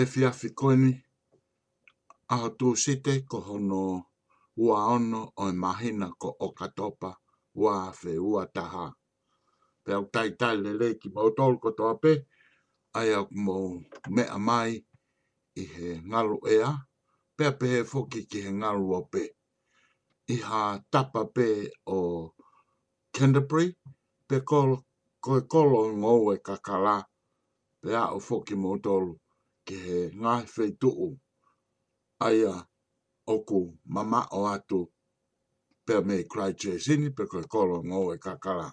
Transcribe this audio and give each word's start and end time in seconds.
e 0.00 0.06
fiafi 0.12 0.48
koini 0.60 0.92
a 2.36 2.36
tu 2.58 2.66
site 2.84 3.14
ko 3.28 3.36
hono 3.46 3.80
ua 4.64 4.78
ono 4.96 5.20
o 5.36 5.44
mahina 5.62 6.08
ko 6.20 6.28
o 6.44 6.46
katopa 6.58 7.10
ua 7.62 7.72
afe 7.88 8.12
ua 8.32 8.42
taha. 8.54 8.86
Pe 9.84 9.90
au 9.98 10.04
tai 10.14 10.30
tai 10.40 10.56
le 10.64 10.70
le 10.80 10.88
ki 11.00 11.08
mautol 11.14 11.52
ko 11.62 11.68
toa 11.78 11.94
pe, 12.02 12.12
ai 12.98 13.08
au 13.18 13.26
mo 13.44 13.56
mea 14.14 14.36
mai 14.48 14.72
i 15.62 15.64
he 15.74 15.88
ngaru 16.10 16.36
ea, 16.56 16.70
pe 17.36 17.44
pe 17.58 17.66
he 17.74 17.80
foki 17.92 18.20
ki 18.30 18.38
he 18.44 18.50
ngaru 18.60 18.86
o 18.98 19.00
pe. 19.12 19.22
I 20.34 20.36
ha 20.46 20.60
tapa 20.92 21.22
pe 21.36 21.46
o 21.96 21.98
Canterbury, 23.14 23.68
pe 24.28 24.36
kol, 24.50 24.70
koe 25.24 25.40
kolo 25.52 25.80
ngou 26.00 26.22
e 26.34 26.36
kakala, 26.46 26.96
pe 27.82 27.90
au 28.10 28.18
foki 28.28 28.54
mautolu 28.64 29.14
ke 29.70 29.78
he 29.86 29.98
ngāi 30.22 30.44
whetuu 30.54 31.06
aia 32.28 32.54
oku 33.34 33.58
mama 33.94 34.20
o 34.38 34.40
atu 34.54 34.78
pia 35.84 35.98
me 36.08 36.14
krai 36.30 36.52
che 36.60 36.70
sini 36.84 37.08
pe 37.16 37.22
koe 37.30 37.42
kolo 37.52 37.76
ngau 37.88 38.06
e 38.14 38.16
kakara. 38.24 38.68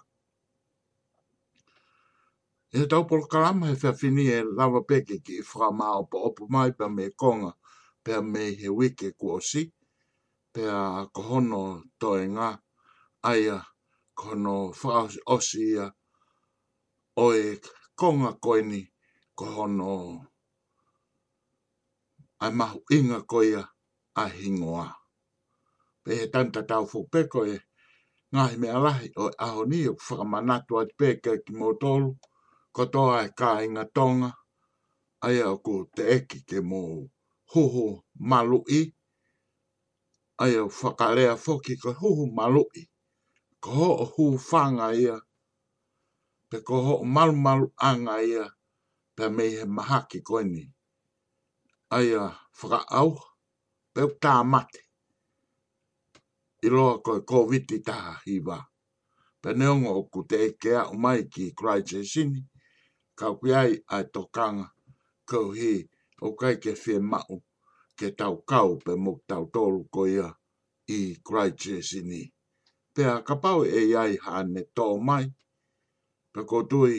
I 2.74 2.76
he 2.78 2.84
tau 2.90 3.02
polo 3.08 3.24
karama 3.32 3.64
he 3.70 3.76
whawhini 3.82 4.24
e 4.36 4.38
lawa 4.58 4.80
peke 4.90 5.16
ki 5.24 5.34
i 5.40 5.46
wha 5.58 5.66
maa 5.78 5.94
opa 6.00 6.16
opa 6.28 6.42
mai 6.54 6.70
pia 6.78 6.86
me 6.96 7.04
konga 7.20 7.50
pia 8.04 8.18
me 8.32 8.42
he 8.60 8.68
wike 8.78 9.08
kuosi 9.20 9.62
pia 10.54 10.74
kohono 11.14 11.60
toi 12.00 12.22
ngā 12.34 12.48
aia 13.30 13.56
kono 14.20 14.54
whaosi 14.80 15.18
osi 15.34 15.60
ia 15.72 15.86
oe 17.24 17.40
konga 18.00 18.30
koini 18.44 18.80
kohono 19.38 19.90
kohono 19.96 20.28
ai 22.44 22.52
mahu 22.58 22.78
inga 22.96 23.18
koia 23.30 23.60
a 24.20 24.24
hingoa. 24.36 24.86
Pe 26.02 26.10
he 26.18 26.24
tanta 26.32 26.60
tau 26.70 26.84
fōpeko 26.92 27.38
e, 27.54 27.56
ngahi 28.32 28.56
mea 28.62 28.78
lahi 28.86 29.06
o 29.22 29.24
aho 29.44 29.60
ni 29.70 29.78
o 29.90 29.92
whakamanatu 30.06 30.72
ati 30.80 30.94
peke 31.00 31.30
ki 31.44 31.52
motolu, 31.60 32.08
kotoa 32.76 33.16
e 33.26 33.28
kā 33.38 33.48
inga 33.66 33.84
tonga, 33.96 34.30
ai 35.26 35.38
au 35.48 35.56
ko 35.64 35.72
te 35.94 36.02
eki 36.16 36.38
ke 36.48 36.56
mō 36.70 36.80
hoho 37.52 37.84
malu 38.30 38.58
i, 38.80 38.82
ai 40.42 40.52
au 40.62 40.70
whakarea 40.80 41.32
foki 41.44 41.74
ko 41.82 41.90
hoho 42.00 42.24
malu 42.38 42.62
i, 42.82 42.84
ko 43.62 43.70
ho 43.80 43.88
o 44.02 44.04
hu 44.14 44.24
whanga 44.48 44.88
ia, 45.04 45.16
pe 46.48 46.56
ko 46.66 46.74
ho 46.84 46.94
o 47.04 47.08
malu 47.14 47.34
malu 47.46 47.66
anga 47.88 48.16
ia, 48.32 48.44
pe 49.16 49.24
mei 49.36 49.52
he 49.56 49.64
mahaki 49.76 50.18
koe 50.28 50.42
aia 51.96 52.22
whakaau, 52.60 53.10
peo 53.94 54.08
tā 54.22 54.32
mate. 54.52 54.80
I 56.66 56.68
loa 56.76 56.94
koe 57.04 57.20
COVID 57.30 57.64
i 57.78 57.80
taha 57.88 58.12
hiwa. 58.24 58.56
Pe 59.40 59.48
neongo 59.58 59.90
oku 60.00 60.20
te 60.30 60.36
ekea 60.48 60.80
o 60.92 60.94
mai 61.02 61.20
ki 61.32 61.44
Cry 61.58 61.78
Jesini, 61.90 62.40
kau 63.18 63.34
ki 63.40 63.50
ai 63.62 63.72
ai 63.94 64.04
tō 64.14 64.22
kanga, 64.34 64.66
kau 65.30 65.46
hi 65.58 65.72
o 66.26 66.34
kai 66.40 66.54
ke 66.62 66.70
whie 66.82 66.98
mau 67.12 67.34
ke 67.98 68.06
tau 68.18 68.34
kau 68.50 68.70
pe 68.84 68.92
mok 69.04 69.18
tau 69.30 69.44
tōru 69.54 69.82
ko 69.94 70.00
ia 70.16 70.26
i 70.96 71.00
Cry 71.26 71.48
Jesini. 71.62 72.22
Pe 72.94 73.02
a 73.30 73.36
pau 73.42 73.60
e 73.64 73.80
iai 73.92 74.14
hane 74.26 74.62
tō 74.76 74.86
mai, 75.08 75.24
pe 76.32 76.40
ko 76.48 76.58
tui, 76.70 76.96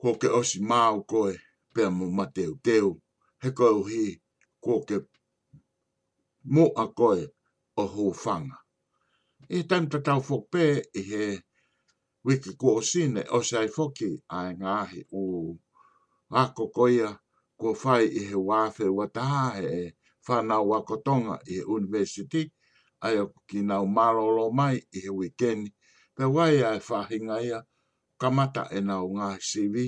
ko 0.00 0.08
ke 0.20 0.28
osi 0.40 0.58
māu 0.70 0.96
koe, 1.10 1.32
pe 1.74 1.80
a 1.90 1.90
mō 1.96 2.06
mateu 2.16 2.52
teu, 2.64 2.88
teu 2.92 3.00
he 3.42 3.48
kau 3.58 3.78
hi 3.92 4.04
ko 4.64 4.72
ke 4.88 4.96
mo 6.54 6.64
a 6.82 6.84
koe 6.98 7.22
o 7.82 7.84
hō 7.94 8.04
whanga. 8.22 8.58
E 9.56 9.62
tam 9.68 9.84
ta 9.90 9.98
tau 10.06 10.20
fok 10.28 10.42
pē 10.52 10.64
i 10.98 11.02
he 11.10 11.24
wiki 12.26 12.50
kua 12.60 12.72
o 12.78 12.82
sine 12.90 13.20
o 13.36 13.38
sei 13.48 13.68
foki 13.76 14.08
a 14.36 14.38
ngāhi 14.60 15.00
o 15.18 15.22
a 16.40 16.42
kokoia 16.56 17.08
kua 17.58 17.72
whai 17.82 18.04
i 18.20 18.22
he 18.30 18.36
wāwhi 18.48 18.86
wataha 18.98 19.42
he 19.58 19.66
e 19.82 19.84
whanau 20.26 20.62
wa 20.70 20.78
kotonga 20.88 21.34
i 21.40 21.52
he 21.58 21.62
universiti 21.76 22.42
a 23.06 23.08
e 23.22 23.24
ki 23.48 23.58
nau 23.68 23.84
marolo 23.96 24.44
mai 24.58 24.76
i 24.96 24.98
he 25.04 25.10
wikeni 25.18 25.68
pe 26.16 26.24
wai 26.34 26.56
a 26.68 26.74
e 26.80 26.80
whahinga 26.88 27.36
ia 27.48 27.58
kamata 28.20 28.62
e 28.78 28.80
nau 28.88 29.06
ngāhi 29.16 29.40
sivi 29.50 29.84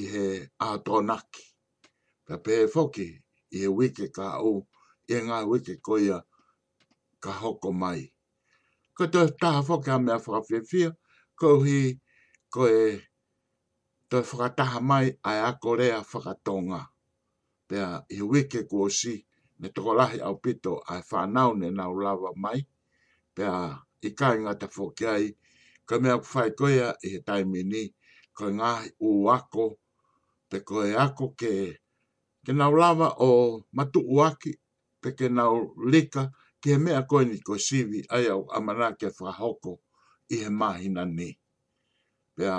i 0.00 0.02
he 0.12 0.26
ātonaki 0.70 1.42
ka 2.32 2.38
pē 2.46 2.56
foki 2.74 3.08
i 3.56 3.64
e 3.68 3.70
wike 3.76 4.06
ka 4.16 4.26
o 4.48 4.50
e 5.04 5.16
ngā 5.26 5.38
wike 5.50 5.74
koia 5.86 6.18
ka 7.22 7.30
hoko 7.42 7.70
mai. 7.80 8.02
Ko 8.96 9.02
tō 9.12 9.20
taha 9.42 9.60
foki 9.68 9.90
a 9.94 9.98
mea 10.04 10.16
whakawhiawhia, 10.22 10.88
ko 11.38 11.48
hi 11.66 11.80
ko 12.54 12.62
e 12.68 12.84
tō 14.08 14.18
whakataha 14.30 14.78
mai 14.90 15.06
a 15.28 15.34
e 15.40 15.42
akorea 15.50 15.98
whakatonga. 16.12 16.80
Pea 17.68 17.88
i 18.14 18.22
e 18.24 18.30
wike 18.32 18.60
kua 18.70 18.88
si 18.98 19.12
ne 19.60 19.68
tokolahi 19.74 20.18
au 20.26 20.36
pito 20.44 20.72
a 20.92 21.02
e 21.02 21.06
whanau 21.10 21.50
ne 21.60 21.68
nau 21.78 21.92
lava 22.04 22.30
mai, 22.42 22.60
pea 23.34 23.52
i 24.08 24.08
e 24.08 24.14
kai 24.18 24.36
ngata 24.46 24.66
foki 24.76 25.04
ai, 25.16 25.26
ka 25.88 25.94
mea 26.02 26.16
kuwhai 26.24 26.50
koia 26.58 26.88
i 27.04 27.12
e 27.20 27.22
taimini, 27.28 27.82
ko 28.36 28.44
ngā 28.56 28.70
uako, 29.10 29.64
pe 30.48 30.56
ko 30.68 30.74
e 30.90 30.96
ako 31.04 31.26
ke 31.40 31.52
ke 32.44 32.52
nau 32.58 32.72
lava 32.82 33.08
o 33.26 33.28
matu 33.76 34.00
uaki 34.16 34.52
pe 35.00 35.08
ke 35.18 35.26
nau 35.38 35.54
lika 35.92 36.22
ke 36.62 36.68
he 36.72 36.78
mea 36.84 37.00
koe 37.10 37.22
ni 37.28 37.36
koe 37.46 37.58
sivi 37.68 37.98
ai 38.14 38.26
au 38.34 38.42
amana 38.56 38.86
ke 38.98 39.08
whahoko 39.18 39.72
i 40.34 40.36
he 40.42 40.48
mahina 40.60 41.02
ni. 41.16 41.28
Pea 42.36 42.54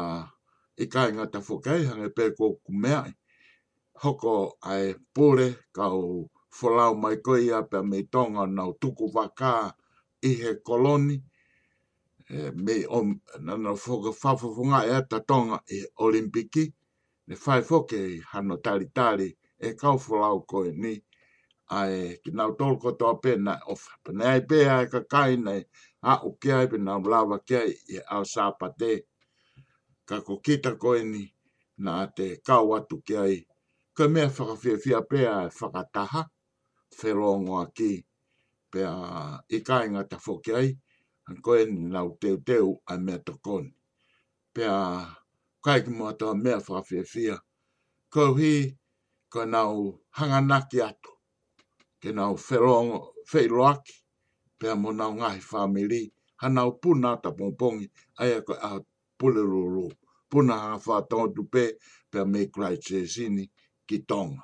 i 0.80 0.84
e 0.84 0.86
kai 0.94 1.10
ngā 1.16 1.26
ta 1.34 1.40
whukai 1.48 1.82
hange 1.90 2.10
pe 2.16 2.24
kō 2.38 2.46
kumea 2.64 3.00
hoko 4.04 4.34
ai 4.74 4.88
pure 5.16 5.48
kau 5.78 5.98
o 6.00 6.24
wholau 6.58 6.94
mai 7.04 7.16
koe 7.26 7.38
ia 7.48 7.60
pe 7.72 7.78
me 7.90 7.98
tonga 8.14 8.44
nau 8.58 8.72
tuku 8.82 9.06
waka 9.16 9.52
i 10.30 10.32
he 10.42 10.50
koloni 10.68 11.16
e, 12.36 12.40
mei 12.66 12.84
o 12.98 13.04
nana 13.46 13.72
whuka 13.84 14.10
whawhawhunga 14.22 14.80
e 14.96 14.98
ta 15.10 15.18
tonga 15.30 15.58
i 15.76 15.84
olimpiki 16.06 16.64
ne 17.28 17.36
whai 17.46 17.62
whoke 17.68 18.00
hano 18.32 18.56
tari 18.66 18.88
e 19.68 19.74
kau 19.81 19.98
fulau 20.04 20.38
koe 20.50 20.68
ni 20.81 20.94
ai 21.77 21.98
ki 22.21 22.30
nau 22.38 22.50
tolu 22.57 22.75
koto 22.83 23.06
a 23.12 23.15
pēna 23.24 23.54
ofa. 23.74 23.92
Pane 24.04 24.24
ai 24.36 24.42
pēa 24.50 24.75
e 24.83 24.88
ka 24.94 25.01
kai 25.13 25.33
nei 25.45 25.62
a 26.12 26.19
o 26.27 26.33
kia 26.42 26.57
pe 26.60 26.71
pēna 26.77 26.94
lawa 27.13 27.38
ai 27.62 27.69
e 27.98 28.04
au 28.15 28.24
sāpa 28.33 28.68
te 28.80 28.92
ka 30.07 30.18
ko 30.27 30.33
kita 30.45 30.71
koe 30.81 31.00
ni 31.12 31.24
na 31.83 31.94
te 32.15 32.25
kau 32.48 32.68
atu 32.77 32.95
kia 33.07 33.24
i 33.38 33.39
ka 33.95 34.04
mea 34.13 34.27
whakawhia 34.36 34.75
whia 34.83 35.00
pe 35.12 35.19
e 35.24 35.36
whakataha 35.60 36.21
whelongo 36.98 37.56
a 37.63 37.65
ki 37.77 37.92
pēa 38.71 38.94
i 39.50 39.57
kai 39.68 39.86
ngā 39.92 40.04
ta 40.10 40.18
fo 40.25 40.33
kia 40.44 40.60
i 40.68 40.75
an 41.30 41.38
koe 41.45 41.62
ni 41.71 41.81
nau 41.95 42.07
teu 42.21 42.38
teu 42.48 42.65
a 42.86 42.94
mea 43.06 43.19
to 43.25 43.33
koni. 43.45 43.71
Pēa 44.54 44.77
kai 45.63 45.80
ki 45.88 45.92
mua 45.98 46.12
tō 46.19 46.27
mea 46.44 46.57
whakawhia 46.68 47.36
kau 48.13 48.33
hii 48.36 48.77
ko 49.34 49.40
na 49.52 49.60
o 49.66 50.00
hanganaki 50.18 50.78
ato. 50.90 51.12
Ke 52.02 52.10
na 52.16 52.24
o 52.30 52.36
whero 52.46 52.76
whairoaki, 53.32 53.96
pe 54.60 54.68
ngahi 54.80 55.42
whamiri, 55.50 56.02
hana 56.42 56.62
o 56.70 56.72
puna 56.82 57.10
ta 57.24 57.30
pongpongi, 57.38 57.86
ai 58.22 58.32
a 58.38 58.42
koe 58.46 58.58
a 58.68 58.70
pulerurō. 59.18 59.86
Puna 60.30 60.54
hanga 60.64 60.78
whātongo 60.88 61.28
tupe, 61.36 61.64
pe 62.12 62.18
a 62.20 62.26
make 62.32 62.56
right 62.62 62.82
chesini, 62.86 63.46
ki 63.88 63.98
tonga. 64.10 64.44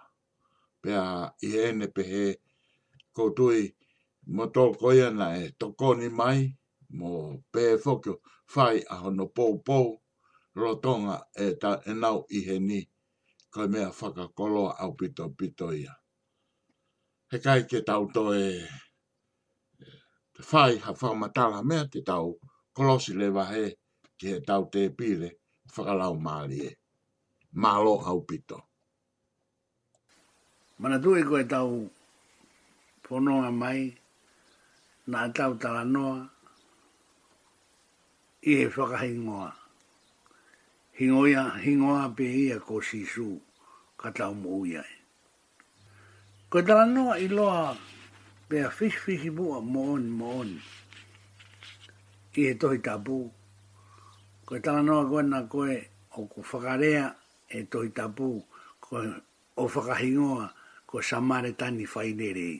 Pe 0.81 0.91
a 0.95 1.31
ihene 1.45 1.85
pehe, 1.95 2.25
mo 4.35 4.43
tō 4.55 4.63
koia 4.79 5.07
na 5.19 5.27
e 5.41 5.49
tokoni 5.59 6.07
mai, 6.19 6.39
mo 6.97 7.09
pe 7.51 7.61
e 7.73 7.77
fokio, 7.83 8.13
whai 8.53 8.77
a 8.89 8.95
hono 9.01 9.25
pōpō, 9.35 9.77
rotonga 10.59 11.15
e, 11.43 11.57
ta, 11.61 11.71
e 11.85 11.91
nau 12.03 12.19
ihe 12.39 12.57
ni 12.69 12.79
koe 13.53 13.65
mea 13.73 13.87
whakakolo 13.97 14.63
au 14.83 14.91
pito 14.99 15.23
pito 15.37 15.67
ia. 15.81 15.93
He 17.31 17.37
kai 17.45 17.61
ke 17.69 17.77
tau 17.89 18.03
to 18.13 18.21
e 18.43 18.45
eh, 18.45 20.01
te 20.33 20.41
whai 20.51 20.73
ha 20.83 20.91
whamatala 20.99 21.59
mea 21.69 21.81
te 21.91 21.99
tau 22.09 22.27
kolosi 22.75 23.11
le 23.19 23.27
wahe 23.37 23.63
ke 24.17 24.27
he 24.33 24.39
tau 24.49 24.63
te 24.73 24.81
pile 24.97 25.29
whakalau 25.73 26.13
maali 26.25 26.57
e. 26.69 26.71
Malo 27.63 27.93
au 28.09 28.19
pito. 28.27 28.57
Mana 30.79 30.97
tui 31.01 31.21
e 31.21 31.27
koe 31.29 31.43
tau 31.53 31.69
ponoa 33.03 33.49
mai 33.61 33.81
nā 35.11 35.19
tau 35.37 35.51
tala 35.61 35.81
noa 35.93 36.17
i 38.45 38.51
he 38.59 38.65
whakahingoa 38.75 39.49
hingoia 40.99 41.43
hingoa 41.63 42.09
pe 42.11 42.27
ia 42.43 42.59
ko 42.59 42.83
sisu 42.83 43.39
kata 43.97 44.35
mo 44.35 44.59
uia 44.59 44.83
e. 44.83 44.95
ko 46.51 46.59
tala 46.61 46.83
no 46.85 47.15
i 47.15 47.31
loa 47.31 47.71
pe 48.51 48.59
a 48.67 48.69
fish 48.71 48.99
fish 49.07 49.31
bu 49.31 49.45
a 49.57 49.61
mon 49.63 50.03
mon 50.19 50.49
e 52.35 52.45
toi 52.59 52.77
tapu 52.83 53.31
ko 54.43 54.53
tala 54.59 54.83
no 54.83 55.07
ko 55.07 55.23
na 55.23 55.39
ko 55.47 55.71
o 56.19 56.27
ku 56.31 56.43
fagarea 56.43 57.05
e 57.47 57.59
toi 57.71 57.87
tapu 57.95 58.43
ko 58.83 58.91
o 59.55 59.63
fagahingoa 59.71 60.45
ko 60.83 60.99
samare 60.99 61.51
tani 61.55 61.87
fainere 61.93 62.47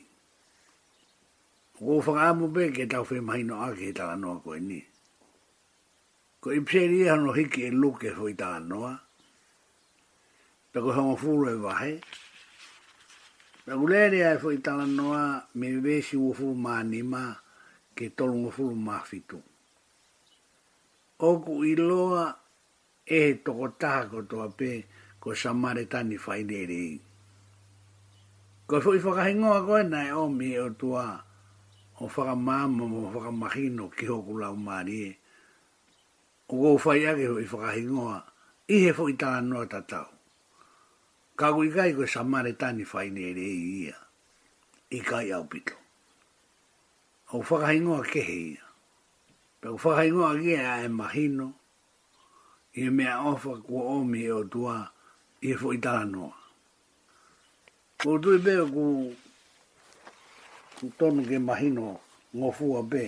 ko 1.76 2.00
fagamu 2.06 2.48
pe 2.54 2.72
ke 2.72 2.88
tau 2.88 3.04
fe 3.04 3.20
maino 3.20 3.60
ake 3.68 3.92
tala 3.92 4.16
no 4.16 4.40
ko 4.40 4.56
ni 4.56 4.80
ko 6.40 6.54
i 6.56 6.60
pēri 6.64 7.02
e 7.04 7.08
hano 7.12 7.32
hiki 7.36 7.66
e 7.68 7.70
luke 7.70 8.10
hoi 8.16 8.32
tā 8.34 8.48
noa. 8.64 8.94
Pe 10.72 10.80
ko 10.80 10.92
hama 10.96 11.12
fūru 11.20 11.50
e 11.52 11.56
wahe. 11.60 11.90
Pe 13.66 13.76
ko 13.76 13.84
lēri 13.90 14.22
ai 14.24 14.38
hoi 14.40 14.56
tā 14.64 14.76
noa 14.88 15.24
me 15.60 15.74
vēsi 15.84 16.16
u 16.16 16.30
fūru 16.38 16.56
mā 16.56 16.78
nima 16.88 17.26
ke 17.92 18.08
tolu 18.16 18.46
u 18.48 18.54
fūru 18.56 18.78
mā 18.88 19.02
fitu. 19.04 19.42
Oku 21.20 21.58
i 21.68 21.74
loa 21.76 22.24
e 23.04 23.20
he 23.26 23.34
toko 23.44 23.68
taha 23.76 24.08
ko 24.08 24.22
toa 24.24 24.48
pē 24.48 24.72
ko 25.20 25.36
samare 25.36 25.84
tani 25.92 26.16
whaideri 26.16 26.78
i. 26.88 26.90
Ko 28.66 28.78
i 28.80 29.02
whakahingoa 29.04 29.60
koe 29.68 29.82
nai 29.84 30.08
o 30.16 30.24
me 30.32 30.54
o 30.58 30.70
tua 30.72 31.04
o 32.00 32.08
whakamāma 32.08 32.88
o 32.88 33.08
whakamahino 33.12 33.92
ki 33.92 34.06
hoku 34.08 34.40
lau 34.40 34.56
marie 34.56 35.19
ua 36.52 36.74
whai 36.84 37.06
ake 37.06 37.26
hoi 37.26 37.44
whakahingoa, 37.46 38.16
i 38.74 38.78
he 38.84 38.92
fwoi 38.94 39.14
tā 39.18 39.30
noa 39.44 39.66
tatau. 39.70 40.08
Kāku 41.38 41.62
i 41.68 41.70
kai 41.70 41.92
koe 41.94 42.06
sa 42.10 42.24
mare 42.26 42.52
tāni 42.58 42.82
whai 42.90 43.06
ne 43.14 43.28
re 43.36 43.46
i 43.50 43.84
ia, 43.86 43.94
i 44.90 44.98
kai 45.06 45.30
au 45.36 45.46
pito. 45.46 45.76
Au 47.30 47.38
whakahingoa 47.46 48.02
ke 48.10 48.22
he 48.26 48.36
ia. 48.54 48.66
Pau 49.62 49.78
whakahingoa 49.78 50.34
ke 50.42 50.58
a 50.58 50.82
e 50.84 50.88
mahino, 50.90 51.52
i 52.74 52.86
e 52.88 52.90
mea 52.90 53.18
ofa 53.30 53.54
kua 53.62 53.82
omi 54.00 54.26
e 54.26 54.32
o 54.34 54.42
tua, 54.44 54.76
i 55.42 55.48
he 55.52 55.58
fwoi 55.62 55.78
tā 55.86 55.96
noa. 56.10 56.34
Kua 58.02 58.18
tui 58.18 58.38
beo 58.38 58.66
ku 60.80 60.86
tonu 60.98 61.22
ke 61.28 61.38
mahino 61.38 61.98
ngofua 62.34 62.82
be, 62.90 63.04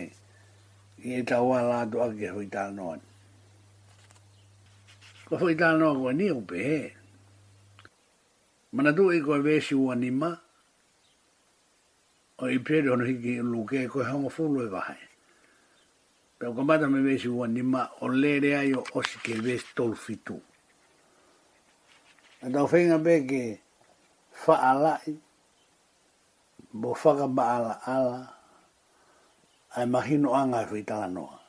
i 1.04 1.18
e 1.18 1.22
tawala 1.26 1.82
atu 1.82 2.02
ake 2.06 2.28
hoi 2.36 2.46
tā 2.52 2.70
noa 2.74 2.98
Ko 5.32 5.38
fwoi 5.40 5.54
tā 5.56 5.70
noa 5.80 5.94
koe 5.96 6.10
ni 6.12 6.26
upe 6.28 6.58
he. 6.60 6.78
Mana 8.76 8.90
tū 8.92 9.06
e 9.16 9.20
koe 9.24 9.38
vēsi 9.40 9.72
ua 9.72 9.94
ni 9.96 10.10
ma. 10.12 10.28
O 12.36 12.50
i 12.52 12.58
pēri 12.60 12.90
hono 12.92 13.06
hiki 13.08 13.38
luke 13.40 13.80
e 13.80 13.88
koe 13.88 14.04
hanga 14.04 14.28
fulu 14.28 14.60
e 14.60 14.66
vahe. 14.74 14.96
Pēo 16.36 16.52
ka 16.58 16.66
mata 16.68 16.84
me 16.92 17.00
vēsi 17.06 17.32
ua 17.32 17.46
ni 17.48 17.64
ma 17.64 17.86
o 18.04 18.10
lere 18.12 18.50
ai 18.58 18.74
o 18.76 18.82
osi 19.00 19.22
ke 19.24 19.38
vēsi 19.40 19.72
tolu 19.78 19.96
fitu. 19.96 20.36
A 22.44 22.52
tau 22.52 22.68
whenga 22.68 23.00
pē 23.00 23.16
ke 23.24 23.42
whaalai. 24.44 25.16
Bo 26.76 26.92
whaka 26.92 27.24
maala 27.38 27.80
ala. 27.88 28.20
Ai 29.80 29.88
mahino 29.88 30.36
anga 30.36 30.60
e 30.68 30.70
whi 30.76 30.84
tā 30.84 31.00
noa. 31.08 31.40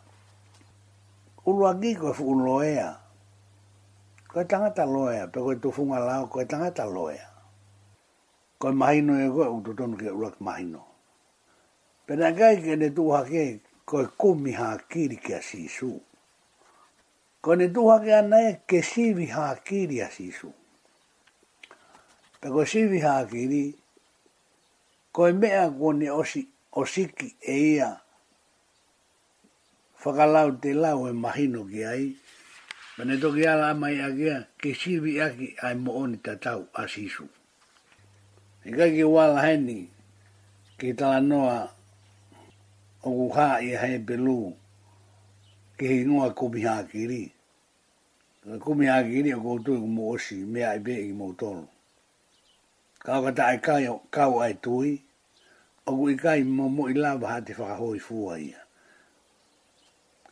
Ulua 1.46 1.75
kiko 1.80 2.12
e 2.14 2.25
loea. 2.44 3.00
Koe 4.28 4.44
tangata 4.44 4.84
loea, 4.84 5.26
pe 5.28 5.40
koe 5.40 5.56
tufunga 5.56 5.99
lao 6.00 6.26
koe 6.26 6.44
tangata 6.44 6.84
loea. 6.84 7.28
Koe 8.58 8.73
mahino 8.73 9.14
e 9.20 9.30
koe 9.30 9.49
ututonu 9.49 9.96
ke 9.96 10.11
ulua 10.11 10.32
mahino. 10.40 10.84
Pena 12.06 12.32
kai 12.34 12.61
ke 12.62 12.76
ne 12.76 12.90
tuha 12.90 13.25
ke 13.25 13.61
koe 13.84 14.06
kumi 14.18 14.52
ha 14.52 14.76
kiri 14.90 15.16
ke 15.16 15.37
asisu. 15.37 16.00
Koe 17.40 17.56
ne 17.56 17.68
tuha 17.73 17.99
ke 18.00 18.12
anae 18.14 18.61
ke 18.66 18.82
sivi 18.82 19.26
ha 19.26 19.54
kiri 19.64 20.02
asisu. 20.02 20.52
Pe 22.40 22.49
koe 22.49 22.66
sivi 22.66 22.99
ha 23.00 23.23
ko 25.14 25.30
mea 25.33 25.71
ko 25.71 25.92
ne 25.94 26.11
osi, 26.11 26.42
osiki 26.75 27.37
e 27.38 27.75
ia 27.78 28.00
whakalau 30.04 30.59
te 30.61 30.75
lau 30.75 31.06
e 31.09 31.12
mahino 31.14 31.64
ki 31.64 31.80
ai. 31.87 32.06
Mene 32.99 33.16
toki 33.21 33.47
ala 33.47 33.71
amai 33.71 33.99
agea 34.02 34.47
ke 34.61 34.75
sivi 34.75 35.23
aki 35.23 35.54
ai 35.62 35.75
mo 35.78 35.92
oni 35.97 36.18
tau 36.21 36.66
a 36.76 36.85
sisu. 36.88 37.25
E 38.66 38.71
kai 38.73 39.00
wala 39.04 39.40
heni 39.47 39.87
ki 40.78 40.92
tala 40.99 41.21
noa 41.25 41.71
o 43.04 43.11
kuha 43.11 43.62
i 43.64 43.73
hei 43.80 43.99
pelu 44.04 44.50
ki 45.78 45.85
hei 45.88 46.04
ngua 46.06 46.35
kumiha 46.37 46.83
kiri. 46.90 47.30
Kumiha 48.59 48.99
kiri 49.09 49.33
o 49.35 49.40
koutui 49.40 49.78
ku 49.80 49.87
mo 49.88 50.12
osi 50.14 50.42
mea 50.47 50.75
i 50.76 50.83
pe 50.85 50.99
i 51.06 51.12
mo 51.16 51.33
tolu. 51.33 51.64
Kau 53.00 53.23
kata 53.25 53.47
ai 53.49 53.59
kau 54.12 54.37
ai 54.44 54.54
tui 54.61 55.03
au 55.86 56.00
i 56.12 56.16
kai 56.22 56.40
mamo 56.56 56.82
i 56.88 56.94
lava 57.02 57.26
ha 57.32 57.38
te 57.46 57.52
whakahoi 57.58 57.98
fua 58.06 58.32
ia. 58.48 58.60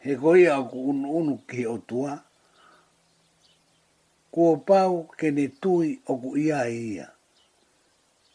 He 0.04 0.10
koi 0.22 0.40
au 0.54 0.64
ku 0.70 0.78
unu 0.90 1.08
unu 1.18 1.34
ki 1.48 1.60
o 1.66 1.76
tua, 1.88 2.12
kua 4.34 4.52
pau 4.68 4.94
ke 5.18 5.26
ne 5.36 5.44
tui 5.62 5.88
o 6.06 6.16
ku 6.22 6.30
ia 6.46 6.60
e 6.68 6.76
ia. 6.96 7.06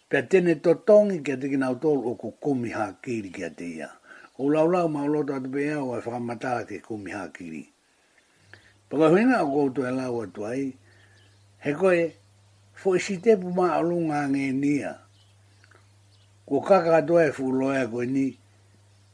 Pea 0.09 0.21
tene 0.31 0.53
totongi 0.65 1.17
ki 1.23 1.31
a 1.33 1.37
tiki 1.41 1.57
nautolu 1.61 2.01
o 2.07 2.13
ku 2.21 2.29
kumi 2.43 2.69
haa 2.77 2.93
kiri 3.03 3.29
ki 3.35 3.43
a 3.43 3.49
te 3.57 3.65
ia. 3.79 3.89
O 4.39 4.43
laulau 4.53 4.87
mauloto 4.95 5.31
atu 5.35 5.49
pe 5.53 5.61
au 5.77 5.87
e 5.91 5.99
whakamataa 5.99 6.63
ke 6.69 6.75
kumi 6.87 7.11
haa 7.15 7.27
kiri. 7.35 7.63
Paka 8.89 9.05
huina 9.11 9.37
au 9.43 9.49
kou 9.55 9.69
tu 9.75 9.81
e 9.83 9.91
lau 9.99 10.15
atu 10.23 10.41
ai, 10.51 10.63
he 11.63 11.71
koe, 11.79 11.99
fo 12.79 12.89
isi 12.97 13.13
e 13.19 13.19
tepu 13.23 13.49
maa 13.57 13.73
alunga 13.81 14.29
ngenia 14.29 14.91
ko 16.47 16.61
kaka 16.63 16.91
ka 16.91 17.01
doa 17.03 17.25
e 17.27 17.31
fuloa 17.35 17.83
ni, 18.07 18.25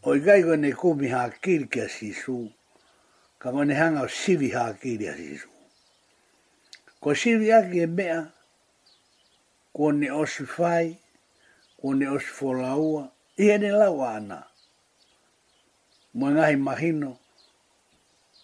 o 0.06 0.14
i 0.14 0.20
gai 0.22 0.42
koe 0.46 0.58
ne 0.62 0.72
kumi 0.72 1.08
ha 1.10 1.30
kiri 1.42 1.66
kia 1.68 1.90
sisu, 1.90 2.52
ka 3.42 3.48
koe 3.52 3.66
ne 3.66 3.74
hanga 3.74 4.02
o 4.02 4.08
sivi 4.08 4.52
haa 4.54 4.74
kiri 4.78 5.08
a 5.10 5.16
Ko 7.04 7.12
sivi 7.16 7.52
aki 7.52 7.80
e 7.84 7.88
mea, 7.88 8.32
ko 9.76 9.92
ne 9.92 10.08
osu 10.14 10.46
fai, 10.46 10.96
ko 11.82 11.92
ne 11.98 12.06
osu 12.08 12.32
folaua, 12.38 13.10
i 13.38 13.50
ene 13.50 13.72
lau 13.72 14.00
ana. 14.02 14.44
Mua 16.14 16.32
ngahi 16.32 16.56
mahino, 16.56 17.18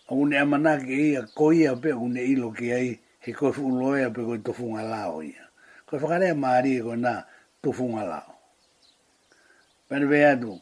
a 0.10 0.15
une 0.15 0.34
amanake 0.36 0.91
ia, 0.91 1.22
ko 1.38 1.51
ia 1.53 1.72
pe 1.79 1.93
une 1.96 2.17
ilo 2.19 2.51
ki 2.51 2.67
ai, 2.74 3.00
he 3.24 3.31
ko 3.34 3.53
fu 3.53 3.63
e 3.96 4.10
pe 4.12 4.22
koe 4.27 4.38
tofunga 4.43 4.81
lao 4.84 5.22
ia. 5.24 5.48
Koe 5.88 6.00
whakarea 6.01 6.36
maari 6.36 6.75
e 6.75 6.81
koe 6.81 6.98
na 6.98 7.24
tofunga 7.63 8.03
lao 8.03 8.38
pere 9.89 10.05
ve 10.12 10.19
atu, 10.31 10.53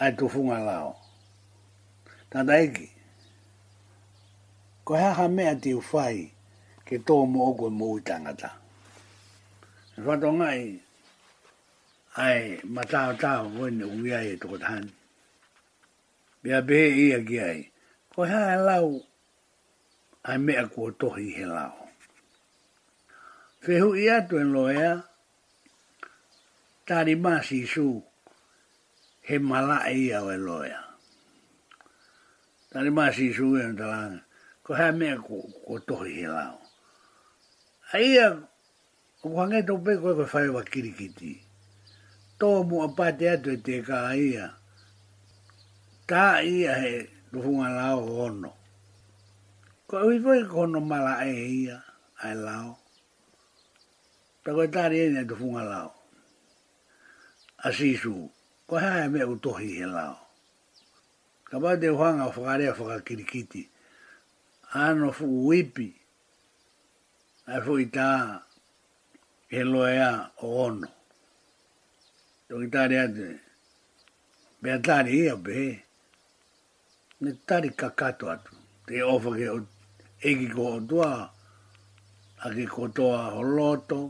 ai 0.00 0.12
tu 0.16 0.24
funga 0.32 0.58
lao. 0.68 0.92
Tata 2.30 2.54
eki, 2.64 2.88
ko 4.84 4.94
hea 4.96 5.28
mea 5.28 5.54
te 5.60 5.74
uwhai 5.76 6.32
ke 6.88 6.96
tō 7.06 7.14
mo 7.32 7.40
oko 7.50 7.66
e 7.68 7.74
mo 7.78 7.88
i 8.00 8.00
tangata. 8.08 8.50
E 9.98 10.00
whato 10.06 10.32
ngai, 10.32 10.62
ai 12.24 12.56
ma 12.74 12.82
tāo 12.92 13.12
tāo 13.22 13.44
wene 13.58 13.84
uia 13.84 14.18
e 14.32 14.38
tō 14.42 14.56
tāni. 14.64 14.92
Bia 16.42 16.62
behe 16.66 16.88
ia 17.04 17.18
ki 17.28 17.36
ai, 17.50 17.60
ko 18.14 18.24
hea 18.30 18.54
e 18.56 18.62
lau, 18.68 18.88
ai 20.24 20.38
mea 20.38 20.64
kua 20.72 20.88
tohi 21.00 21.28
he 21.36 21.44
lao. 21.46 21.84
Whehu 23.66 23.92
i 23.98 24.08
atu 24.14 24.38
en 24.40 24.52
loea, 24.54 25.05
tari 26.86 27.14
masi 27.18 27.66
su 27.66 27.98
he 29.26 29.38
mala 29.38 29.84
e 29.90 30.06
ia 30.06 30.22
o 30.22 30.30
eloia. 30.30 30.78
Tari 32.70 32.90
masi 32.94 33.32
su 33.34 33.56
e 33.58 33.66
un 33.66 33.76
talanga, 33.76 34.22
ko 34.62 34.70
hea 34.74 34.92
mea 34.92 35.18
ko, 35.18 35.42
tohi 35.86 36.22
he 36.22 36.28
lao. 36.28 36.60
A 37.92 37.98
ia, 37.98 38.28
o 39.22 39.26
ko 39.28 39.34
hangeta 39.36 39.74
upe 39.74 39.98
koe 39.98 40.14
koe 40.14 40.28
whae 40.32 40.48
wa 40.48 40.62
kirikiti. 40.62 41.34
Tō 42.38 42.62
mu 42.68 42.82
a 42.86 42.88
pate 42.94 43.30
atu 43.30 43.50
e 43.50 43.58
te 43.58 43.82
ka 43.82 44.06
a 44.12 44.14
ia, 44.14 44.46
ta 46.06 46.38
ia 46.38 46.74
he 46.78 47.10
tuhunga 47.34 47.68
lao 47.74 48.06
ono. 48.30 48.52
Ko 49.90 50.06
ui 50.06 50.22
koe 50.22 50.46
kono 50.46 50.78
mala 50.80 51.18
e 51.26 51.34
ia, 51.34 51.82
ai 52.22 52.38
lao. 52.38 52.78
Pa 54.46 54.54
koe 54.54 54.70
tari 54.70 55.00
e 55.02 55.10
ne 55.10 55.26
tuhunga 55.26 55.64
lao 55.66 55.95
a 57.66 57.70
sisu, 57.72 58.14
ko 58.68 58.74
hae 58.78 59.08
me 59.12 59.20
u 59.34 59.36
tohi 59.44 59.68
he 59.78 59.86
lao. 59.96 60.16
Ka 61.48 61.56
pa 61.62 61.70
te 61.80 61.86
uhanga 61.96 62.24
o 62.28 62.32
whakarea 62.34 62.72
whakakirikiti, 62.78 63.62
ano 64.82 65.10
fu 65.18 65.26
uipi, 65.50 65.88
ai 67.50 67.60
fu 67.64 67.72
i 67.82 67.86
tā 67.96 68.06
he 69.50 69.60
loea 69.72 70.12
o 70.46 70.52
ono. 70.66 70.88
Tō 72.46 72.54
ki 72.62 72.98
ate, 73.04 73.28
me 74.62 74.68
a 74.74 74.78
tāre 74.86 75.10
ia 75.22 75.34
pe, 75.46 75.58
me 77.20 77.30
kakato 77.80 78.30
atu, 78.34 78.52
te 78.86 79.02
ofa 79.14 79.30
ke 79.38 79.46
o 79.56 79.58
eki 80.28 80.46
ko 80.54 80.62
o 80.78 80.80
tua, 80.88 81.10
a 82.44 82.48
ke 82.54 82.64
kotoa 82.76 83.22
o 83.42 83.42
loto, 83.58 84.00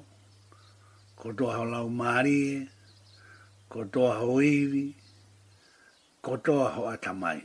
kotoa 1.16 1.56
o 1.64 1.64
lau 1.64 1.88
marie, 1.88 2.75
ko 3.72 3.78
toa 3.92 4.12
ho 4.20 4.28
iwi, 4.42 4.84
ko 6.24 6.32
toa 6.44 6.66
ho 6.74 6.82
atamai. 6.94 7.40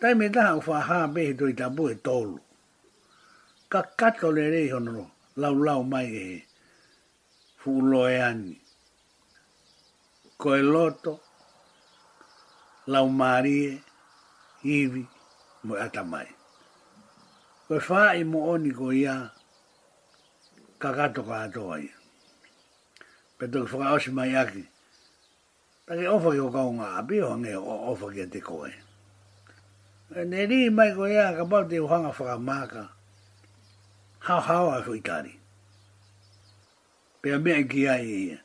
Tai 0.00 0.12
me 0.18 0.26
taha 0.34 0.52
u 0.58 0.60
whaha 0.66 0.98
behe 1.14 1.32
doi 1.38 1.54
tabu 1.60 1.82
e 1.92 1.94
tolu. 2.06 2.36
Ka 3.72 3.80
kato 3.98 4.26
le 4.36 4.44
rei 4.54 4.68
honoro, 4.72 5.04
lau 5.42 5.54
lau 5.66 5.80
mai 5.92 6.08
e 6.20 6.22
he. 6.28 6.36
Fulo 7.60 8.00
e 8.14 8.14
ani. 8.28 8.54
Ko 10.40 10.48
e 10.60 10.62
loto, 10.74 11.12
lau 12.92 13.06
marie, 13.20 13.70
iwi, 14.76 15.02
mo 15.64 15.72
e 15.76 15.80
atamai. 15.86 16.28
Ko 17.66 17.74
e 17.78 17.82
whaa 17.88 18.10
i 18.20 18.22
mo 18.30 18.38
oni 18.52 18.70
ko 18.78 18.86
ia, 19.02 19.16
ka 20.80 20.88
kato 20.98 21.20
ka 21.28 21.36
atoa 21.46 21.76
ia 21.86 21.96
pe 23.46 23.50
tuk 23.52 23.68
whaka 23.72 23.92
osi 23.94 24.10
mai 24.18 24.32
aki. 24.42 24.62
Taki 25.86 26.04
ofa 26.16 26.28
ki 26.32 26.40
o 26.46 26.48
kau 26.54 26.70
ngā 26.72 26.86
api 27.00 27.16
o 27.24 27.26
hange 27.32 27.52
o 27.72 27.74
ofa 27.92 28.06
ki 28.12 28.20
a 28.24 28.26
te 28.32 28.40
koe. 28.40 28.70
E 30.20 30.22
ne 30.32 30.46
ri 30.50 30.60
mai 30.76 30.90
ko 30.96 31.04
ia 31.04 31.36
ka 31.36 31.44
pau 31.50 31.64
te 31.70 31.76
uhanga 31.84 32.10
whaka 32.16 32.36
māka. 32.48 32.82
Hau 34.26 34.40
hau 34.48 34.64
a 34.76 34.78
fui 34.86 35.00
kari. 35.08 35.34
Pe 37.20 37.36
mea 37.44 37.60
ki 37.70 37.82
ai 37.94 38.06
ia. 38.24 38.38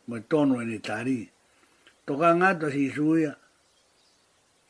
mo 0.06 0.22
tono 0.30 0.62
ni 0.62 0.78
tari 0.78 1.26
to 2.06 2.14
ka 2.22 2.30
nga 2.38 2.50
to 2.62 2.68
si 2.70 2.94
suya 2.94 3.34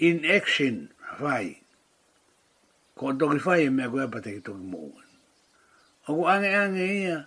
in 0.08 0.24
action 0.24 0.88
vai 1.20 1.60
ko 2.96 3.12
to 3.20 3.25
ki 3.36 3.39
fai 3.44 3.68
e 3.68 3.70
me 3.75 3.84
ko 3.92 4.00
pa 4.13 4.20
te 4.25 4.39
to 4.46 4.54
mo 4.56 4.82
o 6.08 6.08
ko 6.15 6.24
ange 6.32 6.51
ange 6.63 6.86
ia 7.04 7.18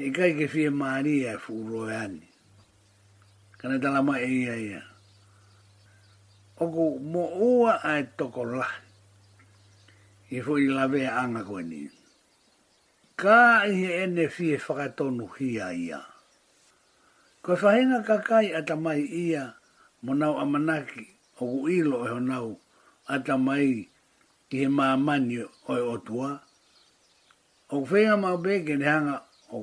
he 0.00 0.04
kai 0.16 0.32
ke 0.40 0.46
fie 0.52 0.72
maria 0.72 1.36
e 1.36 1.40
fu 1.44 1.52
ro 1.68 1.84
e 1.84 1.92
ani 2.04 2.24
kana 3.60 3.76
tala 3.82 4.00
ma 4.00 4.16
e 4.16 4.24
ia 4.44 4.54
ia 4.56 4.82
o 6.64 6.64
ko 6.72 6.84
mo 7.12 7.24
o 7.28 7.48
ai 7.68 8.02
to 8.16 8.24
ko 8.32 8.42
la 8.56 8.64
i 10.32 10.40
fu 10.44 10.56
i 10.56 10.64
la 10.72 10.88
ve 10.88 11.04
anga 11.04 11.44
ko 11.44 11.60
ni 11.60 11.92
ka 13.20 13.68
i 13.68 13.84
ene 14.00 14.32
fie 14.32 14.56
fa 14.56 14.72
ka 14.80 14.86
to 14.96 15.12
ia 15.44 15.68
Koe 17.44 17.54
whahinga 17.62 17.98
kakai 18.08 18.46
ata 18.58 18.74
mai 18.84 19.02
ia 19.24 19.44
mo 20.04 20.12
nau 20.20 20.34
amanaki 20.42 21.04
o 21.38 21.44
uilo 21.64 21.70
ilo 21.78 21.96
e 22.06 22.08
honau 22.14 22.48
ata 23.14 23.34
mai 23.46 23.70
ki 24.48 24.56
he 24.62 24.66
maamani 24.78 25.36
o 25.68 25.72
e 25.80 25.82
otua. 25.94 26.30
O 27.74 27.76
whenga 27.88 28.16
mau 28.22 28.36
beke 28.44 28.74
ne 28.80 28.86
hanga 28.92 29.16
o 29.52 29.58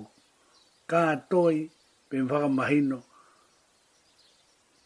ka 0.89 1.01
toi 1.32 1.58
pe 2.10 2.15
mahino 2.58 3.00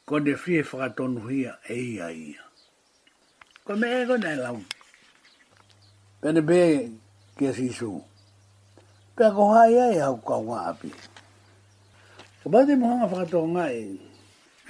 ko 0.07 0.15
de 0.25 0.33
fie 0.43 0.59
whakatonu 0.69 1.19
hia 1.29 1.51
e 1.69 1.75
ia 1.93 2.07
ia. 2.27 2.43
Ko 3.65 3.71
me 3.79 3.87
ego 4.01 4.15
nei 4.23 4.37
lau. 4.43 4.57
Pene 6.21 6.41
be 6.49 6.59
ke 7.37 7.47
sisu. 7.57 7.91
Pea 9.15 9.29
ko 9.35 9.43
hai 9.55 9.75
ai 9.85 9.97
hau 10.03 10.15
kau 10.27 10.47
api. 10.69 10.89
Ko 12.39 12.49
ba 12.49 12.63
te 12.63 12.71
mohanga 12.75 13.03
whakatoa 13.11 13.47
ngai, 13.51 13.79
e, 13.83 13.99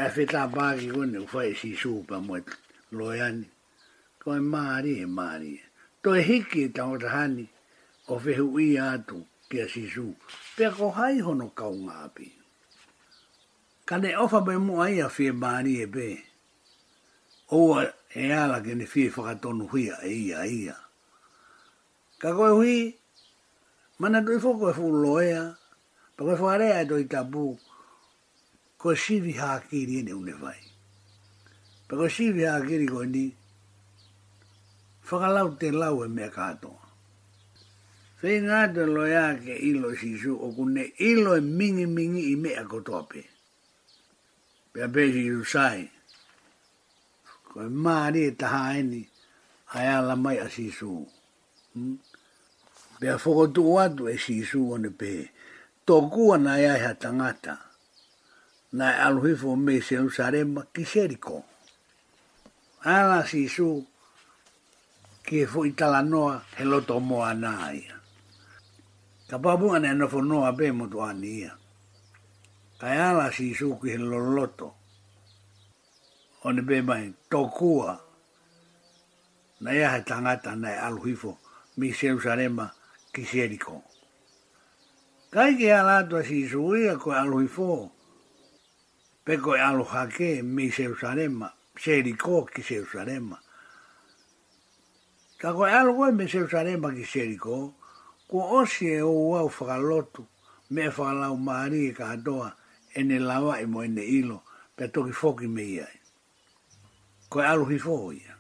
e 0.02 0.06
whi 0.16 0.24
tā 0.30 0.48
pāki 0.50 0.88
kone, 0.90 1.20
u 1.22 1.26
whai 1.30 1.52
e 1.52 1.58
si 1.58 1.76
sūpa 1.78 2.18
mo 2.24 2.40
e 2.40 2.42
loiani. 2.98 3.46
Ko 4.24 4.34
e 4.34 4.42
maari 4.42 4.94
e 5.04 5.06
maari. 5.06 5.54
To 6.04 6.16
e 6.18 6.22
hiki 6.26 6.64
e 6.66 6.70
tango 6.74 6.98
ta 6.98 7.10
hani, 7.14 7.46
o 8.10 8.18
whehu 8.18 8.48
i 8.64 8.74
atu 8.82 9.22
ki 9.52 9.62
a 9.62 9.68
si 9.70 9.86
sū. 9.86 10.08
Pea 10.58 10.72
ko 10.74 10.90
hai 10.98 11.22
hono 11.22 11.52
kau 11.54 11.76
ngā 11.78 12.00
api. 12.10 12.32
Ka 13.86 13.98
ne 14.02 14.16
ofa 14.18 14.42
bai 14.42 14.58
mo 14.58 14.82
ai 14.82 14.98
a 15.06 15.10
fie 15.14 15.30
maari 15.32 15.78
e 15.86 15.88
pē. 15.94 16.08
Oua 17.54 17.86
e 18.18 18.34
ala 18.34 18.64
ke 18.66 18.74
ne 18.82 18.86
whi 18.90 19.06
e 19.06 19.14
whakatonu 19.14 19.70
huia 19.70 20.02
e 20.10 20.16
ia 20.26 20.42
ia. 20.42 20.76
Ka 22.18 22.34
koe 22.34 22.50
hui, 22.50 22.78
mana 24.02 24.26
tui 24.26 24.42
fuku 24.42 24.72
e 24.74 24.74
fuku 24.74 24.98
loea, 25.06 25.54
Pako 26.20 26.36
whaarea 26.36 26.82
e 26.82 26.86
doi 26.86 27.06
tabu, 27.08 27.56
ko 28.78 28.90
siwi 28.96 29.34
haakiri 29.40 30.02
ene 30.04 30.12
une 30.14 30.34
vai. 30.36 30.60
Pako 31.88 32.06
siwi 32.12 32.44
haakiri 32.44 32.88
koe 32.92 33.06
ni, 33.08 33.24
whakalau 35.08 35.50
te 35.60 35.68
lau 35.72 35.98
e 36.06 36.10
mea 36.16 36.28
katoa. 36.36 36.84
Whei 38.20 38.40
ngāte 38.46 38.84
loia 38.96 39.24
ke 39.42 39.54
ilo 39.70 39.90
sisu, 39.96 40.32
o 40.44 40.48
kune 40.56 40.84
ilo 41.10 41.38
e 41.40 41.42
mingi 41.58 41.86
mingi 41.96 42.24
i 42.34 42.36
mea 42.44 42.64
kotoa 42.72 43.02
pe. 43.10 43.22
Pea 44.74 44.88
pe 44.94 45.02
si 45.14 45.22
iru 45.30 45.46
sai, 45.54 45.84
koe 47.48 47.68
maari 47.84 48.22
e 48.28 48.32
taha 48.40 48.76
eni, 48.82 49.02
ai 49.74 49.88
ala 49.98 50.16
mai 50.24 50.38
a 50.46 50.50
sisu. 50.56 50.92
Hmm? 51.74 51.96
Pea 53.00 53.16
whakotu 53.16 53.64
atu 53.84 54.04
e 54.10 54.16
sisu 54.26 54.60
one 54.76 54.90
pehe 55.00 55.26
tokua 55.90 56.38
na 56.38 56.60
ia 56.62 56.78
ha 56.78 56.94
tangata 56.94 57.58
na 58.72 58.98
aluhifo 59.06 59.56
me 59.58 59.82
Jerusalem 59.82 60.62
ki 60.74 60.86
Jericho 60.94 61.42
ala 62.86 63.26
si 63.28 63.50
su 63.50 63.82
ki 65.26 65.42
e 65.42 65.48
fu 65.50 65.66
itala 65.66 66.02
noa 66.06 66.46
he 66.58 66.62
loto 66.64 67.00
moa 67.02 67.34
na 67.34 67.74
ia 67.74 67.98
ka 69.30 69.38
babu 69.42 69.74
ana 69.74 69.94
no 69.98 70.06
fu 70.08 70.22
noa 70.22 70.52
be 70.54 70.70
mo 70.72 70.86
ia 71.26 71.58
ka 72.80 72.86
ala 73.10 73.34
si 73.34 73.56
su 73.58 73.74
ki 73.82 73.90
he 73.90 73.98
loloto 73.98 74.70
ona 76.46 76.62
be 76.62 76.82
mai 76.86 77.14
tokua 77.30 77.98
na 79.66 79.74
ia 79.74 79.90
ha 79.90 80.00
tangata 80.06 80.54
na 80.56 80.70
aluhifo 80.86 81.38
me 81.82 81.90
Jerusalem 81.90 82.62
ki 83.14 83.26
Jericho 83.26 83.89
Kai 85.32 85.54
ki 85.58 85.70
ala 85.70 86.08
to 86.10 86.24
si 86.24 86.48
sui 86.50 86.88
a 86.88 86.98
koe 86.98 87.14
alohi 87.14 87.46
fō. 87.46 87.92
Pe 89.24 89.38
koe 89.38 89.60
aloha 89.62 90.08
ke 90.10 90.42
me 90.42 90.64
i 90.66 90.70
Seusarema, 90.72 91.52
Seriko 91.78 92.50
ki 92.50 92.64
Seusarema. 92.64 93.38
Ka 95.38 95.54
koe 95.54 95.70
aloha 95.70 96.10
me 96.12 96.26
Seusarema 96.26 96.90
ki 96.96 97.06
Seriko, 97.06 97.74
ko 98.28 98.38
osi 98.58 98.90
e 98.98 99.02
o 99.02 99.12
wau 99.14 99.48
whakalotu 99.48 100.26
me 100.72 100.86
e 100.86 100.90
whakalau 100.90 101.38
maari 101.38 101.90
e 101.90 101.94
kahatoa 101.94 102.54
e 102.96 103.04
lawa 103.04 103.62
e 103.62 103.66
mo 103.68 103.82
e 103.84 103.88
ne 103.88 104.02
ilo 104.02 104.42
pe 104.76 104.88
toki 104.88 105.12
foki 105.12 105.46
me 105.46 105.62
iai. 105.62 105.98
Koe 107.30 107.44
aluhi 107.46 107.78
fō 107.78 108.14
ia. 108.18 108.34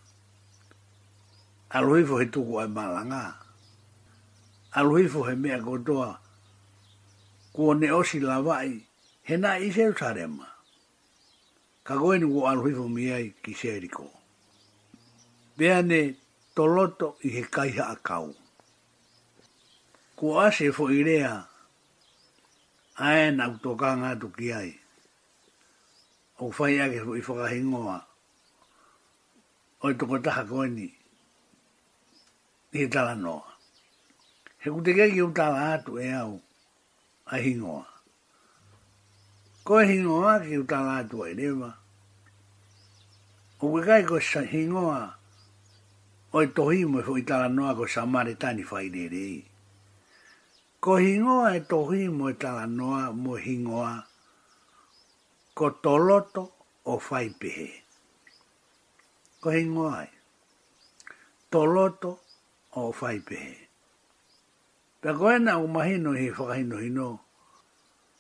Aluhi 1.70 2.02
fō 2.04 2.18
he 2.22 2.26
tuku 2.34 2.58
ai 2.58 2.68
malanga. 2.68 3.36
Aluhi 4.74 5.06
fō 5.08 5.30
he 5.30 5.36
mea 5.36 5.60
kotoa 5.62 6.18
ko 7.60 7.74
ne 7.76 7.90
o 7.92 8.00
si 8.08 8.24
la 8.24 8.40
vai 8.40 8.80
he 9.28 9.36
na 9.36 9.58
i 9.60 9.68
se 9.68 9.84
sare 9.92 10.28
ka 11.84 11.94
go 12.00 12.16
ni 12.16 12.24
go 12.24 12.48
al 12.48 12.56
rivo 12.64 12.88
mi 12.88 13.12
ai 13.12 13.34
ki 13.44 13.52
se 13.54 13.76
riko 13.84 14.08
ne 15.60 16.16
toloto 16.56 17.18
i 17.28 17.30
he 17.36 17.44
kai 17.52 17.72
ha 17.76 17.96
kau 18.00 18.32
ko 20.16 20.40
a 20.40 20.48
se 20.56 20.72
fo 20.72 20.88
i 20.88 21.04
rea 21.04 21.36
ae 22.96 23.28
na 23.36 23.52
utoka 23.52 23.92
ngā 24.00 24.12
tuki 24.24 24.54
ai 24.56 24.72
o 26.40 26.48
fai 26.56 26.80
ake 26.80 27.04
fo 27.04 27.12
i 27.20 27.22
whakahingoa 27.28 27.98
o 29.84 29.90
i 29.92 29.96
toko 30.00 30.16
taha 30.24 30.44
koe 30.48 30.68
ni 30.72 30.88
i 32.72 32.78
he 32.80 32.86
tala 32.88 33.16
noa. 33.16 33.44
He 34.64 34.70
kutekei 34.72 35.12
ki 35.18 35.26
utala 35.28 35.74
atu 35.76 35.98
e 36.00 36.08
au 36.22 36.38
a 37.32 37.38
hingoa. 37.38 37.86
Ko 39.64 39.78
e 39.82 39.86
hingoa 39.86 40.40
ki 40.42 40.58
u 40.58 40.64
tanga 40.66 40.98
atua 40.98 41.28
i 41.30 41.34
rewa. 41.38 41.70
O 43.62 43.70
kwe 43.70 43.82
kai 43.86 44.02
ko 44.04 44.18
sa 44.20 44.42
hingoa 44.42 45.14
o 46.34 46.42
e 46.42 46.48
tohimo 46.58 47.00
e 47.04 47.06
fwoi 47.06 47.22
tala 47.30 47.48
noa 47.54 47.76
ko 47.78 47.86
sa 47.86 48.06
maritani 48.10 48.64
fai 48.66 48.90
nerei. 48.90 49.46
Ko 50.82 50.98
hingoa 50.98 51.54
e 51.58 51.62
tohimo 51.70 52.30
e 52.34 52.34
tala 52.42 52.66
noa 52.66 53.14
mo 53.14 53.36
hingoa 53.38 53.94
ko 55.54 55.66
toloto 55.86 56.44
o 56.90 56.98
fai 56.98 57.30
pehe. 57.30 57.70
Ko 59.42 59.52
hingoa 59.54 60.04
e 60.10 60.12
toloto 61.54 62.12
o 62.74 62.90
fai 62.92 63.20
pehe. 63.22 63.69
Pe 65.04 65.10
koe 65.18 65.36
na 65.46 65.52
o 65.56 65.66
mahino 65.76 66.12
he 66.20 66.26
whakahino 66.36 66.76
hino. 66.84 67.08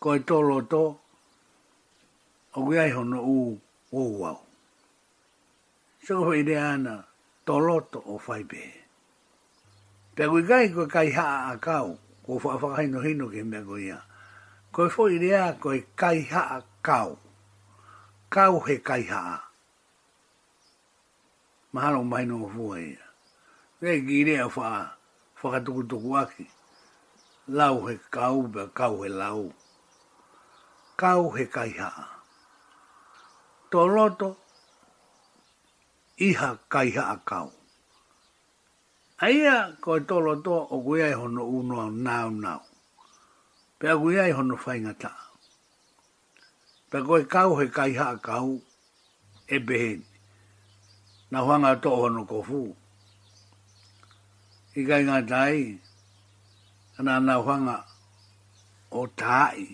Koe 0.01 0.19
tō 0.27 0.37
lo 0.49 0.57
tō. 0.71 0.83
O 2.57 2.63
kui 2.65 2.77
ai 2.83 2.91
hono 2.95 3.19
u 3.35 3.39
o 3.91 3.99
uau. 4.19 4.39
So 6.05 6.13
koe 6.25 6.37
ide 6.41 6.55
ana 6.55 6.95
tō 7.45 7.55
lo 7.65 7.73
o 8.13 8.15
whaipe. 8.25 8.61
Pe 10.15 10.23
kui 10.31 10.43
kai 10.49 10.65
koe 10.75 10.87
kai 10.95 11.09
haa 11.17 11.39
a 11.51 11.57
kau. 11.67 11.89
Ko 12.25 12.31
wha 12.43 12.51
whakahino 12.61 12.99
hino 13.07 13.25
ke 13.33 13.41
mea 13.49 13.61
koe 13.67 13.81
ia. 13.89 13.99
Koe 14.73 14.87
fo 14.93 15.01
ide 15.15 15.29
a 15.35 15.45
koe 15.63 15.79
kai 16.01 16.19
haa 16.33 16.57
kau. 16.87 17.11
Kau 18.33 18.53
he 18.65 18.75
kai 18.89 19.01
haa. 19.11 19.39
Mahalo 21.73 21.99
mahino 22.11 22.35
o 22.47 22.47
fua 22.55 22.75
ia. 22.91 23.03
Pe 23.81 23.89
kire 24.07 24.35
a 24.39 24.47
wha 24.55 24.67
whakatukutuku 25.43 26.11
aki. 26.23 26.43
Pe 26.45 26.57
lau 27.57 27.85
he 27.87 27.97
kau 28.11 28.41
be 28.53 28.63
kau 28.77 29.01
he 29.01 29.09
lau. 29.09 29.51
Kau 30.97 31.29
he 31.35 31.45
kai 31.45 31.71
haa. 31.79 32.07
Tō 33.71 33.81
loto, 33.95 34.37
iha 36.27 36.57
kai 36.69 36.89
haa 36.89 37.15
kau. 37.25 37.47
Aia 39.21 39.75
ko 39.81 39.97
e 39.97 40.01
tō 40.05 40.19
loto 40.25 40.53
o 40.75 40.81
kuia 40.85 41.07
e 41.09 41.13
hono 41.17 41.43
unua 41.55 41.89
nau 42.05 42.29
nau. 42.29 42.61
Pe 43.79 43.87
a 43.89 43.95
kuia 44.01 44.27
e 44.29 44.33
hono 44.33 44.55
whaingata. 44.63 45.11
Pe 46.91 46.97
ko 47.07 47.17
e 47.19 47.23
kau 47.23 47.55
he 47.59 47.67
kai 47.67 47.91
haa 47.93 48.15
kau 48.17 48.59
e 49.47 49.57
behen. 49.59 50.03
Na 51.31 51.39
huanga 51.41 51.73
tō 51.81 51.89
hono 51.97 52.25
kofu. 52.29 52.75
Ika 54.77 54.99
ingatai, 55.01 55.57
Ika 55.61 55.88
ana 56.99 57.19
na 57.19 57.33
hanga 57.45 57.77
o 58.99 59.07
tai 59.15 59.65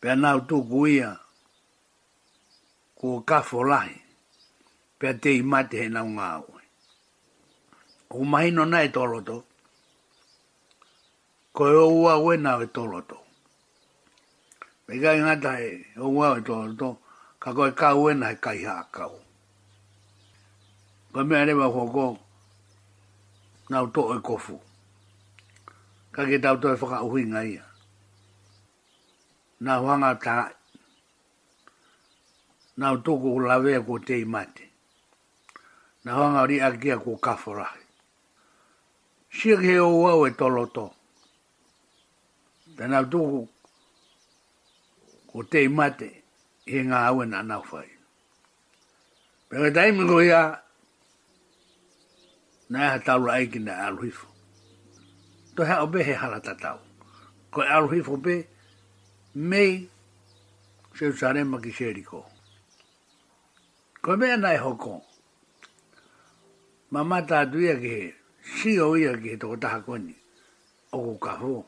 pe 0.00 0.08
na 0.22 0.30
to 0.48 0.56
guia 0.70 1.10
ku 2.98 3.08
ka 3.28 3.38
folai 3.48 3.92
pe 4.98 5.08
te 5.22 5.30
mate 5.50 5.80
na 5.94 6.00
un 6.10 6.18
au 6.32 6.44
o 8.16 8.18
mai 8.30 8.48
no 8.56 8.62
na 8.72 8.78
e 8.86 8.88
toloto 8.96 9.36
ko 11.56 11.62
e 11.76 11.78
o 11.84 11.88
wa 12.04 12.12
we 12.24 12.34
na 12.44 12.50
e 12.64 12.68
toloto 12.76 13.18
pe 14.84 14.92
ga 15.02 15.10
na 15.28 15.34
tai 15.44 15.64
o 16.04 16.06
wa 16.16 16.28
toloto 16.48 16.88
ka 17.42 17.48
ko 17.56 17.62
ka 17.80 17.88
we 18.02 18.10
na 18.20 18.28
kai 18.44 18.60
ha 18.68 18.76
ka 18.94 19.04
o 19.16 19.20
ko 21.12 21.18
me 21.28 21.36
ne 21.46 21.52
ba 21.60 21.66
ko 21.74 21.82
ko 21.96 22.06
na 23.70 23.76
to 23.94 24.02
e 24.16 24.20
ko 24.28 24.36
fu 24.44 24.58
ka 26.18 26.26
ke 26.26 26.38
tau 26.42 26.58
toi 26.62 26.74
whaka 26.80 26.98
uhi 27.06 27.22
ngai. 27.30 27.50
Nā 29.64 29.74
huanga 29.80 30.08
tā, 30.24 30.34
nā 32.78 32.86
utoko 32.96 33.30
ko 33.34 33.40
lawea 33.50 33.78
ko 33.86 33.98
te 34.08 34.16
imate. 34.24 34.64
Nā 36.04 36.10
huanga 36.16 36.40
ri 36.50 36.56
akia 36.68 36.96
ko 37.04 37.14
kaforahi. 37.24 37.82
Sia 39.36 39.56
ke 39.62 39.66
heo 39.70 39.86
wau 40.02 40.24
e 40.26 40.30
tolo 40.40 40.64
tō. 40.74 40.86
Tēnā 42.76 42.98
utoko 43.06 43.38
ko 45.30 45.42
te 45.50 45.62
imate, 45.68 46.08
he 46.66 46.82
ngā 46.88 46.98
awe 47.12 47.24
nā 47.30 47.44
nā 47.46 47.60
whai. 47.68 47.86
E 47.94 48.00
Pēkai 49.52 49.70
taimiko 49.78 50.18
ia, 50.26 50.42
nā 52.74 52.90
ha 52.94 52.98
tāru 53.06 53.30
aiki 53.36 53.62
nā 53.62 53.78
aluifu 53.86 54.26
to 55.58 55.64
ha 55.66 55.80
obe 55.82 56.00
he 56.06 56.12
hala 56.12 56.40
tatau. 56.40 56.78
Ko 57.50 57.62
e 57.62 57.66
aruhi 57.66 58.00
fo 58.06 58.16
pe, 58.16 58.46
mei, 59.34 59.90
se 60.96 61.04
usare 61.10 61.42
ma 61.44 61.58
ki 61.58 61.72
sheriko. 61.78 62.20
Ko 64.00 64.16
mea 64.16 64.36
nai 64.36 64.56
hoko, 64.56 65.02
ma 66.92 67.02
mata 67.02 67.40
atu 67.42 67.58
ia 67.58 67.74
ki 67.82 67.88
he, 67.96 68.14
si 68.54 68.78
o 68.78 68.94
ia 68.94 69.16
ki 69.18 69.30
he 69.32 69.36
toko 69.36 69.56
taha 69.56 69.82
koni, 69.82 70.14
o 70.92 70.98
ku 71.06 71.14
kahu. 71.26 71.64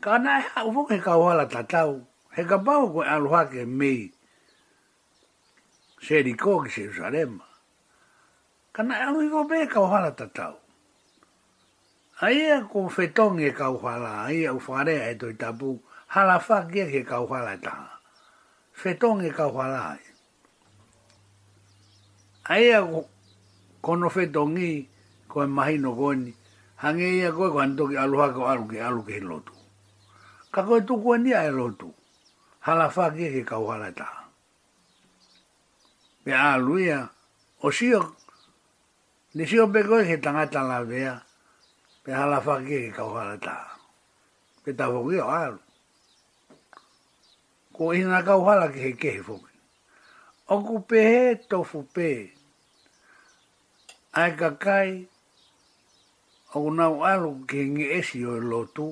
Ka 0.00 0.18
na 0.18 0.38
e 0.40 0.42
ha 0.48 0.64
ufung 0.64 1.00
ka 1.06 1.16
wala 1.18 1.46
tatau, 1.46 1.92
he 2.34 2.42
ka 2.42 2.58
pao 2.58 2.90
ko 2.90 3.04
e 3.04 3.08
aruha 3.14 3.44
ke 3.52 3.62
mei, 3.80 4.10
sheriko 6.02 6.58
ki 6.64 6.70
se 6.74 6.82
usare 6.90 7.22
Kana 8.74 8.94
Ka 8.98 9.12
na 9.12 9.22
e 9.22 9.30
o 9.30 9.30
fo 9.30 9.46
pe 9.46 9.62
tatau. 9.70 10.56
Aia 12.22 12.62
ko 12.70 12.86
fetong 12.86 13.40
e 13.42 13.50
kau 13.50 13.82
hala, 13.82 14.30
aia 14.30 14.54
ufare 14.54 14.94
e 15.10 15.18
toi 15.18 15.34
tapu, 15.34 15.82
hala 16.06 16.38
fak 16.38 16.70
e 16.70 17.02
kau 17.02 17.26
hala 17.26 17.54
e 17.54 17.58
taha. 17.58 17.90
Fetong 18.72 19.26
e 19.26 19.30
kau 19.34 19.50
hala 19.58 19.98
e. 19.98 20.06
Aia 22.54 22.78
ko 22.86 23.00
kono 23.82 24.06
fetong 24.06 24.54
i, 24.54 24.86
ko 25.26 25.42
e 25.42 25.46
mahi 25.50 25.82
no 25.82 25.96
koni, 25.98 26.30
hange 26.78 27.02
ia 27.10 27.32
koe 27.34 27.50
ko 27.50 27.58
anto 27.58 27.90
ki 27.90 27.98
aluha 27.98 28.30
ko 28.30 28.46
alu 28.46 28.70
ki 28.70 28.78
alu 28.78 29.02
ki 29.02 29.18
lotu. 29.18 29.52
Ka 30.54 30.62
koe 30.62 30.78
tuku 30.86 31.14
e 31.18 31.18
nia 31.18 31.42
e 31.42 31.50
lotu, 31.50 31.90
hala 32.62 32.86
fak 32.88 33.18
e 33.18 33.42
kau 33.42 33.66
hala 33.66 33.90
e 33.90 33.94
taha. 33.98 34.22
Pea 36.22 36.54
alu 36.54 36.78
ia, 36.86 37.02
o 37.66 37.70
sio, 37.74 38.14
ni 39.34 39.42
sio 39.44 39.66
pekoi 39.66 40.06
he 40.06 40.20
tangata 40.22 40.62
la 40.62 40.84
vea, 40.86 41.18
pe 42.04 42.10
hala 42.18 42.36
whake 42.44 42.76
e 42.88 42.90
kau 42.96 43.10
hala 43.14 43.36
tā. 43.46 43.54
Pe 44.64 44.72
tā 44.74 44.86
whoki 44.92 45.20
o 45.22 45.28
aru. 45.30 45.58
Ko 47.74 47.92
ina 47.96 48.22
kau 48.26 48.42
hala 48.48 48.66
ke 48.74 48.80
he 48.88 48.92
kehe 48.92 49.22
whoki. 49.22 49.54
Oku 50.48 50.82
pe 50.88 51.02
tofu 51.50 51.86
pe. 51.94 52.10
Ai 54.14 54.30
ka 54.36 54.50
kai, 54.60 55.06
oku 56.54 56.70
nau 56.78 57.02
aru 57.06 57.34
ke 57.46 57.60
nge 57.70 57.86
esi 57.98 58.24
o 58.26 58.34
lotu. 58.40 58.88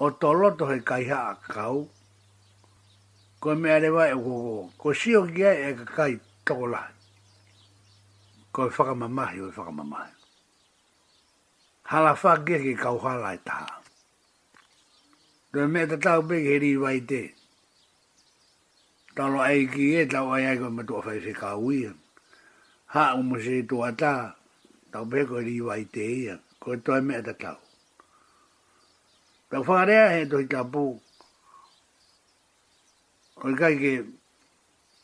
O 0.00 0.10
to 0.20 0.32
loto 0.32 0.66
he 0.72 0.80
kai 0.80 1.04
haa 1.08 1.34
kau. 1.48 1.86
Ko 3.42 3.54
me 3.54 3.68
arewa 3.70 4.08
e 4.08 4.14
wogo. 4.16 4.72
Ko 4.78 4.94
sio 4.94 5.20
ge 5.36 5.50
e 5.68 5.74
ka 5.78 5.84
kai 5.96 6.14
tokolahi. 6.46 6.94
Ko 8.52 8.66
e 8.66 8.70
whakamamahi 8.74 9.38
o 9.44 9.48
e 9.50 9.52
whakamamahi 9.56 10.21
hala 11.92 12.16
whakia 12.16 12.56
ki 12.64 12.72
kau 12.80 12.96
hala 13.04 13.36
i 13.36 13.38
taha. 13.44 13.68
Tua 15.52 15.68
mea 15.68 15.84
te 15.86 15.96
tau 16.00 16.22
pe 16.24 16.36
he 16.40 16.56
riwa 16.58 16.92
i 16.96 17.00
te. 17.04 17.22
Talo 19.14 19.36
ai 19.44 19.68
ki 19.68 19.96
e 20.00 20.06
tau 20.08 20.32
ai 20.32 20.46
ai 20.48 20.56
koe 20.58 20.70
matua 20.72 21.00
whai 21.04 21.18
whika 21.20 21.50
uia. 21.60 21.92
Ha 22.96 23.12
umu 23.20 23.36
se 23.44 23.60
tu 23.68 23.76
a 23.84 23.90
ta, 23.92 24.14
tau 24.92 25.04
pe 25.10 25.18
koe 25.28 25.42
riwa 25.44 25.76
i 25.84 25.84
te 25.94 26.04
ia. 26.24 26.34
E 26.36 26.40
koe 26.64 26.76
tua 26.84 27.00
mea 27.04 27.20
te 27.28 27.32
tau. 27.44 27.58
Tau 29.52 29.60
whakarea 29.66 30.04
he 30.14 30.20
tohi 30.32 30.48
ka 30.52 30.60
pū. 30.72 30.86
Koe 33.40 33.54
kai 33.60 33.74
ke 33.82 33.92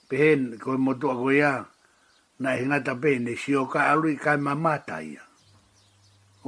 pehen 0.08 0.50
koe 0.64 0.76
motua 0.80 1.14
koe 1.20 1.36
ia. 1.36 1.54
Nai 2.40 2.56
hingata 2.64 2.96
pehen 3.02 3.28
e 3.28 3.34
ka 3.76 3.80
alui 3.92 4.16
kai 4.16 4.36
mamata 4.40 5.02
ia 5.04 5.27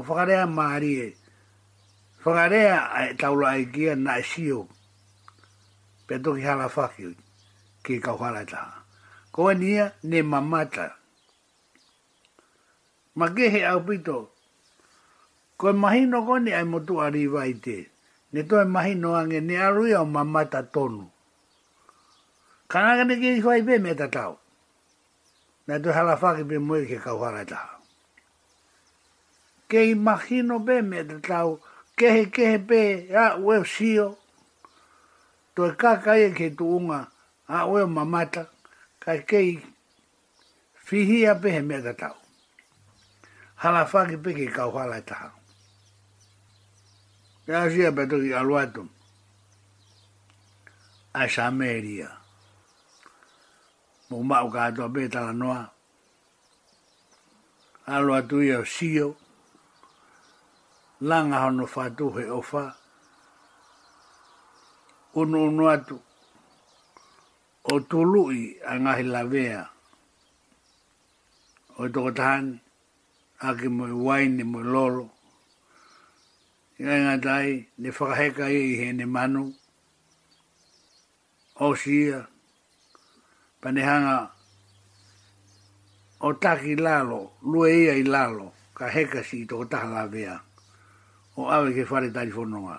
o 0.00 0.02
whakarea 0.02 0.46
maari 0.46 0.92
e. 1.00 1.16
Whakarea 2.24 3.08
e 3.10 3.14
taula 3.14 3.48
ai 3.50 3.66
kia 3.66 3.94
na 3.96 4.16
e 4.18 4.22
sio. 4.22 4.68
Pea 6.06 6.18
toki 6.18 6.42
hala 6.42 6.66
whaki 6.68 7.04
ui. 7.06 7.16
Ki 7.84 8.00
kau 8.00 8.16
hala 8.16 8.44
ta 8.46 8.84
Ko 9.32 9.50
e 9.52 9.54
nia 9.54 9.92
ne 10.02 10.22
mamata. 10.22 10.96
Ma 13.14 13.28
ke 13.34 13.48
he 13.50 13.64
au 13.66 13.80
pito. 13.84 14.28
Ko 15.58 15.70
e 15.70 15.72
mahi 15.72 16.06
no 16.06 16.24
koni 16.26 16.52
ai 16.52 16.64
motu 16.64 17.00
ariwa 17.00 17.46
i 17.46 17.54
te. 17.54 17.78
Ne 18.32 18.42
to 18.42 18.60
e 18.60 18.64
mahi 18.64 18.94
no 18.94 19.14
ange 19.14 19.40
ne 19.40 19.56
arui 19.56 19.92
au 19.94 20.06
mamata 20.06 20.62
tonu. 20.62 21.08
Kanaka 22.68 23.04
ne 23.04 23.20
ki 23.20 23.30
i 23.38 23.42
whaipe 23.42 23.78
me 23.82 23.94
tatau. 23.94 24.36
Na 25.66 25.78
tu 25.78 25.92
hala 25.92 26.16
whaki 26.16 26.44
pe 26.44 26.56
mui 26.58 26.86
ke 26.86 26.98
kau 26.98 27.20
hala 27.22 27.44
taha 27.44 27.79
ke 29.70 29.94
imagino 29.94 30.58
mahino 30.58 30.58
be 30.66 30.82
me 30.82 30.98
te 31.06 31.16
tau, 31.22 31.62
ke 31.94 32.06
he 32.14 32.24
ke 32.34 32.42
he 32.50 32.58
pe, 32.58 32.80
a 33.14 33.38
ue 33.38 33.62
sio, 33.64 34.18
Tu 35.54 35.62
e 35.66 35.70
kakai 35.78 36.22
e 36.30 36.30
ke 36.34 36.48
tu 36.58 36.64
unga, 36.78 37.00
a 37.48 37.66
ue 37.70 37.86
mamata, 37.86 38.46
ka 39.02 39.12
ke 39.26 39.38
i 39.38 39.54
fihia 40.84 41.34
pe 41.40 41.50
he 41.54 41.60
me 41.62 41.80
te 41.82 41.92
tau. 41.94 42.14
Hala 43.62 43.86
whaki 43.86 44.16
pe 44.16 44.32
ke 44.34 44.46
kau 44.52 44.70
hala 44.74 44.98
e 44.98 45.04
taha. 45.06 45.30
E 47.46 47.52
a 47.52 47.68
sia 47.70 47.92
pe 47.92 48.06
toki 48.10 48.32
aluatum, 48.34 48.88
a 51.14 51.26
sameria. 51.28 52.08
Mo 54.10 54.22
mau 54.22 54.50
kātua 54.50 54.88
pe 54.94 55.08
tala 55.10 55.32
noa, 55.32 55.66
alo 57.90 58.14
atu 58.14 58.38
ia 58.42 58.62
sio, 58.64 59.16
langa 61.00 61.36
hono 61.48 61.64
fatu 61.66 62.10
he 62.16 62.24
ofa. 62.28 62.74
Unu 65.16 65.38
unu 65.48 65.64
atu. 65.72 65.96
O 67.72 67.80
tului 67.80 68.56
a 68.68 68.72
ngahi 68.78 69.02
lavea. 69.04 69.68
O 71.78 71.88
toko 71.88 72.10
tahani. 72.10 72.60
Aki 73.40 73.68
mui 73.68 73.90
waini 73.90 74.44
mui 74.44 74.62
lolo. 74.62 75.06
Ia 76.78 76.92
inga 76.98 77.16
tai, 77.24 77.68
ni 77.78 77.88
whakaheka 77.90 78.46
i 78.48 78.76
he 78.80 78.92
ni 78.92 79.04
manu. 79.04 79.52
O 81.64 81.74
sia. 81.74 82.28
Panehanga. 83.62 84.30
O 86.20 86.32
taki 86.32 86.76
lalo, 86.76 87.32
lue 87.42 87.68
ia 87.82 87.94
i 87.96 88.02
lalo. 88.04 88.52
Ka 88.74 88.88
heka 88.90 89.24
si 89.24 89.46
toko 89.46 89.64
taha 89.64 89.86
lavea. 89.88 90.32
Ia 90.36 90.42
o 91.40 91.48
awe 91.54 91.70
ke 91.76 91.84
whare 91.90 92.10
telefononga. 92.18 92.76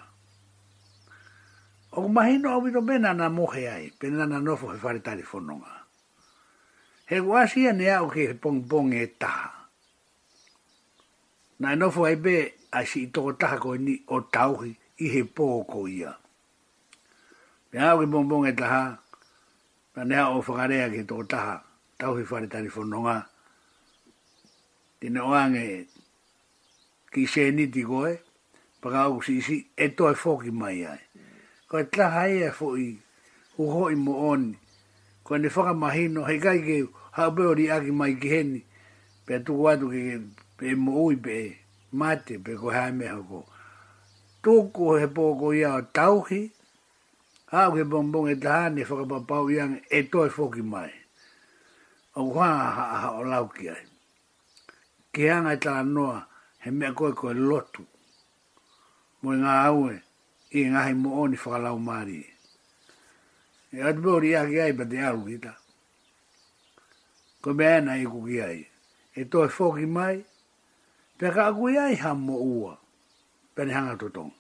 O 1.91 2.02
kumahino 2.06 2.47
au 2.54 2.62
mito 2.62 2.82
mena 2.82 3.13
na 3.13 3.30
mohe 3.30 3.63
ai, 3.74 3.89
pena 4.00 4.26
na 4.28 4.38
nofo 4.39 4.69
he 4.74 4.78
whare 4.78 5.00
telefononga. 5.00 5.71
He 7.10 7.17
wasia 7.19 7.74
ne 7.74 7.89
au 7.95 8.08
ke 8.10 8.24
he 8.30 8.34
pong 8.34 8.93
e 8.93 9.06
taha. 9.17 9.50
Na 11.60 11.74
e 11.74 11.76
nofo 11.76 12.06
ai 12.08 12.15
be, 12.15 12.36
a 12.74 12.86
si 12.86 13.04
i 13.04 13.08
toko 13.12 13.32
taha 13.34 13.58
koe 13.58 13.78
ni 13.78 13.97
o 14.08 14.21
tauhi 14.21 14.76
i 15.02 15.08
he 15.10 15.24
pō 15.24 15.45
ko 15.67 15.88
ia. 15.88 16.13
Me 17.74 17.84
au 17.89 18.00
ke 18.02 18.08
pong 18.13 18.47
e 18.47 18.54
taha, 18.56 18.84
na 19.95 20.04
ne 20.06 20.15
au 20.21 20.39
whakarea 20.41 20.89
ke 20.93 21.04
toko 21.08 21.24
taha, 21.26 21.62
tauhi 21.97 22.24
whare 22.30 22.47
telefononga. 22.47 23.17
Tine 25.02 25.19
oange, 25.19 25.88
ki 27.12 27.26
se 27.28 27.50
ni 27.52 27.65
pakau 28.82 29.22
si 29.22 29.38
isi, 29.39 29.58
e 29.78 29.86
toi 29.98 30.13
foki 30.24 30.52
mai 30.60 30.80
ai. 30.94 31.02
Ko 31.70 31.78
e 31.80 31.86
tla 31.91 32.10
hai 32.17 32.36
e 32.50 32.50
foki, 32.52 32.98
uho 33.63 33.82
i 33.94 33.96
mo 33.96 34.13
oni. 34.34 34.58
Ko 35.24 35.38
ne 35.38 35.48
whaka 35.54 35.74
mahino, 35.74 36.22
hei 36.26 36.39
kai 36.41 36.60
ke 36.65 36.78
haupeo 37.17 37.54
ri 37.54 37.70
aki 37.70 37.91
mai 37.91 38.13
ki 38.22 38.30
heni, 38.34 38.60
pe 39.26 39.34
tuku 39.46 39.63
atu 39.72 39.88
ke 39.94 40.02
pe 40.58 40.65
mo 40.84 40.94
ui 41.06 41.15
pe 41.15 41.36
mate, 42.00 42.41
pe 42.44 42.52
ko 42.60 42.74
hai 42.74 42.91
meha 42.91 43.22
ko. 43.30 43.39
Tuku 44.44 44.98
he 45.00 45.06
pōko 45.08 45.54
ia 45.56 45.78
o 45.78 45.82
tauhi, 45.94 46.41
hau 47.54 47.70
ke 47.78 47.84
bongbong 47.86 48.30
e 48.34 48.36
tahane 48.44 48.82
whaka 48.89 49.06
papau 49.12 49.46
iang, 49.54 49.76
e 49.98 50.04
toi 50.12 50.28
foki 50.30 50.62
mai. 50.65 50.89
O 52.17 52.28
kua 52.34 52.50
ha 52.50 52.84
ha 53.06 53.10
o 53.20 53.24
lauki 53.24 53.70
ai. 53.70 53.86
Ke 55.13 55.30
hanga 55.30 55.54
i 55.54 55.60
tala 55.62 55.84
noa, 55.86 56.17
he 56.65 56.72
mea 56.74 56.94
koe 56.98 57.13
koe 57.15 57.34
lotu 57.38 57.86
mo 59.22 59.30
i 59.38 59.38
ngā 59.40 59.54
aue 59.70 59.96
i 60.58 60.62
ngā 60.74 60.82
hei 60.88 60.96
mo 60.98 61.12
o 61.24 61.28
ni 61.30 61.38
whakalau 61.38 61.78
māri. 61.80 62.24
E 63.74 63.82
atu 63.86 64.02
mori 64.02 64.32
i 64.34 64.36
aki 64.38 64.58
ai 64.60 64.74
pati 64.78 64.98
aru 64.98 65.26
ki 65.26 65.38
Ko 67.42 67.54
me 67.54 67.66
ana 67.68 67.96
i 67.98 68.06
kuki 68.06 68.42
ai. 68.42 68.66
E 69.16 69.26
toi 69.26 69.48
whoki 69.48 69.86
mai, 69.86 70.24
pe 71.18 71.32
ka 71.32 71.48
aku 71.50 71.70
i 71.70 71.78
ai 71.78 71.96
ham 71.96 72.22
mo 72.26 72.34
ua, 72.38 72.78
pe 73.56 73.66
ni 73.66 73.74
hanga 73.74 73.98
totong. 73.98 74.32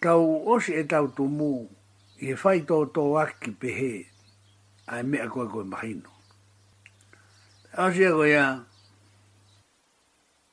Tau 0.00 0.42
osi 0.50 0.74
e 0.74 0.82
tau 0.84 1.06
tu 1.08 1.24
mu, 1.28 1.68
i 2.20 2.30
e 2.32 2.34
whai 2.34 2.60
tō 2.66 2.78
tō 2.94 3.04
aki 3.22 3.50
pe 3.60 3.70
he, 3.72 3.94
ai 4.90 5.02
mea 5.02 5.28
koe 5.28 5.46
koe 5.48 5.64
mahino. 5.64 6.10
Ausi 7.76 8.02
e 8.04 8.10
koe 8.10 8.28
ia, 8.30 8.46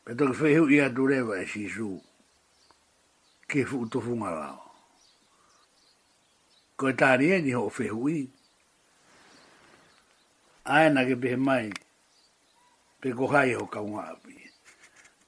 pe 0.05 0.15
toki 0.15 0.37
whehu 0.41 0.67
i 0.69 0.81
atu 0.81 1.09
e 1.37 1.45
shizu. 1.45 1.97
Si 2.01 2.10
ke 3.51 3.67
fu 3.67 3.83
to 3.91 3.99
fu 4.05 4.15
ngala 4.15 4.47
ko 6.79 6.87
ta 6.99 7.09
ni 7.19 7.51
ho 7.57 7.67
fe 7.77 7.85
hui 7.91 8.19
ai 10.73 10.87
na 10.95 11.01
ke 11.07 11.15
be 11.19 11.35
mai 11.47 11.67
pe 13.01 13.09
ko 13.17 13.25
hai 13.31 13.51
e 13.51 13.55
ho 13.59 13.65
ka 13.73 13.79
nga 13.91 14.03
api 14.15 14.35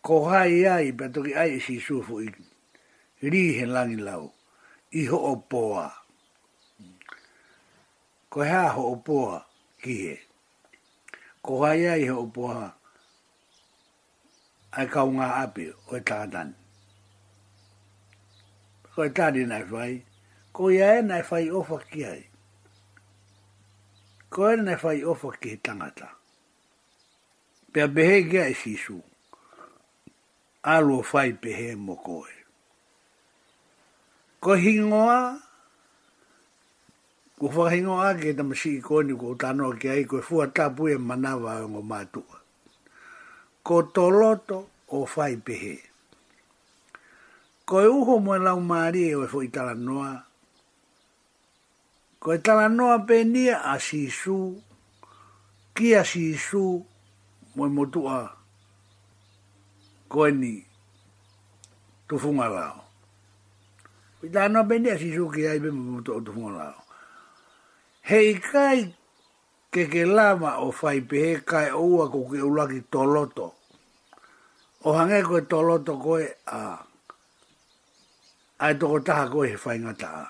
ko 0.05 0.15
hai 0.31 0.55
ai 0.75 0.87
pe 0.97 1.05
to 1.13 1.19
ki 1.25 1.33
ai 1.41 1.49
e 1.57 1.59
si 1.65 1.75
su 1.85 1.95
fu 2.05 2.23
i 2.23 2.27
rihe 3.31 3.65
langi 3.75 3.75
lang 3.75 3.91
i 3.95 3.99
lau 4.07 4.23
i 4.99 5.01
ho 5.11 5.17
o 5.31 5.35
poa 5.51 5.87
ko 8.31 8.39
ha 8.51 8.63
ho 8.75 8.83
o 8.93 8.95
poa 9.07 9.37
ki 9.83 9.93
he 10.03 10.15
ko 11.43 11.53
hai 11.67 11.79
ai 11.91 12.03
ho 12.07 12.15
o 12.23 12.27
poa 12.35 12.65
ai 14.79 14.87
ka 14.93 15.01
nga 15.15 15.27
api 15.43 15.65
o 15.91 15.95
e 15.99 16.01
ta 16.07 16.23
tani 16.35 16.62
ko 18.95 19.01
e 19.01 19.09
tani 19.09 19.43
nai 19.49 19.63
whai, 19.65 19.93
ko 20.53 20.69
ia 20.71 20.99
e 20.99 21.01
nai 21.01 21.23
whai 21.25 21.49
ofa 21.49 21.79
ki 21.89 22.03
ai. 22.05 22.21
Ko 24.29 24.51
e 24.53 24.57
nai 24.61 24.75
whai 24.77 25.01
ofa 25.01 25.31
ki 25.41 25.49
he 25.53 25.57
tangata. 25.57 26.07
Pea 27.73 27.87
behe 27.89 28.21
gea 28.29 28.45
e 28.51 28.57
sisu, 28.57 28.99
alo 30.69 30.99
whai 31.11 31.31
behe 31.33 31.73
mo 31.75 31.95
koe. 32.05 32.29
Ko 34.43 34.53
hingoa, 34.59 35.17
ko 37.39 37.45
whahingoa 37.49 38.11
ke 38.21 38.35
tamasi 38.37 38.75
i 38.77 39.03
ni 39.03 39.15
ko 39.17 39.33
tanoa 39.35 39.79
ki 39.79 39.89
ai, 39.89 40.05
ko 40.05 40.19
e 40.21 40.21
fua 40.21 40.47
tapu 40.53 40.87
e 40.87 40.97
manawa 41.01 41.63
o 41.65 41.69
ngomātua. 41.69 42.37
Ko 43.65 43.81
toloto 43.89 44.69
o 44.93 45.01
whai 45.01 45.01
behe. 45.01 45.01
Ko 45.01 45.01
toloto 45.01 45.01
o 45.01 45.05
whai 45.09 45.35
behe 45.45 45.77
ko 47.73 47.81
e 47.81 47.89
uho 47.89 48.21
mo 48.21 48.35
e 48.37 48.39
lau 48.45 48.59
maari 48.69 48.99
e 49.09 49.13
oe 49.17 49.27
fwoi 49.31 49.47
tala 49.49 49.73
noa. 49.73 50.13
Ko 52.21 52.27
e 52.37 52.37
tala 52.45 52.67
noa 52.69 52.97
pe 53.07 53.15
nia 53.33 53.55
a 53.71 53.79
sisu, 53.87 54.37
ki 55.75 55.87
a 55.99 56.03
sisu 56.05 56.61
mo 57.57 57.63
e 57.65 57.69
motua 57.75 58.17
ko 60.05 60.27
e 60.29 60.31
ni 60.37 60.53
tufunga 62.05 62.45
lao. 62.55 62.77
Ko 64.21 64.29
e 64.29 64.29
tala 64.29 64.47
noa 64.53 64.65
pe 64.69 64.77
nia 64.77 64.93
a 64.93 65.01
sisu 65.01 65.25
ki 65.33 65.41
a 65.49 65.55
ibe 65.57 65.73
mo 65.73 65.81
motua 65.97 66.21
tufunga 66.21 66.53
lao. 66.57 66.79
Hei 68.05 68.37
kai 68.37 68.85
ke 69.73 69.89
ke 69.89 70.05
lama 70.05 70.59
o 70.61 70.69
fai 70.69 71.01
pehe 71.01 71.41
kai 71.41 71.73
oua 71.73 72.05
ko 72.13 72.21
ke 72.29 72.37
ulaki 72.37 72.85
toloto. 72.93 73.57
O 74.85 74.93
hange 74.93 75.25
ko 75.25 75.41
e 75.41 75.47
toloto 75.49 75.97
ko 75.97 76.21
e 76.21 76.29
a... 76.45 76.59
Uh, 76.61 76.81
ai 78.63 78.75
toko 78.81 78.97
taha 79.07 79.25
koe 79.33 79.45
he 79.51 79.57
whainga 79.63 79.93
taha. 80.01 80.25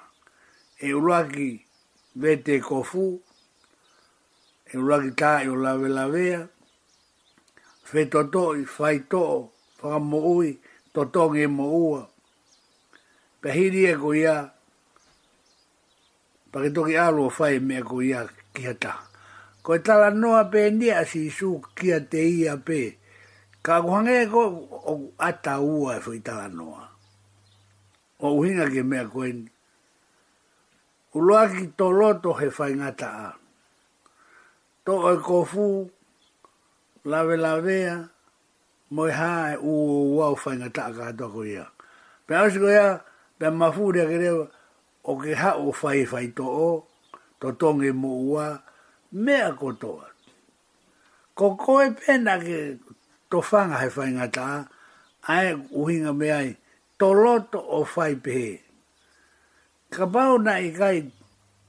E 0.88 0.90
uraki 1.00 1.48
vete 2.22 2.54
kofu, 2.68 3.06
e 4.74 4.74
uraki 4.84 5.10
taha 5.20 5.44
i 5.46 5.50
o 5.54 5.56
lawe 5.66 5.88
lawea, 5.98 6.40
fe 7.90 8.00
toto 8.12 8.44
i 8.58 8.64
whai 8.78 8.98
to, 9.12 9.24
whaka 9.80 10.00
mo 10.10 10.18
ui, 10.36 10.50
toto 10.94 11.22
ngi 11.30 11.46
mo 11.58 11.66
ua. 11.88 12.02
Pahiri 13.42 13.82
e 13.92 13.94
ko 14.02 14.10
ia, 14.22 14.36
pake 16.52 16.70
toki 16.76 16.94
o 17.06 17.30
whai 17.38 17.56
mea 17.68 17.84
ko 17.90 17.96
ia 18.02 18.20
kia 18.54 18.74
taha. 18.84 19.04
Ko 19.64 19.70
e 19.78 19.80
tala 19.86 20.10
noa 20.22 20.42
pe 20.52 20.62
nia 20.80 21.06
si 21.10 21.22
su 21.38 21.50
kia 21.78 22.00
te 22.12 22.22
ia 22.42 22.54
pe, 22.68 22.80
ka 23.66 23.74
kuhangea 23.86 24.22
e 24.26 24.26
ko 24.34 24.42
o 24.90 24.94
ata 25.30 25.54
ua 25.62 25.92
e 26.02 26.02
whai 26.06 26.20
tala 26.28 26.48
noa 26.60 26.93
o 28.24 28.40
uhinga 28.40 28.72
ke 28.72 28.82
mea 28.88 29.04
koeni. 29.12 29.52
Uloa 31.14 31.52
ki 31.52 31.76
tō 31.78 31.88
loto 31.92 32.32
he 32.40 32.48
whaingata 32.48 33.08
a. 33.28 33.28
Tō 34.88 34.94
oi 35.10 35.18
kōfu, 35.22 35.68
lawe 37.12 37.36
lawea, 37.38 37.98
moi 38.96 39.12
hā 39.12 39.30
e 39.56 39.60
uo 39.60 40.16
uau 40.16 40.36
whaingata 40.40 40.88
a 40.90 40.94
kātua 40.96 41.28
ko 41.36 41.44
ia. 41.44 41.68
Pea 42.26 42.46
ausi 42.48 42.60
ko 42.64 42.72
ia, 42.72 43.04
pea 43.38 43.52
mafu 43.52 43.92
rea 43.92 44.08
ke 44.08 44.34
o 45.04 45.20
ke 45.20 45.36
ha 45.36 45.58
o 45.60 45.74
whai 45.84 46.08
whai 46.08 46.32
tō 46.32 46.48
o, 46.48 46.72
tō 47.44 47.52
tōngi 47.60 47.92
mō 47.92 48.12
ua, 48.32 48.48
mea 49.20 49.52
kotoa. 49.52 50.08
Ko 51.36 51.56
koe 51.60 51.92
pena 52.00 52.40
ke 52.40 52.80
tō 53.30 53.44
whanga 53.52 53.84
he 53.84 53.92
whaingata 53.92 54.44
a, 54.56 54.60
ae 55.28 55.54
uhinga 55.76 56.16
me 56.16 56.32
ai, 56.32 56.52
toloto 57.04 57.60
o 57.60 57.80
fai 57.84 58.16
pe. 58.24 58.40
Ka 59.94 60.06
pau 60.14 60.34
na 60.46 60.54
i 60.64 60.70
kai 60.80 60.98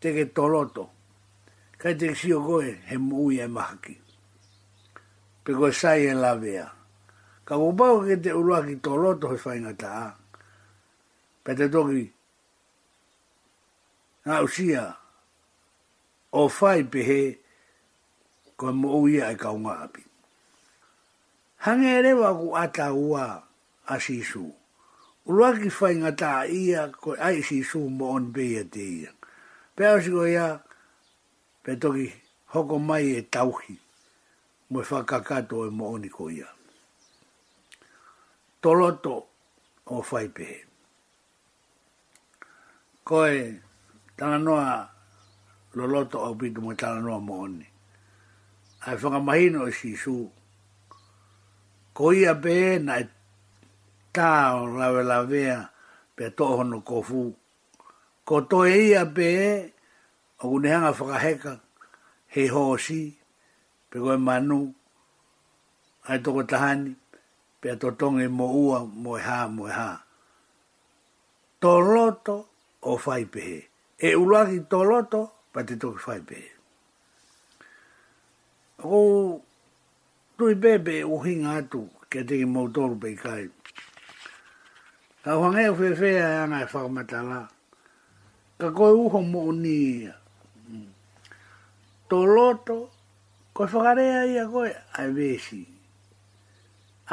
teke 0.00 0.24
toloto. 0.36 0.84
Kai 1.80 1.94
teke 1.98 2.14
si 2.20 2.28
o 2.32 2.38
koe 2.48 2.68
he 2.88 2.96
mui 3.08 3.34
e 3.44 3.48
mahaki. 3.56 3.94
Pe 5.42 5.50
koe 5.58 5.72
sai 5.80 6.00
e 6.12 6.32
vea. 6.44 6.66
Ka 7.46 7.54
kupau 7.62 7.96
ke 8.06 8.14
te 8.22 8.30
urua 8.38 8.60
ki 8.68 8.76
toloto 8.86 9.26
he 9.34 9.38
fai 9.44 9.58
ngata 9.60 9.88
a. 10.04 10.06
Pe 11.44 11.50
te 11.58 11.66
toki. 11.74 12.04
na 14.26 14.40
usia. 14.46 14.84
O 16.32 16.42
fai 16.58 16.80
pe 16.92 17.00
he. 17.10 17.20
Koe 18.56 18.70
mui 18.72 19.18
e 19.18 19.34
kaunga 19.42 19.74
api. 19.84 20.02
Hangere 21.64 22.12
ku 22.38 22.54
ata 22.54 22.54
ua 22.54 22.54
asisu. 22.54 22.54
Hangere 22.54 22.54
ku 22.54 22.60
ata 22.62 22.86
ua 22.92 23.24
asisu. 23.96 24.46
Ulua 25.24 25.54
ki 25.56 25.70
whai 25.80 25.94
ngā 26.02 26.32
ia 26.52 26.82
ko 27.00 27.14
ai 27.16 27.40
si 27.40 27.62
sū 27.64 27.80
mo 27.88 28.10
on 28.14 28.26
bea 28.32 28.60
e 28.60 28.64
te 28.68 28.82
ia. 28.84 29.12
Pea 29.76 29.96
si 30.02 30.10
ko 30.12 30.20
pe 31.64 31.76
toki 31.80 32.12
hoko 32.52 32.76
mai 32.78 33.16
e 33.16 33.22
tauhi, 33.32 33.72
mo 34.70 34.80
e 34.80 34.84
whakakato 34.84 35.64
e 35.66 35.70
mo 35.70 35.94
oni 35.96 36.08
ko 36.12 36.28
ia. 36.30 36.44
Toloto 38.60 39.24
o 39.87 40.02
fai 40.02 40.28
whai 40.28 40.60
Ko 43.04 43.24
e 43.24 43.56
tana 44.16 44.38
noa 44.38 44.90
loloto 45.74 46.20
au 46.20 46.37
pitu 46.37 46.60
mo 46.60 46.74
tana 46.74 47.00
noa 47.00 47.20
mo 47.20 47.40
oni. 47.48 47.64
Ai 48.87 48.96
whakamahino 48.96 49.68
e 49.68 49.72
si 49.72 49.96
su, 49.96 50.28
Ko 51.94 52.12
ia 52.12 52.34
pehe 52.34 52.78
na 52.78 53.00
e 53.00 53.08
tā 54.14 54.31
o 54.61 54.66
lawe 54.79 55.03
lawea 55.03 55.59
pe 56.16 56.24
toho 56.37 56.62
no 56.64 56.81
kofu. 56.81 57.33
Ko 58.24 58.37
e 58.66 58.77
ia 58.88 59.05
pe 59.07 59.27
e, 59.27 59.50
o 60.42 60.48
kunehanga 60.50 60.92
whakaheka, 60.96 61.53
he 62.33 62.46
hōsi, 62.48 63.00
pe 63.90 63.96
koe 63.98 64.16
manu, 64.16 64.72
ai 66.09 66.18
toko 66.24 66.42
tahani, 66.42 66.94
pe 67.61 67.68
a 67.72 67.77
totonge 67.77 68.29
mo 68.31 68.46
ua, 68.46 68.79
mo 68.87 69.18
e 69.18 69.22
ha, 69.22 69.38
mo 69.48 69.66
e 69.68 69.72
hā. 69.79 69.90
Tō 71.61 71.72
loto 71.92 72.37
o 72.83 72.96
whaipehe. 72.96 73.61
E 74.07 74.14
uruaki 74.16 74.59
tō 74.70 74.81
loto, 74.88 75.20
pa 75.53 75.61
te 75.66 75.77
toki 75.81 76.03
whaipehe. 76.07 76.48
O 78.85 79.40
tui 80.38 80.55
bebe 80.55 81.03
o 81.05 81.18
hinga 81.24 81.57
atu, 81.61 81.83
kia 82.11 82.24
teki 82.29 82.46
mautoru 82.46 82.98
pe 83.00 83.14
kai. 83.18 83.50
Ka 85.24 85.32
wange 85.40 85.62
o 85.72 85.76
fe 85.78 85.88
fe 86.00 86.10
a 86.20 86.26
anga 86.44 86.58
e 86.60 86.66
whao 86.70 86.88
matala. 86.96 87.38
Ka 88.60 88.68
koe 88.76 88.90
uho 89.04 89.20
mo 89.32 89.40
o 89.48 89.52
ni 89.56 89.70
ia. 90.02 90.10
Mm. 90.70 90.88
Tō 92.12 92.18
loto, 92.34 92.76
koe 93.56 93.66
whakarea 93.72 94.26
ia 94.28 94.44
koe, 94.52 94.68
ai 94.98 95.08
vesi. 95.16 95.62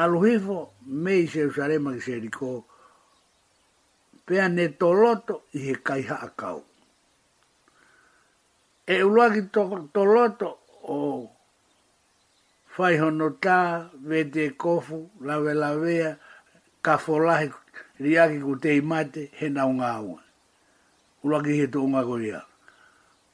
Aluhifo, 0.03 0.57
mei 0.87 1.23
se 1.27 1.45
usarema 1.47 1.93
ki 1.95 2.01
se 2.07 2.19
riko. 2.25 2.49
Pea 4.25 4.49
ne 4.49 4.65
tō 4.79 4.89
loto, 5.03 5.35
i 5.55 5.59
he 5.69 5.75
kai 5.87 6.01
haa 6.11 6.29
kau. 6.35 6.59
E 8.91 9.01
ulua 9.07 9.31
ki 9.31 9.47
tō, 9.55 9.63
tō 9.95 10.03
loto, 10.13 10.51
o 10.83 10.99
whaihono 12.75 13.31
tā, 13.39 13.57
vete 14.03 14.49
kofu, 14.59 14.99
lawe 15.23 15.53
lawea, 15.63 16.17
kafolahiku, 16.83 17.60
riaki 18.01 18.39
ko 18.41 18.51
te 18.57 18.69
imate 18.81 19.21
he 19.37 19.45
naungaunga. 19.53 20.21
Ulaki 21.23 21.53
he 21.59 21.65
tōunga 21.69 22.01
ko 22.09 22.15
ia. 22.17 22.41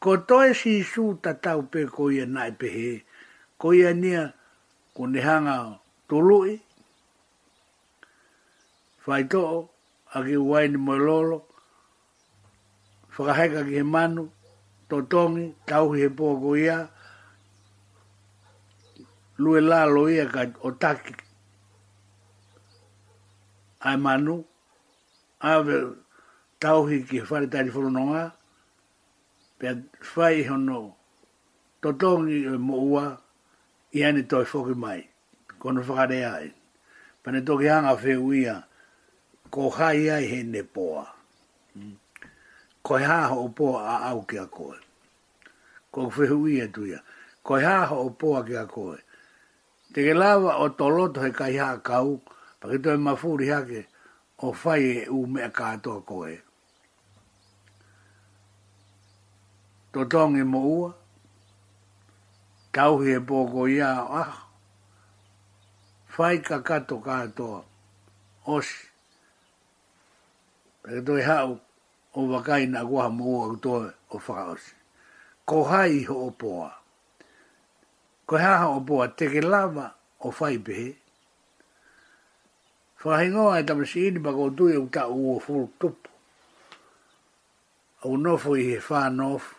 Ko 0.01 0.09
toi 0.27 0.51
si 0.53 0.83
su 0.83 1.15
tatau 1.23 1.59
pe 1.71 1.79
ko 1.95 2.01
ia 2.15 2.25
nai 2.35 2.51
pe 2.59 2.67
he, 2.77 2.89
ko 3.59 3.67
ia 3.79 3.91
nia 4.01 4.23
ko 4.95 5.01
nehanga 5.13 5.55
tolui, 6.09 6.53
whaitoo, 9.07 9.59
aki 10.15 10.35
uaini 10.47 10.77
moe 10.85 10.97
lolo, 11.07 11.37
whakaheka 13.15 13.59
ki 13.67 13.73
he 13.79 13.83
manu, 13.93 14.23
totongi, 14.89 15.45
tauhi 15.67 15.97
he 16.03 16.07
pōa 16.17 16.35
ko 16.43 16.49
ia, 16.65 16.77
lue 19.43 19.59
lalo 19.69 20.01
ia 20.15 20.25
ka 20.33 20.41
otaki, 20.67 21.13
ai 23.87 23.95
manu, 24.05 24.35
ave 25.51 25.77
tauhi 26.59 27.03
ki 27.07 27.17
whare 27.29 27.47
tari 27.47 27.69
pe 27.69 27.79
fai 29.59 29.75
whai 30.13 30.39
e 30.43 30.47
hono 30.49 30.79
totongi 31.81 32.39
e 32.45 32.57
moa 32.69 33.05
i 33.97 34.03
ane 34.03 34.23
toi 34.27 34.45
whoki 34.45 34.75
mai, 34.75 35.01
kono 35.59 35.81
whakare 35.81 36.19
ai. 36.25 36.53
Pane 37.23 37.41
toki 37.45 37.65
hanga 37.67 37.95
whewia, 37.95 38.63
ko 39.49 39.69
hai 39.69 40.07
ai 40.15 40.25
he 40.31 40.43
ne 40.43 40.61
poa. 40.63 41.07
Ko 42.83 42.97
ha 42.97 43.05
haho 43.05 43.45
o 43.45 43.47
poa 43.49 43.79
a 43.93 43.95
au 44.09 44.21
ki 44.27 44.37
a 44.37 44.45
koe. 44.45 44.75
Ko 45.91 46.11
whewia 46.15 46.67
tuia, 46.67 46.99
ko 47.43 47.55
he 47.55 47.65
haho 47.65 47.95
o 48.07 48.09
poa 48.11 48.43
ki 48.45 48.53
a 48.55 48.65
Te 49.91 50.03
gelava 50.03 50.51
lava 50.53 50.59
o 50.63 50.69
toloto 50.75 51.21
he 51.23 51.31
kai 51.31 51.57
haa 51.57 51.77
kau, 51.81 52.21
pakitoe 52.61 52.97
mafuri 52.99 53.49
hake, 53.49 53.81
ha 53.81 53.87
o 54.37 54.51
fai 54.53 54.83
e 55.05 55.09
u 55.09 55.21
mea 55.27 55.49
katoa 55.49 56.01
koe. 56.07 56.31
Tō 59.93 60.01
tōngi 60.13 60.43
mō 60.53 60.61
ua, 60.77 60.89
tauhi 62.71 63.09
e 63.17 63.19
pōko 63.27 63.61
ia 63.77 63.87
o 64.03 64.15
ah, 64.23 64.35
fai 66.13 66.37
ka 66.47 66.57
kato 66.67 66.95
katoa, 67.01 67.61
os, 68.55 68.67
e 70.95 71.01
toi 71.05 71.21
hau 71.29 71.51
o 72.17 72.27
wakai 72.31 72.63
na 72.73 72.79
kua 72.89 73.05
mō 73.17 73.25
ua 73.37 73.47
kutoa 73.55 73.89
o 74.15 74.21
whaos. 74.27 74.63
Ko 75.49 75.63
hai 75.71 76.03
ho 76.07 76.15
opoa, 76.29 76.69
ko 78.29 78.37
hai 78.37 78.57
ho 78.67 78.77
opoa, 78.77 79.05
teke 79.17 79.41
lava 79.41 79.85
o 80.25 80.29
fai 80.31 80.57
pehe, 80.65 80.89
Whahingoa 83.05 83.59
e 83.59 83.63
tamasi 83.63 84.09
ini 84.09 84.17
pa 84.23 84.31
kou 84.33 84.49
tui 84.57 84.73
e 84.73 84.77
uta 84.81 85.05
ua 85.05 85.37
fulu 85.39 85.69
tupu. 85.77 86.09
Au 88.03 88.17
nofu 88.17 88.55
i 88.57 88.63
he 88.73 88.77
wha 88.89 89.09
nofu, 89.09 89.55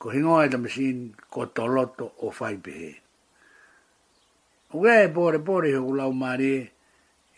ko 0.00 0.06
hingoa 0.10 0.46
e 0.46 0.48
tamasi 0.48 0.82
ini 0.90 1.02
ko 1.32 1.40
toloto 1.56 2.06
o 2.24 2.32
whaipehe. 2.36 2.90
Ugea 4.72 5.04
e 5.04 5.08
pore 5.14 5.38
pore 5.46 5.68
hoku 5.76 5.92
lau 5.98 6.12
maari 6.12 6.48
e, 6.56 6.66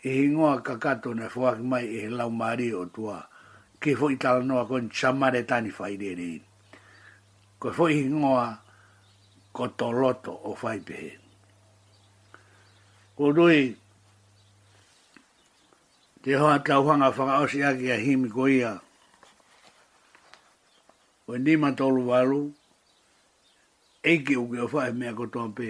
i 0.03 0.09
hingoa 0.15 0.61
kakato 0.63 1.13
na 1.13 1.27
fuak 1.27 1.59
mai 1.59 1.83
i 1.85 2.07
e 2.07 2.09
lau 2.09 2.31
maari 2.31 2.71
o 2.73 2.85
tua, 2.87 3.19
ke 3.83 3.95
fo 3.99 4.07
i 4.09 4.15
noa 4.47 4.63
kon 4.65 4.89
chamare 4.89 5.43
tani 5.43 5.71
whaire 5.77 6.39
Ko 7.59 7.71
fo 7.75 7.87
i 7.91 7.99
hingoa 7.99 8.45
ko 9.55 9.63
toloto 9.79 10.31
o 10.31 10.55
whaipehe. 10.59 11.11
Ko 13.19 13.31
doi, 13.35 13.75
te 16.21 16.33
hoa 16.35 16.57
tau 16.67 16.83
hanga 16.89 17.07
whakaosi 17.15 17.63
aki 17.63 17.91
a 17.91 17.95
himi 17.97 18.29
ko 18.31 18.47
ia. 18.47 18.73
O 21.27 21.37
ni 21.37 21.55
ma 21.55 21.71
tolu 21.71 22.03
walu, 22.09 22.51
eiki 24.03 24.35
uke 24.35 24.59
o 24.59 24.67
whae 24.67 24.91
mea 24.91 25.13
ko 25.15 25.29
tō 25.31 25.45
pē, 25.55 25.69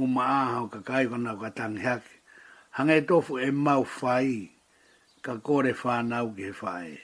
o 0.00 0.06
ma 0.06 0.24
āha 0.26 0.62
o 0.64 0.68
ka 0.72 0.80
kai 0.86 1.04
kona 1.10 1.34
o 1.34 1.40
ka 1.42 1.50
tangi 1.52 1.82
haki, 1.84 2.16
hangai 2.78 3.02
tofu 3.06 3.38
e 3.42 3.50
mau 3.50 3.84
whai, 4.00 4.48
ka 5.22 5.36
kore 5.36 5.74
whānau 5.74 6.32
ki 6.36 6.44
he 6.48 6.52
whae. 6.62 6.96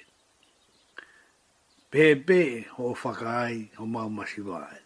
Pē 1.92 2.14
pē 2.24 2.64
ho 2.78 2.94
whakaai 2.94 3.74
ho 3.76 3.84
mau 3.86 4.08
masi 4.08 4.40
wāe. 4.44 4.80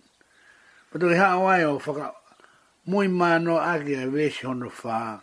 Pato 0.91 1.07
ki 1.13 1.21
hao 1.21 1.47
ai 1.47 1.63
o 1.69 1.79
whaka, 1.79 2.11
mui 2.87 3.07
mā 3.07 3.37
aki 3.63 3.95
a 4.01 4.07
wēsi 4.11 4.49
hono 4.51 4.69
whā, 4.71 5.21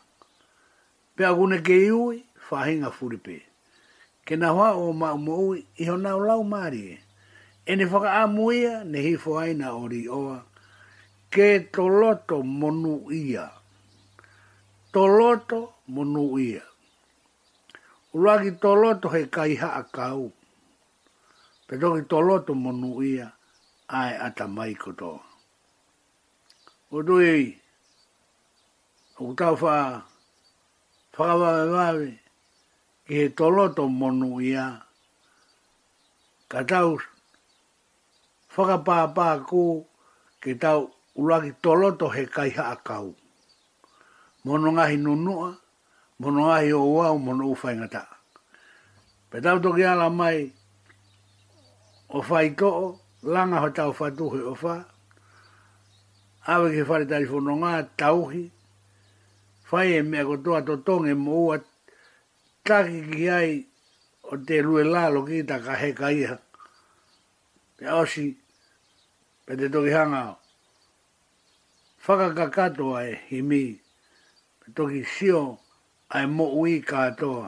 pē 1.18 1.26
agune 1.28 1.60
ke 1.66 1.76
iui, 1.90 2.24
whahinga 2.50 2.90
furipe. 2.92 3.42
Ke 4.26 4.36
na 4.38 4.50
hoa 4.54 4.74
o 4.74 4.94
ma 4.94 5.14
umu 5.14 5.56
i 5.56 5.86
ho 5.86 5.98
nao 5.98 6.20
lau 6.20 6.44
maari 6.44 6.82
e. 6.94 6.98
E 7.66 7.76
ne 7.76 7.86
whaka 7.86 8.12
a 8.24 8.28
muia 8.28 8.84
ne 8.86 9.02
hi 9.06 9.16
whaina 9.26 9.74
o 9.78 9.86
ri 9.90 10.08
oa. 10.10 10.38
Ke 11.34 11.70
to 11.74 11.86
loto 11.88 12.42
monu 12.44 13.12
ia. 13.14 13.50
To 14.94 15.06
loto 15.06 15.76
monu 15.94 16.40
ia. 16.42 16.62
Uruagi 18.14 18.58
to 18.62 18.74
loto 18.74 19.10
he 19.10 19.26
kai 19.28 19.54
haa 19.56 19.84
kau. 19.94 20.32
Petoki 21.68 22.10
to 22.10 22.18
loto 22.20 22.54
monu 22.54 23.04
ia 23.06 23.34
ai 23.90 24.18
ata 24.18 24.48
mai 24.48 24.74
koto. 24.76 25.22
O 26.92 27.02
tui, 27.06 27.54
o 29.20 29.28
kutau 29.30 29.54
wha, 29.62 30.02
wawe, 31.18 32.19
e 33.10 33.20
toloto 33.34 33.90
monu 33.90 34.38
ia. 34.40 34.86
Ka 36.50 36.62
tau 36.64 36.98
whakapāpā 38.54 39.42
kū 39.50 39.86
ke 40.42 40.54
tau 40.60 40.94
ulaki 41.18 41.52
toloto 41.62 42.06
he 42.14 42.26
kaiha 42.30 42.64
a 42.70 42.76
kau. 42.78 43.16
Mono 44.46 44.72
ngahi 44.78 44.98
nunua, 45.02 45.58
mono 46.22 46.42
ngahi 46.54 46.70
o 46.74 46.82
wau, 46.96 47.18
mono 47.20 47.44
uwhai 47.50 47.76
ngata. 47.82 48.04
Pe 49.34 49.42
tau 49.42 49.58
toki 49.64 49.84
ala 49.86 50.10
mai 50.14 50.46
o 52.14 52.22
whai 52.30 52.48
toko, 52.58 53.00
langa 53.26 53.58
ho 53.60 53.70
tau 53.74 53.90
whatuhi 53.94 54.42
o 54.54 54.54
wha, 54.62 54.76
awe 56.48 56.68
ke 56.72 56.84
whare 56.86 57.08
tari 57.10 57.26
whanonga, 57.26 57.90
tauhi, 57.98 58.46
whai 59.70 59.98
e 59.98 60.02
mea 60.06 60.26
kotoa 60.30 60.62
to 60.66 60.76
tonge 60.86 61.14
mo 61.18 61.32
ua 61.50 61.58
taki 62.64 63.02
ki 63.12 63.30
ai 63.30 63.66
o 64.32 64.38
te 64.46 64.56
lue 64.66 64.84
lalo 64.94 65.20
ki 65.28 65.44
ta 65.48 65.58
ka 65.66 65.74
heka 65.82 66.08
iha. 66.22 66.36
Te 67.78 67.86
osi, 68.02 68.26
pe 69.46 69.54
te 69.60 69.68
toki 69.74 69.92
hanga 69.98 70.22
o. 70.36 70.36
Whaka 72.06 72.28
ka 72.38 72.46
katoa 72.56 73.00
e 73.06 73.14
himi, 73.30 73.66
pe 74.60 74.68
toki 74.76 75.02
sio 75.14 75.44
ai 76.16 76.26
mo 76.36 76.46
ui 76.60 76.74
katoa. 76.92 77.48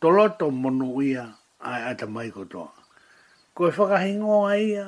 Toloto 0.00 0.46
monu 0.62 0.88
ia 1.10 1.24
ai 1.68 1.82
ata 1.90 2.06
mai 2.14 2.28
kotoa. 2.36 2.70
Ko 3.54 3.60
e 3.68 3.72
whakahingoa 3.76 4.52
ia, 4.70 4.86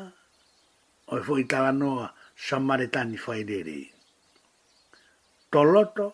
o 1.10 1.16
e 1.18 1.24
fwoi 1.26 1.44
tala 1.50 2.14
samaritani 2.46 3.16
whaideri. 3.24 3.80
Toloto 5.52 6.06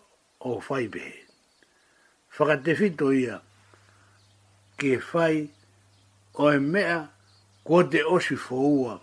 o 0.49 0.59
whaibehe 0.65 1.26
whakatefito 2.37 3.09
ia 3.09 3.41
ke 4.77 5.01
whai 5.09 5.49
o 6.37 6.51
e 6.53 6.59
mea 6.61 7.09
kua 7.65 7.81
te 7.89 8.05
osi 8.05 8.37
whaua 8.37 9.01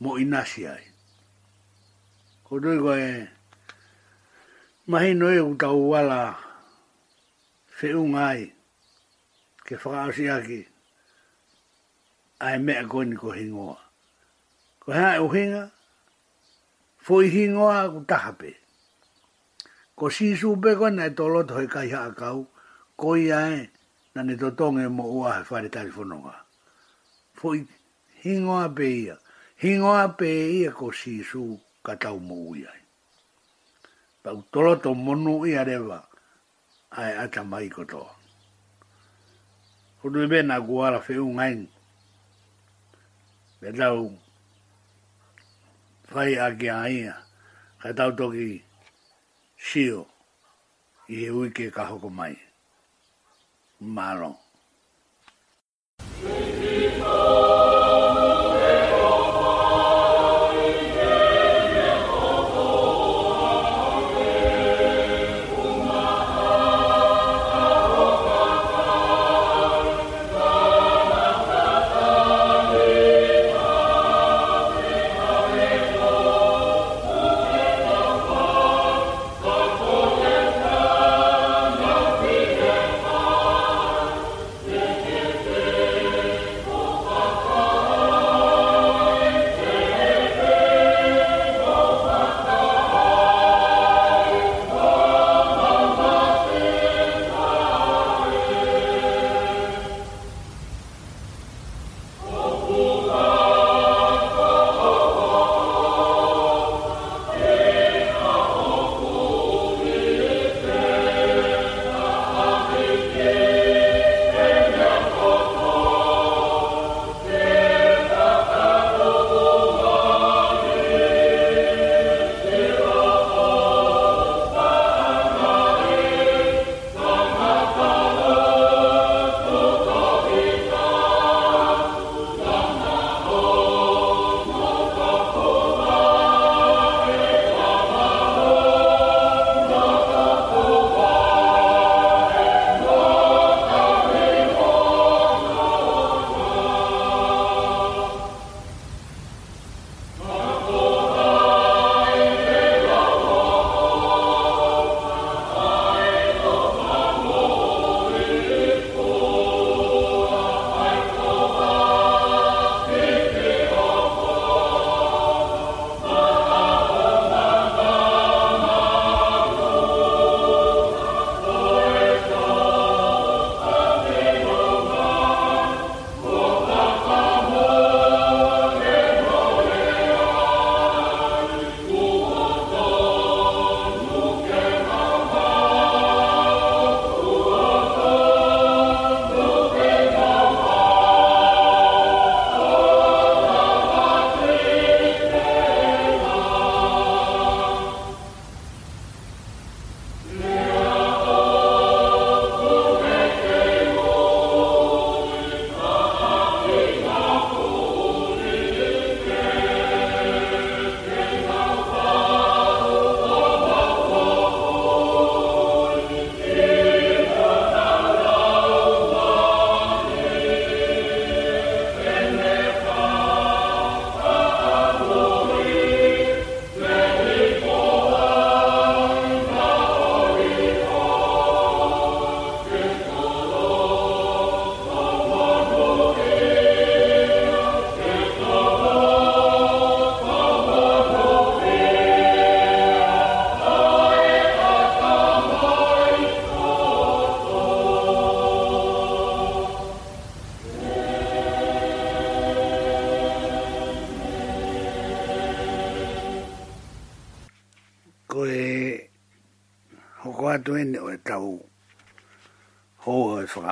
mo 0.00 0.18
inasi 0.20 0.68
ai. 0.68 0.84
Ko 2.44 2.60
tui 2.60 2.76
koe 2.78 3.00
e 3.00 3.28
mahi 4.92 5.14
noe 5.16 5.40
u 5.40 5.56
tau 5.56 5.88
wala 5.96 6.36
whiunga 7.80 8.22
ai 8.36 8.52
ke 9.64 9.74
whakaosi 9.80 10.28
aki 10.28 10.60
a 12.44 12.56
e 12.56 12.58
mea 12.60 12.84
koe 12.84 13.04
ni 13.08 13.16
ko 13.16 13.32
hingoa. 13.32 13.80
Ko 14.84 14.92
hea 14.92 15.16
e 15.16 15.24
uhinga, 15.24 15.64
fo 17.00 17.22
i 17.24 17.32
hingoa 17.32 17.88
ku 17.88 18.04
tahapea 18.04 18.60
ko 19.94 20.10
si 20.10 20.34
su 20.36 20.56
pe 20.58 20.74
ko 20.74 20.90
na 20.90 21.06
to 21.14 21.30
lo 21.30 21.46
to 21.46 21.54
ka 21.70 21.86
ya 21.86 22.10
ka 22.18 22.34
u 22.34 22.50
ko 22.98 23.14
ya 23.14 23.46
e 23.62 23.70
na 24.14 24.22
ne 24.26 24.34
to 24.34 24.50
tong 24.50 24.82
e 24.82 24.90
mo 24.90 25.06
u 25.06 25.18
a 25.22 25.46
fa 25.46 25.62
de 25.62 25.70
telefono 25.70 26.18
ga 26.18 26.34
foi 27.38 27.62
hingo 28.26 28.58
a 28.58 28.68
pe 28.74 28.86
ia 28.90 29.16
hingo 29.62 29.94
a 29.94 30.10
pe 30.18 30.26
ia 30.50 30.74
ko 30.74 30.90
si 30.90 31.22
su 31.22 31.54
ka 31.86 31.94
ta 31.94 32.10
u 32.10 32.18
mo 32.18 32.34
u 32.50 32.58
ya 32.58 32.74
pa 34.22 34.34
u 34.34 34.42
to 34.50 34.58
lo 34.66 34.74
to 34.82 34.90
mo 34.98 35.14
nu 35.14 35.46
ia 35.46 35.62
de 35.62 35.78
ba 35.78 36.02
a 36.90 37.02
a 37.22 37.24
ta 37.30 37.42
mai 37.46 37.70
ko 37.70 37.86
to 37.86 38.02
Kudu 40.04 40.20
ibe 40.28 40.42
na 40.44 40.60
guara 40.60 41.00
fe 41.00 41.16
ungain. 41.16 41.64
Beda 43.60 43.96
u. 43.96 44.12
Fai 46.04 46.36
agi 46.36 46.68
aia. 46.68 47.24
Kaitau 47.80 48.12
toki. 48.12 48.60
Kaitau 48.60 48.60
toki 48.60 48.63
sio 49.68 50.00
i 51.12 51.16
he 51.20 51.30
uike 51.40 51.66
ka 51.76 51.86
hoko 51.90 52.08
mai. 52.18 52.34
Marong. 53.96 54.38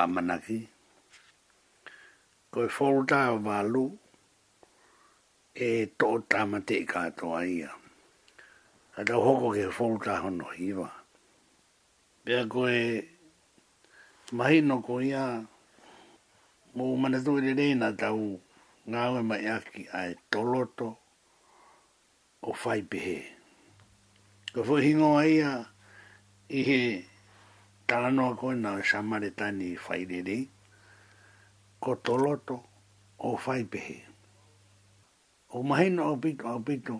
whaamanaki. 0.02 0.58
Koe 2.52 2.66
wholuta 2.74 3.18
o 3.34 3.38
wālu 3.46 3.84
e 5.66 5.86
tō 6.00 6.10
tāma 6.30 6.58
te 6.68 6.76
katoa 6.92 7.40
ia. 7.56 7.70
A 8.98 9.04
tau 9.08 9.20
hoko 9.26 9.48
ke 9.56 9.64
wholuta 9.76 10.12
hono 10.22 10.44
hiwa. 10.58 10.88
Pea 12.24 12.42
koe 12.52 12.78
mahi 14.36 14.60
no 14.68 14.80
ko 14.86 15.00
ia 15.00 15.24
mō 16.76 16.84
manatū 17.02 17.32
i 17.48 17.54
reina 17.58 17.88
tau 18.02 18.20
ngāwe 18.90 19.20
mai 19.28 19.46
aki 19.56 19.80
ai 19.98 20.10
toloto 20.30 20.88
o 22.48 22.52
whaipihe. 22.60 23.18
Ko 24.52 24.62
fuhingo 24.66 25.12
ia 25.36 25.52
i 26.52 26.60
he 26.68 26.80
tāno 27.92 28.30
ko 28.40 28.54
na 28.56 28.80
samaritani 28.80 29.76
whairere, 29.76 30.48
ko 31.78 31.92
toloto 32.00 32.56
o 33.20 33.36
whaipehe. 33.36 33.98
O 35.52 35.60
mahina 35.62 36.06
o 36.08 36.16
pito 36.16 36.48
o 36.48 36.56
pito, 36.64 36.96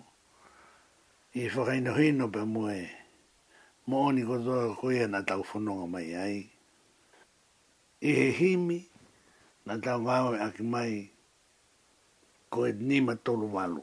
i 1.33 1.47
whakaino 1.49 1.95
hino 1.97 2.27
pe 2.29 2.43
mue, 2.45 2.77
mooni 3.89 4.21
ko 4.21 4.35
toa 4.45 4.75
koea 4.77 5.07
na 5.09 5.23
tau 5.27 5.41
whanonga 5.49 5.87
mai 5.93 6.09
ai. 6.25 6.39
e 8.03 8.11
he 8.17 8.25
himi, 8.37 8.79
na 9.65 9.73
tau 9.83 9.97
ngāwe 10.03 10.35
aki 10.45 10.63
mai, 10.73 10.93
ko 12.53 12.57
e 12.69 12.73
nima 12.87 13.13
tolu 13.25 13.47
walu. 13.55 13.81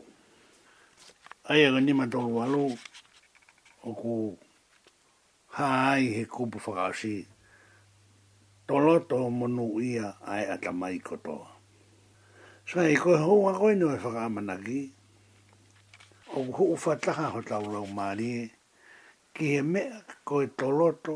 Ai 1.51 1.61
aga 1.67 1.81
nima 1.87 2.05
tolu 2.13 2.31
walu, 2.39 2.65
o 3.83 3.91
ku 4.01 4.13
hai 5.59 6.03
he 6.15 6.23
kupu 6.31 6.59
whakaasi, 6.65 7.15
toloto 8.69 9.19
monu 9.39 9.67
ia 9.91 10.09
ai 10.33 10.45
ata 10.55 10.71
mai 10.73 10.99
kotoa. 11.09 11.51
Sa 12.71 12.87
i 12.87 12.95
e 12.95 12.99
koe 13.03 13.17
hou 13.25 13.41
a 13.51 13.53
koe 13.59 13.75
noe 13.81 13.99
whakaamanaki, 14.03 14.81
o 16.39 16.47
kuhu 16.55 16.65
whataha 16.85 17.27
ho 17.35 17.41
tau 17.51 17.65
rau 17.75 17.87
maarie, 17.99 18.43
ki 19.35 19.45
he 19.53 19.61
mea 19.73 19.99
koe 20.29 20.47
toloto 20.59 21.15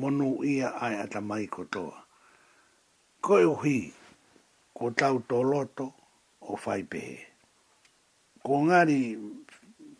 monu 0.00 0.28
ia 0.52 0.68
ai 0.84 0.94
ata 1.04 1.20
mai 1.28 1.44
kotoa. 1.54 1.96
Koe 3.24 3.44
uhi, 3.54 3.78
ko 4.76 4.84
tau 5.00 5.16
toloto 5.30 5.86
o 6.50 6.54
whaipehe. 6.62 7.18
Ko 8.44 8.52
ngari 8.64 9.00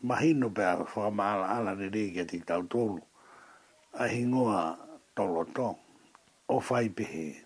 mahino 0.09 0.49
pe 0.57 0.63
a 0.73 0.79
whakamaala 0.93 1.45
ala 1.57 1.73
re 1.81 1.87
rege 1.95 2.21
ati 2.25 2.41
tau 2.49 2.65
tolu 2.73 3.03
a 3.99 4.05
hingoa 4.09 4.79
toloto 5.17 5.79
o 6.49 6.61
fai 6.61 6.89
pehe. 6.91 7.45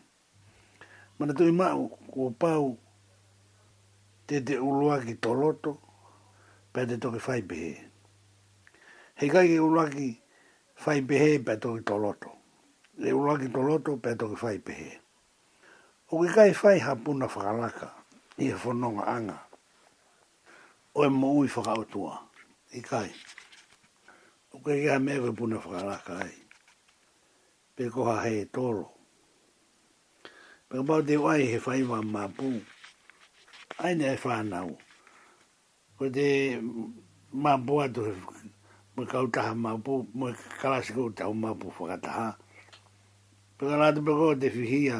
Mana 1.18 1.34
tui 1.34 1.52
mau 1.52 1.88
kua 2.10 2.30
pau 2.38 2.76
te 4.26 4.40
te 4.40 4.54
ulua 4.58 4.98
ki 5.04 5.14
toloto 5.24 5.72
pe 6.74 6.80
te 6.88 6.96
toki 7.02 7.20
fai 7.26 7.40
pehe. 7.50 7.72
He 9.18 9.26
kai 9.32 9.46
ki 9.48 9.58
ulua 9.62 9.84
ki 9.94 10.08
fai 10.74 11.00
pehe 11.08 11.38
pe 11.46 11.54
toki 11.62 11.82
toloto. 11.90 12.28
Le 13.02 13.12
ulua 13.14 13.38
ki 13.38 13.48
toloto 13.54 13.94
pe 14.04 14.14
toki 14.20 14.36
fai 14.42 14.58
pehe. 14.58 14.90
O 16.10 16.18
ki 16.22 16.28
kai 16.34 16.52
fai 16.52 16.76
hapuna 16.86 17.26
whakalaka 17.32 17.88
i 18.42 18.50
he 18.50 18.56
whanonga 18.64 19.04
anga. 19.16 19.38
O 20.98 21.04
e 21.06 21.08
mo 21.08 21.30
ui 21.38 21.46
whakautua. 21.48 22.18
I 22.74 22.80
kai 22.80 23.10
o 24.52 24.58
ke 24.58 24.72
ia 24.82 24.98
me 24.98 25.18
ve 25.20 25.30
puna 25.32 25.58
whakaraka 25.58 26.18
kai. 26.20 26.34
Pe 27.76 27.88
koha 27.88 28.18
he 28.24 28.40
e 28.42 28.44
toro. 28.52 28.90
Pe 30.68 30.76
ka 30.76 30.82
pao 30.84 31.02
te 31.02 31.16
wai 31.16 31.42
he 31.50 31.58
whaiwa 31.58 31.98
mā 32.02 32.24
pū. 32.36 32.48
Ai 33.78 33.94
ne 33.94 34.06
e 34.14 34.18
whānau. 34.22 34.70
Ko 35.96 36.08
te 36.10 36.26
mā 37.34 37.52
pū 37.66 37.74
atu 37.84 38.04
he 38.08 38.14
mō 38.96 39.04
kautaha 39.10 39.54
mā 39.54 39.72
pū, 39.84 40.02
mō 40.18 40.34
kalasi 40.60 40.92
kautahu 40.98 41.34
mā 41.46 41.54
pū 41.60 41.70
whakataha. 41.78 42.28
Pe 43.58 43.62
ka 43.70 43.76
rātu 43.80 44.02
pe 44.06 44.12
koha 44.18 44.34
te 44.40 44.50
whihia. 44.56 44.98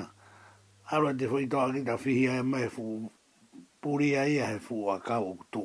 Arua 0.91 1.13
te 1.19 1.27
whaitoa 1.31 1.73
ki 1.75 1.85
ta 1.87 1.97
whihia 2.03 2.39
e 2.43 2.43
mai 2.43 2.69
fu 2.69 2.85
pūria 3.83 4.25
ia 4.31 4.47
he 4.55 4.59
fu 4.63 4.87
a 4.91 4.97
kau 5.03 5.37
tū. 5.55 5.63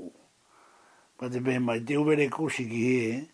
Pa 1.18 1.30
te 1.34 1.40
mai 1.42 1.80
te 1.86 1.96
uvere 1.98 2.30
kusi 2.30 2.66
ki 2.70 2.82
he, 2.90 3.14
eh? 3.20 3.26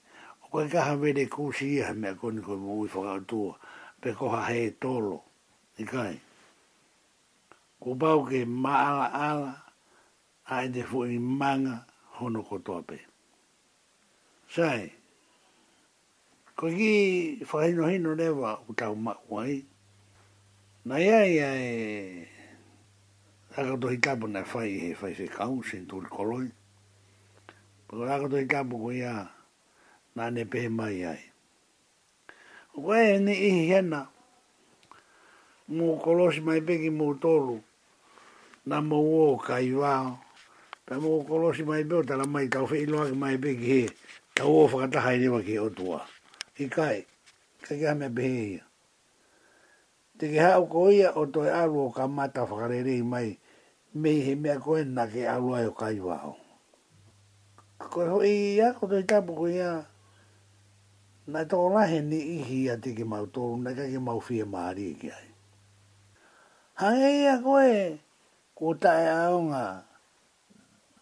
ko 0.51 0.67
ka 0.67 0.81
ha 0.83 0.95
ve 0.99 1.13
de 1.13 1.25
ku 1.31 1.47
si 1.55 1.79
me 1.95 2.11
kon 2.19 2.41
ko 2.43 2.59
mo 2.59 2.83
i 2.83 2.87
fa 2.91 3.15
tu 3.23 3.55
pe 4.03 4.11
ko 4.11 4.27
ha 4.35 4.51
he 4.51 4.75
tolo 4.83 5.17
i 5.79 5.83
e 5.83 5.85
kai 5.87 6.15
ko 7.79 7.95
ba 7.95 8.19
ke 8.27 8.43
ma 8.43 8.73
ala 8.91 9.07
ala 9.15 9.47
a 10.51 10.55
e 10.67 10.67
de 10.67 10.83
fu 10.83 11.07
i 11.07 11.15
manga 11.19 11.87
hono 12.19 12.43
ko 12.43 12.59
to 12.59 12.75
pe 12.83 12.99
sai 14.51 14.91
ko 16.59 16.67
gi 16.67 17.45
fa 17.47 17.57
he 17.63 17.71
no 17.71 17.83
he 17.87 17.95
no 17.97 18.11
wa 18.41 18.51
u 18.67 18.75
ma 18.99 19.13
wai 19.31 19.55
na 20.83 20.95
ya 20.99 21.23
ya 21.25 21.49
e 21.55 22.27
Aga 23.51 23.75
tohi 23.79 23.99
kapu 23.99 24.27
na 24.31 24.43
fai 24.47 24.79
he 24.79 24.93
fai 24.95 25.11
se 25.13 25.25
kau 25.27 25.59
sen 25.59 25.83
tuli 25.87 26.07
koloi. 26.07 26.47
Pako 27.87 28.03
aga 28.07 28.27
tohi 28.31 28.47
ko 28.47 28.87
ia 28.95 29.27
na 30.15 30.29
ne 30.31 30.43
pe 30.51 30.59
mai 30.77 30.99
ai. 31.11 31.23
Koe 32.75 33.07
ni 33.25 33.31
i 33.31 33.51
hena, 33.71 34.01
mō 35.75 35.87
kolosi 36.03 36.41
mai 36.47 36.59
peki 36.67 36.89
mō 36.99 37.07
tōru, 37.23 37.57
na 38.69 38.77
mō 38.89 38.99
o 39.25 39.29
kai 39.47 39.65
wāo, 39.81 40.11
pe 40.87 40.93
mō 41.03 41.11
kolosi 41.27 41.63
mai 41.69 41.83
peo 41.89 42.01
la 42.01 42.25
mai 42.25 42.47
tau 42.49 42.65
whi 42.69 42.81
iloa 42.83 43.07
ki 43.11 43.15
mai 43.23 43.37
peki 43.43 43.65
he, 43.71 43.81
tau 44.35 44.51
o 44.63 44.67
whakatahai 44.67 45.29
wa 45.33 45.41
ki 45.43 45.59
o 45.59 45.69
tua. 45.69 45.99
I 46.59 46.65
kai, 46.67 47.05
kai 47.63 47.77
kia 47.77 47.95
mea 47.95 48.09
pehe 48.09 48.59
Te 50.21 50.27
ke 50.29 50.37
o 50.53 50.67
ko 50.69 50.89
ia 50.93 51.09
o 51.17 51.25
toi 51.25 51.49
alu 51.49 51.85
o 51.87 51.89
ka 51.89 52.05
mata 52.07 52.43
whakarerei 52.45 53.01
mai, 53.03 53.37
me 53.93 54.19
he 54.21 54.35
mea 54.35 54.59
koe 54.59 54.83
na 54.83 55.07
ke 55.07 55.25
alu 55.27 55.55
ai 55.57 55.65
o 55.65 55.71
kai 55.71 55.97
wāo. 55.99 56.35
Koe 57.79 58.05
hoi 58.07 58.29
ia, 58.29 58.73
koe 58.77 59.01
tapu 59.07 59.33
koe 59.33 59.55
ia, 59.57 59.85
na 61.27 61.43
Nā 61.43 61.45
tō 61.49 61.57
rahe 61.71 62.01
ni 62.01 62.17
ihi 62.17 62.69
a 62.71 62.77
te 62.81 62.93
ke 62.97 63.03
mau 63.05 63.25
tōru, 63.29 63.57
nā 63.61 63.75
ka 63.77 63.85
ke 63.85 63.99
mau 64.01 64.17
whia 64.19 64.41
maari 64.45 64.87
e 64.89 64.93
kia. 64.97 65.17
Hange 66.81 67.09
i 67.13 67.27
a 67.29 67.35
koe, 67.43 67.99
ko 68.57 68.73
tae 68.73 69.05
aonga, 69.07 69.85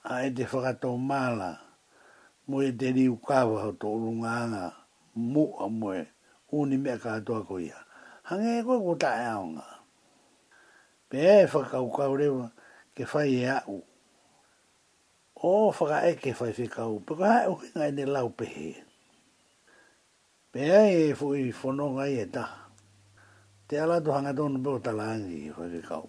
a 0.03 0.13
e 0.27 0.33
te 0.35 0.43
whakatau 0.43 0.97
māla, 0.99 1.55
mo 2.51 2.59
e 2.61 2.71
te 2.75 2.91
riu 2.91 3.15
kawa 3.27 3.61
ho 3.63 3.71
tō 3.79 3.93
rungaanga, 3.95 4.73
mo 5.15 5.53
a 5.59 5.69
moe, 5.71 6.03
uni 6.51 6.77
mea 6.77 6.97
kātua 6.99 7.45
koe 7.47 7.61
ia. 7.69 7.79
Hange 8.27 8.57
i 8.59 8.63
koe 8.67 8.75
ko 8.85 8.95
tae 8.99 9.23
aonga. 9.29 9.63
Pe 11.09 11.17
e 11.23 11.47
whakau 11.47 11.87
kau 11.95 12.17
rewa, 12.19 12.51
ke 12.95 13.03
whai 13.07 13.39
e 13.39 13.47
au. 13.55 13.79
O 15.41 15.71
whaka 15.71 16.03
e 16.11 16.15
ke 16.19 16.35
whai 16.39 16.51
whikau, 16.57 16.99
pe 17.07 17.13
ko 17.15 17.23
hae 17.31 17.47
uhinga 17.55 17.87
e 17.87 17.91
ne 18.01 18.05
lau 18.11 18.29
pehea. 18.35 18.88
Pe 20.51 20.61
ai 20.75 20.95
e 21.09 21.13
fui 21.13 21.51
fono 21.51 21.83
ngai 21.93 22.15
e 22.19 22.25
ta. 22.35 22.43
Te 23.67 23.77
ala 23.83 23.97
tu 24.03 24.09
hanga 24.11 24.33
tonu 24.37 24.57
peo 24.63 24.77
talangi 24.85 25.35
i 25.45 25.49
hoi 25.55 25.75
kau. 25.89 26.05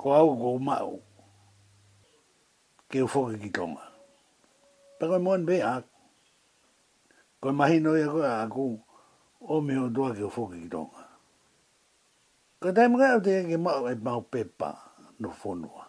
Ko 0.00 0.06
au 0.20 0.30
ko 0.40 0.46
umau. 0.58 0.92
Ke 2.90 2.98
u 3.04 3.08
fuke 3.12 3.34
ki 3.42 3.48
tonga. 3.56 3.84
Pe 4.98 5.04
koe 5.08 5.18
moan 5.24 5.42
be 5.48 5.56
ak. 5.74 5.84
Koe 7.40 7.52
mahi 7.58 7.78
noi 7.80 8.02
a 8.06 8.12
koe 8.12 8.26
aku. 8.44 8.66
O 9.40 9.54
me 9.66 9.74
o 9.84 9.88
tua 9.94 10.08
ke 10.16 10.22
u 10.24 10.30
fuke 10.36 10.56
ki 10.62 10.68
tonga. 10.74 11.02
Ko 12.60 12.68
tai 12.76 12.88
mga 12.92 13.06
au 13.14 13.20
te 13.26 13.34
ke 13.48 13.56
mau 13.66 13.84
e 13.88 13.94
mau 14.06 14.20
pepa 14.32 14.70
no 15.24 15.28
fonoa. 15.40 15.84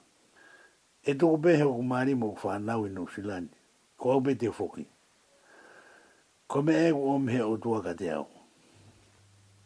E 1.04 1.12
tuko 1.20 1.36
pehe 1.44 1.64
o 1.68 1.76
kumari 1.78 2.14
mo 2.20 2.28
kufa 2.32 2.52
nau 2.68 2.88
i 2.88 2.90
no 2.96 3.04
silani. 3.14 3.52
Ko 4.00 4.06
au 4.16 4.22
pe 4.26 4.34
te 4.40 4.48
fuke 4.58 4.84
ko 6.54 6.62
me 6.62 6.74
e 6.86 6.92
o 6.94 7.18
me 7.18 7.38
o 7.52 7.56
tua 7.64 7.80
ka 7.86 7.94
te 8.00 8.08
au. 8.14 8.28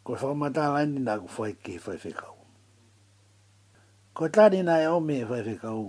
Ko 0.08 0.14
e 0.16 0.20
whaumata 0.24 0.64
lani 0.76 1.00
nā 1.06 1.14
ku 1.22 1.28
whai 1.36 1.52
ke 1.64 1.74
whai 1.84 1.98
whekau. 2.04 2.38
Ko 4.16 4.22
e 4.26 4.32
tāri 4.36 4.62
nā 4.68 4.76
e 4.86 4.86
o 4.96 5.00
me 5.08 5.16
e 5.20 5.26
whai 5.30 5.42
whekau. 5.50 5.84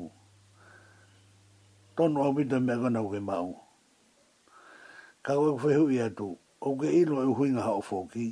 Tono 1.96 2.18
au 2.26 2.32
mita 2.36 2.58
mea 2.66 2.74
gana 2.82 3.00
uke 3.06 3.20
mau. 3.30 3.48
Ka 5.22 5.38
koe 5.38 5.52
ku 5.58 5.64
whaihu 5.68 5.86
i 5.96 6.02
atu, 6.06 6.28
o 6.66 6.70
ke 6.78 6.88
ilo 7.00 7.16
e 7.22 7.30
huinga 7.36 7.62
hao 7.62 7.78
fōki. 7.88 8.26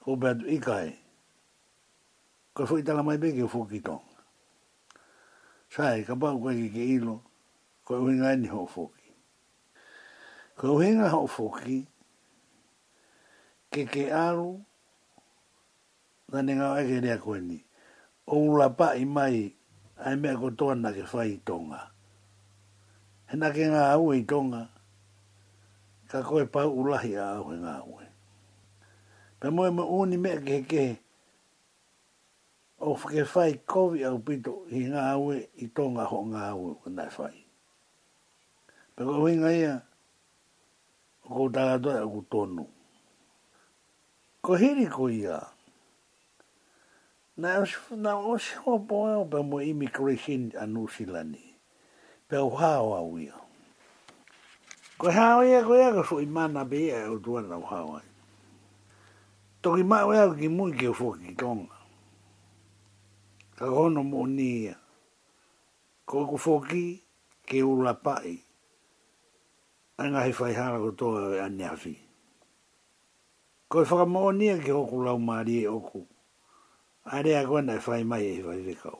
Ko 0.00 0.16
bētu 0.22 0.44
ikai. 0.58 0.88
Ko 2.52 2.60
e 2.68 2.68
whaitala 2.70 3.02
mai 3.02 3.16
beke 3.22 3.48
fōki 3.52 3.80
tonga. 3.86 4.16
Sae, 5.74 6.04
ka 6.06 6.12
pāku 6.20 6.42
kwa 6.42 6.52
ke 6.58 6.68
ke 6.74 6.84
ilo, 7.00 7.16
ko 7.84 7.90
e 7.96 8.04
huinga 8.04 8.34
eni 8.36 8.52
hao 8.52 8.68
fōki. 8.74 9.01
Ko 10.56 10.78
henga 10.80 11.08
ho 11.08 11.26
foki. 11.26 11.86
Ke 13.72 13.86
ke 13.88 14.10
aru. 14.12 14.60
Na 16.32 16.40
nenga 16.40 16.72
ai 16.76 16.86
ke 16.86 16.98
rea 17.00 17.18
koe 17.20 17.40
ni. 17.40 17.58
O 18.26 18.36
ula 18.52 18.68
pa 18.76 18.92
i 18.94 19.04
mai. 19.04 19.54
Ai 19.96 20.16
mea 20.16 20.36
ko 20.36 20.50
toana 20.50 20.92
ke 20.92 21.04
whai 21.10 21.30
i 21.36 21.38
tonga. 21.46 21.80
He 23.28 23.36
na 23.38 23.48
ke 23.52 23.64
ngā 23.72 23.80
au 23.96 24.12
i 24.12 24.22
tonga. 24.28 24.68
Ka 26.08 26.20
koe 26.22 26.44
pau 26.52 26.68
ulahi 26.80 27.12
a 27.16 27.24
au 27.40 27.48
he 27.50 27.56
ngā 27.56 27.74
au 27.80 28.00
Pe 29.42 29.48
moe 29.50 29.70
me 29.72 29.82
uni 29.82 30.16
mea 30.16 30.40
ke 30.46 30.56
ke. 30.70 30.84
O 32.80 32.94
ke 32.96 33.24
whai 33.32 33.52
kovi 33.70 34.04
au 34.04 34.18
pito 34.20 34.66
i 34.68 34.84
ngā 34.90 35.02
au 35.16 35.32
i 35.32 35.66
tonga 35.74 36.04
ho 36.04 36.18
ngā 36.30 36.42
au. 36.52 36.74
Ko 36.84 36.90
nai 36.92 37.08
whai. 37.16 37.36
Pe 38.96 39.00
koe 39.04 39.16
hui 39.20 39.34
ngā 39.40 39.48
ia. 39.48 39.56
ia 39.56 39.82
ko 41.32 41.48
tala 41.48 41.80
toa 41.80 42.04
aku 42.04 42.20
tonu. 42.28 42.64
Ko 44.44 44.52
hiri 44.54 44.86
ko 44.92 45.08
ia. 45.08 45.40
Na 47.40 47.64
o 47.64 47.94
na 47.96 48.12
o 48.20 48.36
se 48.36 48.54
o 48.68 48.76
poe 48.84 49.16
o 49.24 49.24
pe 49.24 49.40
mo 49.40 49.58
immigration 49.64 50.52
a 50.58 50.68
New 50.68 50.84
Zealand. 50.92 51.40
Pe 52.28 52.36
o 52.36 52.50
hao 52.52 52.92
a 52.92 53.00
uia. 53.00 53.32
Ko 55.00 55.08
hao 55.08 55.40
ia 55.40 55.64
ko 55.64 55.72
ia 55.74 55.96
ko 55.96 56.02
su 56.04 56.16
i 56.20 56.28
mana 56.28 56.68
pe 56.68 56.92
ia 56.92 57.08
e 57.08 57.08
o 57.08 57.16
tuan 57.18 57.48
au 57.48 57.64
hao 57.64 57.96
ai. 57.96 58.08
Toki 59.64 59.82
mai 59.86 60.04
oea 60.04 60.26
ki 60.36 60.48
mui 60.50 60.74
ki 60.76 60.90
o 60.90 60.94
fuki 60.94 61.32
tonga. 61.38 61.78
Ka 63.56 63.64
hono 63.70 64.02
mo 64.04 64.26
ni 64.26 64.68
Ko 66.04 66.26
ku 66.28 66.36
fuki 66.36 67.00
ke 67.46 67.62
ulapai. 67.64 68.20
pai 68.36 68.40
anga 70.02 70.20
he 70.26 70.32
whai 70.36 70.52
hara 70.58 70.78
ko 70.98 71.08
e 71.34 71.38
ane 71.46 71.62
hawhi. 71.70 71.94
Ko 73.70 73.82
e 73.82 73.86
whakamoa 73.86 74.32
nia 74.34 74.58
ke 74.58 74.72
hoku 74.74 74.98
lau 75.04 75.18
maari 75.18 75.62
e 75.62 75.70
hoku. 75.70 76.02
A 77.06 77.22
rea 77.22 77.46
koe 77.46 77.62
whai 77.62 78.04
mai 78.04 78.22
e 78.38 78.42
whai 78.42 78.58
rekau. 78.66 78.98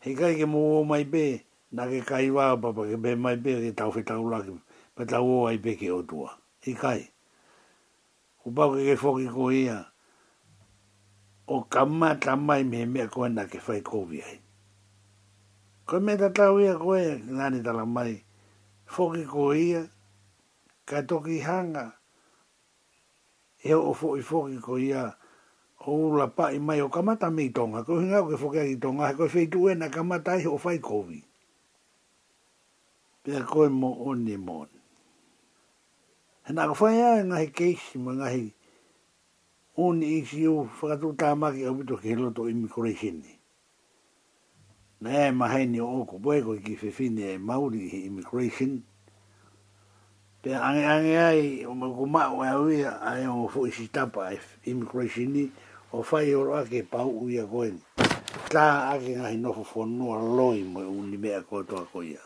He 0.00 0.14
kai 0.14 0.38
ke 0.38 0.46
mo 0.46 0.78
o 0.80 0.84
mai 0.84 1.04
be, 1.04 1.44
na 1.72 1.86
ke 1.86 2.00
kai 2.06 2.28
wā 2.30 2.54
papa 2.62 2.82
ke 2.86 2.96
be 3.02 3.14
mai 3.14 3.34
be, 3.36 3.52
ke 3.58 3.74
tau 3.76 3.90
whetau 3.90 4.22
laki, 4.30 4.54
pa 4.94 5.04
tau 5.04 5.26
o 5.26 5.46
ai 5.48 5.56
be 5.56 5.74
ke 5.74 5.90
o 5.90 6.02
tua. 6.02 6.30
He 6.62 6.74
kai. 6.74 7.10
Ko 8.42 8.50
pau 8.54 8.70
ke 8.74 8.86
ke 8.86 8.94
whoki 8.94 9.26
ko 9.28 9.50
ia, 9.50 9.90
o 11.48 11.64
kamata 11.64 12.36
mai 12.38 12.62
me 12.62 12.84
mea 12.86 13.08
koe 13.08 13.26
na 13.28 13.44
ke 13.50 13.58
whai 13.66 13.82
kovi 13.82 14.22
ai. 14.22 14.38
Koe 15.86 15.98
me 16.00 16.14
tatau 16.16 16.60
ia 16.62 16.78
koe, 16.78 17.18
ngani 17.30 17.62
tala 17.64 17.86
mai, 17.86 18.25
foki 18.88 19.26
ko 19.28 19.52
ia, 19.52 19.90
ka 20.86 21.02
toki 21.02 21.40
hanga, 21.42 21.92
e 23.62 23.72
o 23.74 23.92
foki 23.94 24.22
foki 24.22 24.58
ko 24.62 24.78
ia, 24.78 25.14
o 25.86 26.14
la 26.16 26.26
pa 26.28 26.52
i 26.52 26.58
mai 26.58 26.80
o 26.80 26.88
kamata 26.88 27.30
mei 27.32 27.48
tonga, 27.50 27.82
ko 27.84 27.98
hinga 27.98 28.22
o 28.22 28.30
ke 28.30 28.38
foki 28.38 28.58
ai 28.58 28.76
tonga, 28.78 29.12
ko 29.14 29.26
e 29.26 29.28
feitu 29.28 29.68
e 29.70 29.74
na 29.74 29.88
kamata 29.90 30.38
i 30.40 30.46
o 30.46 30.56
fai 30.58 30.78
kovi. 30.78 31.22
Pea 33.22 33.42
koe 33.42 33.68
mo 33.68 33.94
onni 34.06 34.36
mon. 34.38 34.68
Hena 36.46 36.68
ko 36.70 36.74
fai 36.74 37.02
a 37.02 37.24
ngahi 37.26 37.50
keisi, 37.52 37.98
ma 37.98 38.12
ngahi, 38.22 38.52
oni 39.76 40.06
isi 40.22 40.46
u 40.48 40.62
whakatu 40.80 41.16
tāmaki 41.18 41.66
au 41.66 41.74
bito 41.74 41.96
ke 41.98 42.08
hiloto 42.14 42.46
immigration 42.48 43.18
ni 43.22 43.35
na 45.06 45.26
e 45.28 45.32
mahae 45.32 45.66
ni 45.66 45.80
o 45.80 45.86
oku 46.02 46.18
poe 46.20 46.40
koe 46.42 46.58
ki 46.64 46.74
whewhine 46.80 47.34
e 47.34 47.38
Māori 47.38 47.84
i 47.94 48.00
immigration. 48.06 48.82
Pe 50.42 50.50
ange 50.54 50.82
ange 50.84 51.14
ai, 51.20 51.64
o 51.64 51.74
ma 51.74 51.86
ku 51.90 52.06
ma 52.10 52.24
o 52.34 52.42
e 52.42 52.48
aui 52.50 52.80
a 52.86 53.12
e 53.22 53.26
o 53.30 53.46
fu 53.50 53.66
i 53.68 53.72
sitapa 53.74 54.32
e 54.34 54.38
immigration 54.70 55.32
ni, 55.32 55.44
o 55.92 56.02
whai 56.02 56.34
oro 56.34 56.56
ake 56.58 56.82
pau 56.90 57.10
ui 57.22 57.38
a 57.38 57.46
koe 57.46 57.70
ni. 57.76 57.80
Tā 58.52 58.64
ake 58.94 59.14
ngahi 59.18 59.38
nofo 59.38 59.62
whanua 59.80 60.18
loi 60.22 60.62
mo 60.66 60.82
e 60.82 60.86
uni 60.90 61.16
mea 61.20 61.42
koe 61.46 61.62
toa 61.66 61.86
koe 61.92 62.04
ia. 62.12 62.22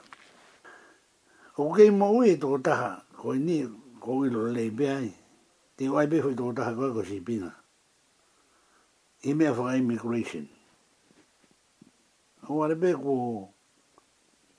O 1.60 1.68
kei 1.76 1.90
mo 1.92 2.08
ui 2.16 2.30
e 2.32 2.36
toko 2.40 2.58
taha, 2.64 2.94
koe 3.20 3.36
ni, 3.38 3.60
koe 4.00 4.26
ilo 4.30 4.46
lei 4.48 4.70
pe 4.72 4.88
ai, 4.88 5.10
te 5.76 5.88
wai 5.92 6.06
befo 6.08 6.30
i 6.32 6.38
toko 6.38 6.52
taha 6.56 6.72
koe 6.78 6.92
koe 6.96 7.04
si 7.06 7.20
pina. 7.20 7.50
I 9.22 9.34
mea 9.36 9.52
whaka 9.52 9.76
immigration. 9.76 9.84
Immigration 9.84 10.48
o 12.48 12.62
are 12.62 12.74
be 12.74 12.92
ko 12.94 13.50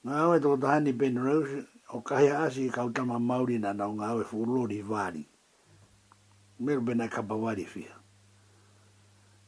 na 0.03 0.31
ai 0.33 0.39
to 0.39 0.57
da 0.57 0.79
ni 0.79 0.91
ben 0.91 1.17
o 1.89 2.01
ka 2.01 2.21
ia 2.21 2.39
asi 2.45 2.69
ka 2.69 2.85
uta 2.85 3.05
ma 3.05 3.19
mauri 3.19 3.57
na 3.59 3.73
na 3.73 3.85
nga 3.87 4.15
we 4.15 4.23
fulo 4.23 4.67
di 4.67 4.81
vari 4.81 5.25
mer 6.59 6.79
be 6.79 6.93
na 6.93 7.07
ka 7.07 7.21
bawari 7.21 7.65
fi 7.65 7.85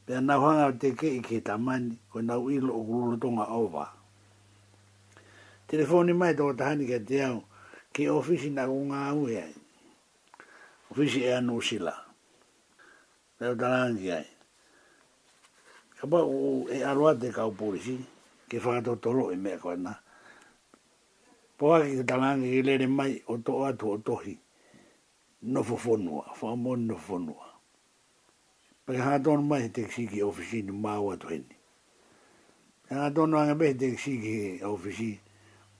pe 0.05 0.13
na 0.19 0.35
ho 0.37 0.71
te 0.79 0.91
ke 0.95 1.21
ke 1.21 1.39
ta 1.41 1.57
man 1.57 1.97
ko 2.11 2.19
na 2.21 2.37
u 2.37 2.49
o 2.69 3.11
ro 3.11 3.15
to 3.17 3.27
nga 3.31 3.45
ova 3.49 3.85
telefoni 5.69 6.13
mai 6.13 6.33
to 6.35 6.53
da 6.53 6.75
ni 6.75 6.85
ke 6.85 6.99
te 7.05 7.21
au 7.23 7.43
ke 7.93 8.09
ofisi 8.09 8.49
na 8.49 8.65
u 8.69 8.85
nga 8.89 9.13
u 9.13 9.29
ofisi 10.91 11.21
e 11.23 11.33
anu 11.37 11.61
sila 11.61 11.93
pe 13.37 13.47
o 13.53 13.55
da 13.55 13.85
ai 13.89 14.25
Kapa 16.03 16.19
o 16.19 16.67
e 16.67 16.83
aroa 16.83 17.15
te 17.15 17.31
kau 17.31 17.55
polisi, 17.55 17.95
ke 18.53 18.59
whakato 18.61 18.95
toro 19.03 19.25
e 19.33 19.35
mea 19.43 19.57
koe 19.57 19.75
na. 19.75 19.93
Poa 21.57 21.81
ki 21.85 21.97
ka 21.97 22.03
tangangi 22.03 22.51
ki 22.51 22.61
lere 22.61 22.87
mai 22.87 23.17
o 23.27 23.37
to 23.41 23.63
atu 23.65 23.85
o 23.97 23.97
tohi, 23.97 24.37
nofo 25.49 25.73
whonua, 25.83 26.25
whamon 26.39 26.79
nofo 26.87 27.13
whonua. 27.17 27.47
Pai 28.85 28.97
ha 28.97 29.17
tonu 29.23 29.41
mai 29.41 29.69
te 29.73 29.81
kisiki 29.89 30.19
e 30.21 30.23
ofisi 30.23 30.61
ni 30.61 30.71
māu 30.83 31.09
atu 31.13 31.27
heni. 31.33 31.55
Ha 32.89 33.09
tonu 33.15 33.37
anga 33.37 33.55
mei 33.55 33.71
he 33.73 33.73
te 33.77 33.87
kisiki 33.95 34.33
e 34.61 34.61
ofisi 34.65 35.11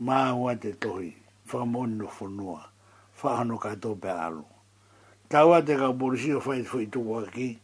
māu 0.02 0.50
atu 0.52 0.72
tohi, 0.84 1.12
whamon 1.52 1.90
nofo 2.00 2.26
whonua, 2.26 2.62
whahano 3.22 3.58
kato 3.62 3.94
pe 3.96 4.10
alu. 4.10 4.44
Tau 5.30 5.54
atu 5.54 5.78
ka 5.78 5.92
borisi 5.94 6.34
o 6.34 6.40
whaitu 6.42 6.78
whaitu 6.78 7.00
waki, 7.12 7.60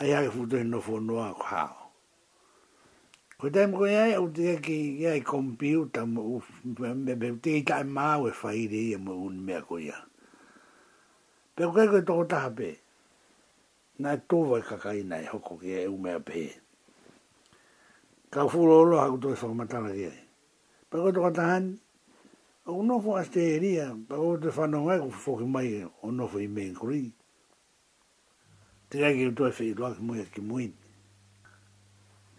ai 0.00 0.10
hake 0.12 0.30
futu 0.36 0.56
he 0.60 0.64
nofo 0.68 0.98
whonua 1.00 1.32
ko 1.34 1.42
hao. 1.46 1.83
Ko 3.44 3.50
te 3.52 3.60
mo 3.68 3.84
ia 3.84 4.16
o 4.24 4.30
te 4.32 4.54
ki 4.56 5.04
ia 5.04 5.10
i 5.18 5.20
kompiuta 5.20 6.06
mo 6.08 6.38
me 6.80 6.94
me 7.12 7.28
te 7.44 7.50
i 7.58 7.62
tai 7.62 7.82
mau 7.84 8.24
e 8.24 8.30
faire 8.32 8.78
i 8.96 8.96
mo 8.96 9.12
un 9.28 9.34
me 9.46 9.56
ko 9.60 9.76
ia. 9.76 9.98
Pe 11.52 11.68
ko 11.68 11.76
ko 11.92 12.00
to 12.08 12.14
ta 12.24 12.48
pe. 12.56 12.70
Na 14.00 14.16
to 14.16 14.38
vai 14.48 14.62
ka 14.64 14.76
kai 14.80 15.02
nai 15.04 15.26
hoko 15.28 15.58
ke 15.60 15.76
e 15.76 15.82
u 15.92 15.96
me 16.00 16.12
pe. 16.24 16.42
Ka 18.32 18.46
fu 18.48 18.64
lo 18.64 18.80
lo 18.82 18.96
ha 18.96 19.12
to 19.20 19.36
so 19.36 19.52
mata 19.52 19.78
na 19.82 19.92
dia. 19.92 20.08
Pe 20.88 20.96
ko 20.96 21.12
to 21.12 21.28
ta 21.30 21.44
han 21.44 21.66
o 22.64 22.80
no 22.82 22.96
fo 22.98 23.16
asteria, 23.20 23.92
pe 24.08 24.14
ko 24.16 24.38
te 24.40 24.48
fa 24.48 24.64
no 24.66 24.88
e 24.88 24.96
ko 25.04 25.10
fo 25.10 25.36
ki 25.36 25.44
mai 25.44 25.84
o 25.84 26.08
no 26.10 26.24
fo 26.26 26.38
i 26.40 26.48
me 26.48 26.72
kuri. 26.72 27.04
Te 28.88 28.96
ga 29.04 29.12
ki 29.12 29.28
to 29.36 29.50
fe 29.52 29.64
i 29.68 29.74
lo 29.76 29.92
ki 29.92 30.00
mo 30.00 30.14
ki 30.32 30.40
muito 30.40 30.83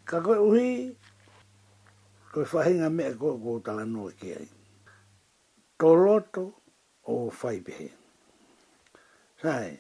ka 0.09 0.17
koe 0.25 0.37
uhi, 0.49 0.71
koe 2.31 2.43
whahinga 2.53 2.87
mea 2.95 3.13
koe 3.19 3.33
koe 3.43 3.57
tala 3.65 3.83
noa 3.93 4.11
ki 4.19 4.29
ai. 4.39 4.49
Tō 5.81 5.89
loto 6.03 6.43
o 7.11 7.15
whaibehe. 7.37 7.87
Sae, 9.41 9.71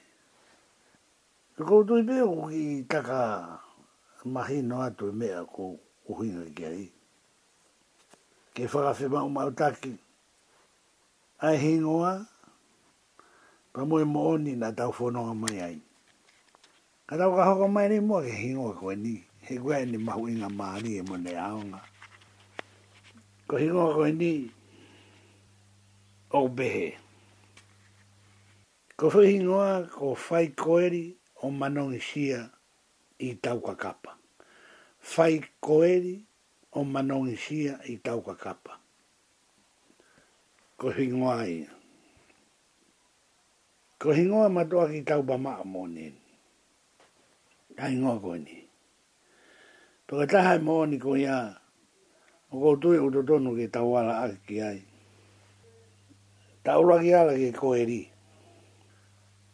ka 1.57 1.61
koe 1.67 1.81
tui 1.87 2.01
pia 2.09 2.23
ki 2.51 2.63
taka 2.91 3.19
mahi 4.33 4.57
no 4.69 4.75
atu 4.87 5.03
e 5.13 5.13
mea 5.19 5.39
koe 5.53 5.77
uhinga 6.11 6.43
e 6.49 6.53
ki 6.57 6.63
ai. 6.73 6.85
Ke 8.57 8.63
whakawhi 8.71 9.07
mao 9.13 9.29
mao 9.35 9.51
taki, 9.59 9.91
ai 11.45 11.55
hingoa, 11.63 12.13
pa 13.73 13.79
moe 13.89 14.03
mooni 14.13 14.51
na 14.61 14.67
tau 14.77 14.89
whanonga 14.97 15.33
mai 15.43 15.57
ai. 15.67 15.77
Ka 17.07 17.13
tau 17.19 17.31
ka 17.37 17.43
hoka 17.49 17.67
mai 17.75 17.87
ni 17.89 17.97
mua 18.07 18.19
ke 18.25 18.31
hingoa 18.41 18.73
koe 18.81 18.95
nii 19.05 19.21
he 19.47 19.57
gwe 19.61 19.85
ni 19.85 19.97
mahu 19.97 20.29
inga 20.29 20.49
maari 20.49 20.97
e 20.97 21.01
mone 21.01 21.37
aonga. 21.37 21.81
Ko 23.47 23.57
hingo 23.57 23.93
ko 23.93 24.07
e 24.07 24.11
ni 24.11 24.29
o 26.31 26.47
behe. 26.49 26.97
Ko 28.97 29.09
fu 29.09 29.21
hingoa 29.21 29.85
ko 29.93 30.15
fai 30.15 30.49
koeri 30.57 31.13
o 31.43 31.51
manong 31.51 31.93
isia 31.99 32.49
i 33.21 33.35
tau 33.37 33.61
kakapa. 33.61 34.17
Fai 34.99 35.41
koeri 35.61 36.17
o 36.73 36.83
manong 36.83 37.29
isia 37.35 37.77
i 37.85 37.97
tau 38.01 38.21
kakapa. 38.25 38.81
Ko 40.81 40.89
hingoa 40.89 41.45
ia. 41.47 41.69
Ko 44.01 44.09
hingoa 44.11 44.49
matua 44.49 44.89
ki 44.89 45.01
tau 45.05 45.21
ba 45.21 45.37
maa 45.37 45.63
mone. 45.63 46.13
Ka 47.77 47.87
hingoa 47.91 48.19
ko 48.19 48.35
e 48.35 48.39
ni. 48.39 48.64
Toka 50.09 50.25
taha 50.31 50.51
e 50.55 50.59
mō 50.67 50.75
ni 50.89 50.97
ko 51.03 51.11
ia. 51.23 51.37
O 52.53 52.59
kou 52.61 52.75
tui 52.81 52.97
o 53.01 53.07
totonu 53.13 53.49
ke 53.57 53.65
tawala 53.75 54.13
aki 54.25 54.37
ki 54.47 54.57
ai. 54.69 54.79
Ta 56.63 56.71
ura 56.81 56.95
ki 57.03 57.11
ala 57.21 57.33
ke 57.39 57.49
ko 57.59 57.67
eri. 57.81 58.01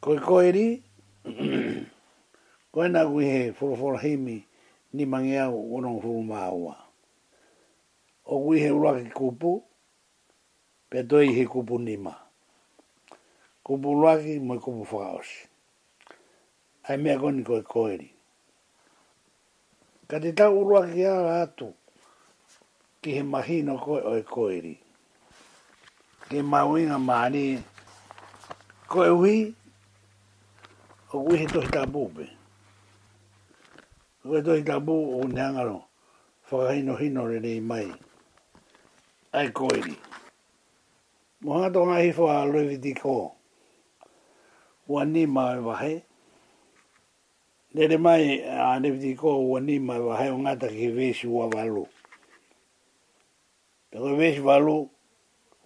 Ko 0.03 0.09
e 0.19 0.19
ko 0.27 0.33
eri, 0.49 0.65
ko 2.73 2.77
e 2.85 2.91
kui 3.13 3.25
he 3.33 3.43
furofora 3.57 3.99
himi 4.05 4.37
ni 4.95 5.03
mangi 5.11 5.37
au 5.43 5.55
o 5.73 5.77
nō 5.83 5.91
furu 6.01 6.23
māua. 6.31 6.75
O 8.31 8.43
kui 8.43 8.57
he 8.63 8.69
ura 8.77 8.91
ki 8.99 9.07
kupu, 9.19 9.51
pe 10.89 10.99
toi 11.09 11.25
he 11.35 11.43
kupu 11.53 11.77
ma. 12.05 12.13
Kupu 13.65 13.87
ura 13.97 14.13
ki 14.23 14.39
mo 14.39 14.53
i 14.55 14.59
kupu 14.63 14.83
whakaosi. 14.91 15.47
Ai 16.87 16.97
mea 16.97 17.19
koni 17.21 17.43
ko 17.43 17.61
koeri. 17.63 18.09
Ka 20.11 20.19
te 20.23 20.31
tau 20.37 20.53
uroa 20.59 20.89
ki 20.93 21.01
ara 21.07 21.37
atu, 21.45 21.67
ki 23.01 23.09
he 23.15 23.19
mahino 23.31 23.73
koe 23.83 23.99
oi 24.13 24.23
koeri. 24.33 24.73
Ki 26.27 26.35
he 26.37 26.41
mauinga 26.51 26.97
maani, 27.07 27.43
koe 28.91 29.05
ui, 29.17 29.35
o 31.15 31.23
ui 31.29 31.35
he 31.39 31.45
tohi 31.53 31.69
tabu 31.75 32.01
pe. 32.17 32.25
Koe 34.25 34.39
tohi 34.47 34.61
tabu 34.69 34.95
o 35.15 35.19
neangaro, 35.37 35.79
whakahino 36.49 36.93
hino 37.01 37.21
re 37.31 37.37
rei 37.47 37.61
mai, 37.71 37.87
ai 39.37 39.47
koeri. 39.57 39.95
Mohato 41.43 41.79
ngahi 41.87 42.11
whaa 42.19 42.45
lewiti 42.51 42.91
ko, 43.01 43.15
ua 44.91 45.01
ni 45.11 45.21
mawe 45.35 45.59
wahe, 45.69 45.93
Nere 47.75 47.97
mai 48.05 48.23
a 48.43 48.75
nevti 48.83 49.11
ko 49.19 49.29
ua 49.49 49.59
ni 49.65 49.75
mai 49.87 49.99
wa 50.07 50.13
heo 50.19 50.35
ngata 50.41 50.67
ki 50.75 50.87
vesi 50.97 51.25
ua 51.27 51.45
walu. 51.53 51.83
Pero 53.89 54.15
vesi 54.19 54.39
walu, 54.47 54.77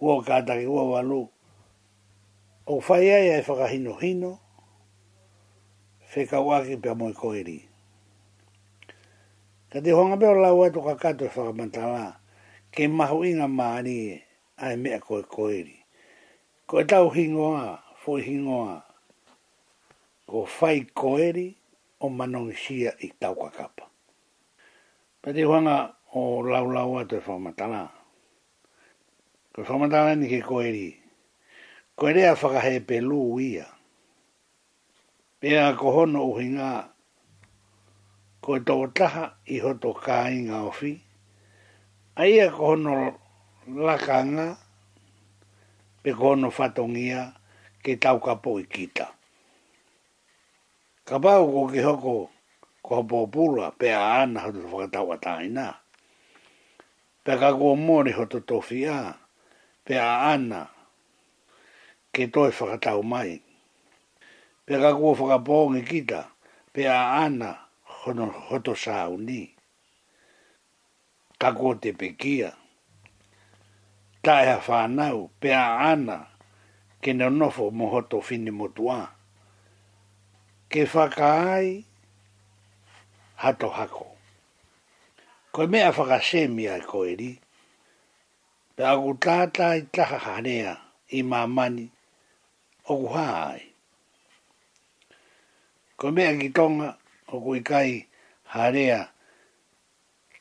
ua 0.04 0.14
kata 0.28 0.52
ki 0.60 0.66
ua 0.74 0.84
walu. 0.92 1.22
O 2.72 2.80
fai 2.86 3.04
ai 3.16 3.28
ai 3.34 3.42
whaka 3.46 3.66
hino 3.72 3.92
hino, 4.02 4.32
whika 6.14 6.36
uaki 6.46 6.74
pia 6.82 6.94
moi 6.98 7.12
koeri. 7.20 7.58
Ka 9.70 9.78
te 9.84 9.90
honga 9.96 10.16
peo 10.20 10.34
lau 10.44 10.58
atu 10.66 10.80
ka 10.86 10.94
kato 11.02 11.24
e 11.24 11.28
whaka 11.34 11.52
mantala, 11.58 12.04
ke 12.74 12.82
mahu 12.98 13.18
inga 13.30 13.48
maari 13.58 13.94
e 14.14 14.22
ai 14.64 14.74
mea 14.82 14.98
koe 15.06 15.22
koeri. 15.34 15.76
Ko 16.70 16.74
e 16.80 16.84
tau 16.90 17.06
hingoa, 17.16 17.64
fui 18.00 18.20
hingoa, 18.28 18.74
ko 20.28 20.38
fai 20.56 20.78
koeri, 20.86 20.90
fai 20.94 20.94
koeri, 21.00 21.48
o 22.06 22.08
manongisia 22.18 22.90
i 23.02 23.08
tau 23.20 23.34
kakapa. 23.34 23.84
Pate 25.22 25.42
huanga 25.48 25.76
o 26.14 26.40
lau 26.50 26.66
lau 26.74 26.90
a 27.02 27.04
te 27.10 27.16
whamatala. 27.26 27.82
Ko 29.52 29.58
whamatala 29.66 30.10
ni 30.14 30.26
ke 30.32 30.40
koeri. 30.48 30.88
Koeri 31.98 32.22
a 32.30 32.34
whakahe 32.40 32.74
pe 32.88 32.96
lū 33.08 33.22
ia. 33.50 33.66
Pea 35.40 35.64
ko 35.78 35.86
hono 35.96 36.20
uhi 36.30 36.46
ngā. 36.56 36.70
Ko 38.42 38.48
e 38.58 38.90
taha 38.96 39.24
i 39.50 39.56
hoto 39.64 39.90
kā 40.04 40.18
i 40.36 40.46
ngā 40.46 40.58
ofi. 40.70 40.92
A 42.20 42.28
ia 42.32 42.46
ko 42.54 42.62
hono 42.74 42.94
laka 43.86 44.18
ngā. 44.34 44.48
Pe 46.06 46.10
ko 46.18 46.24
hono 46.36 46.48
whatongia 46.56 47.20
ke 47.82 47.92
tau 48.02 48.18
kapo 48.26 48.50
i 48.62 48.66
kita. 48.74 49.06
Ka 51.06 51.20
pāu 51.22 51.44
ko 51.54 51.60
ki 51.70 51.78
hoko 51.86 52.14
ko 52.82 52.90
hapo 52.98 53.18
pula 53.30 53.70
pe 53.78 53.92
a 53.94 54.22
ana 54.22 54.40
hatu 54.40 54.66
whakatau 54.66 55.14
ataina. 55.14 55.66
Pe 57.22 57.38
ka 57.38 57.52
kua 57.54 57.74
mōri 57.78 58.10
hoto 58.10 58.40
tofi 58.42 58.80
a 58.90 59.14
pe 59.86 59.94
a 60.02 60.34
ana 60.34 60.66
ke 62.12 62.26
toi 62.34 62.50
whakatau 62.50 63.02
mai. 63.06 63.38
Pe 64.66 64.74
ka 64.82 64.90
kua 64.98 65.14
whakapōngi 65.14 65.82
kita 65.86 66.20
pe 66.74 66.82
a 66.90 66.98
ana 67.22 67.54
hono 68.02 68.26
hoto 68.50 68.74
sāu 68.74 69.14
ni. 69.16 69.46
Ka 71.38 71.54
kua 71.54 71.78
te 71.78 71.92
pekia. 71.94 72.50
Tae 74.26 74.42
ha 74.50 74.58
whānau 74.58 75.30
pe 75.40 75.54
a 75.54 75.64
ana 75.92 76.18
ke 77.00 77.10
nonofo 77.14 77.70
mo 77.70 77.86
hoto 77.94 78.18
fini 78.20 78.50
motuaa 78.50 79.06
ke 80.70 80.82
whakaai 80.90 81.84
hato 83.38 83.68
hako. 83.70 84.06
Ko 85.52 85.58
e 85.62 85.66
mea 85.70 85.92
whakasemi 85.94 86.64
ai 86.70 86.80
ko 86.90 87.02
eri, 87.06 87.32
pe 88.76 88.82
aku 88.92 89.10
tātai 89.24 89.78
taha 89.94 90.18
harea 90.26 90.72
i 91.14 91.20
mā 91.30 91.40
mani 91.56 91.86
o 92.86 92.94
kuhāi. 93.00 93.62
Ko 95.98 96.10
mea 96.10 96.34
ki 96.38 96.48
tonga 96.56 96.96
o 97.32 97.40
kuikai 97.44 97.92
hanea 98.54 99.00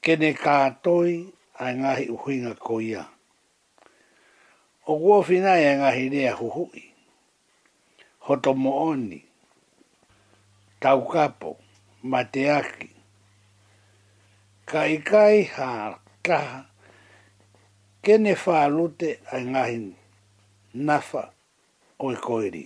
kene 0.03 0.31
kātoi 0.45 1.13
ai 1.61 1.71
ngahi 1.79 2.05
uhinga 2.15 2.53
ko 2.65 2.81
ia. 2.81 3.03
O 4.89 4.93
kuofinai 5.01 5.61
ai 5.69 5.77
ngahi 5.79 6.05
nea 6.09 6.33
huhui, 6.39 6.83
hoto 8.27 8.51
mo'oni, 8.63 9.21
tau 10.85 11.01
kapo, 11.09 11.57
mateaki. 12.05 12.89
Kai 14.69 15.01
kai 15.01 15.49
ha 15.57 15.97
kaha, 16.21 16.61
kene 18.05 18.33
wha 18.37 18.67
lute 18.69 19.17
ai 19.33 19.45
ngahi 19.49 19.81
nafa 20.77 21.23
o 21.97 22.09
i 22.13 22.17
koiri. 22.21 22.65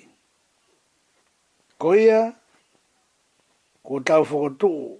Koia, 1.80 2.36
ko 3.88 4.00
tau 4.04 4.24
whakotuu, 4.28 5.00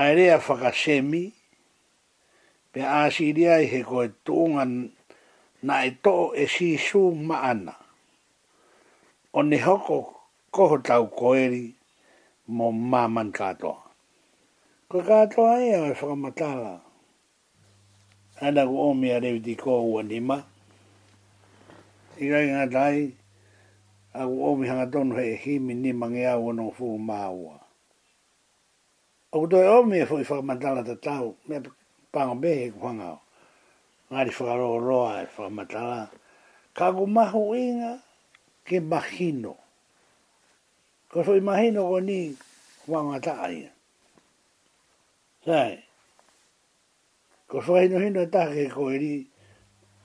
ai 0.00 0.14
rea 0.16 0.38
whakasemi, 0.40 1.24
pe 2.72 2.80
āsiria 2.80 3.60
i 3.62 3.66
he 3.72 3.82
koe 3.84 4.08
tūnga 4.24 4.64
na 5.68 5.74
e 5.84 5.90
tō 6.04 6.16
e 6.42 6.48
sisu 6.54 7.04
maana. 7.28 7.76
O 9.38 9.42
ne 9.44 9.58
hoko 9.60 10.00
koho 10.54 10.78
tau 10.78 11.10
koeri 11.18 11.74
mo 12.46 12.70
maman 12.70 13.32
katoa. 13.34 13.82
Ko 14.88 14.98
katoa 15.02 15.58
e 15.66 15.74
awe 15.74 15.90
whakamatala. 15.98 16.72
Hana 18.38 18.62
ku 18.70 18.76
omi 18.86 19.10
a 19.10 19.18
rewiti 19.18 19.58
kohu 19.58 19.98
a 19.98 20.02
nima. 20.06 20.38
Ika 22.22 22.38
inga 22.46 22.66
tai, 22.70 22.96
a 24.14 24.22
ku 24.30 24.38
omi 24.50 24.64
hanga 24.70 24.86
tonu 24.92 25.14
he 25.18 25.34
himi 25.34 25.74
nima 25.74 26.06
ngea 26.10 26.38
ua 26.38 26.52
no 26.54 26.70
fuu 26.70 26.98
maa 27.02 27.30
O 29.34 29.34
ku 29.40 29.46
toi 29.50 29.66
omi 29.82 29.98
e 30.06 30.06
fuu 30.06 30.22
whakamatala 30.22 30.86
ta 30.86 30.94
tau, 30.94 31.34
mea 31.50 31.58
panga 32.14 32.34
behe 32.42 32.70
ku 32.70 32.78
whangau. 32.86 33.18
Ngari 34.10 34.30
whakaroa 34.36 34.78
roa 34.88 35.10
e 35.26 35.26
whakamatala. 35.34 36.02
Ka 36.76 36.94
ku 36.94 37.06
mahu 37.10 37.54
inga 37.58 37.98
ke 38.66 38.78
mahino. 38.78 39.63
Ko 41.14 41.22
so 41.22 41.38
imagino 41.38 41.86
ko 41.94 42.02
ni 42.02 42.34
wangata 42.90 43.46
ai. 43.46 43.70
Sai. 45.46 45.78
Ko 47.46 47.62
so 47.62 47.78
no 47.86 47.98
hino 48.02 48.22
ta 48.34 48.50
ke 48.50 48.66
ko 48.66 48.90
ri 48.90 49.22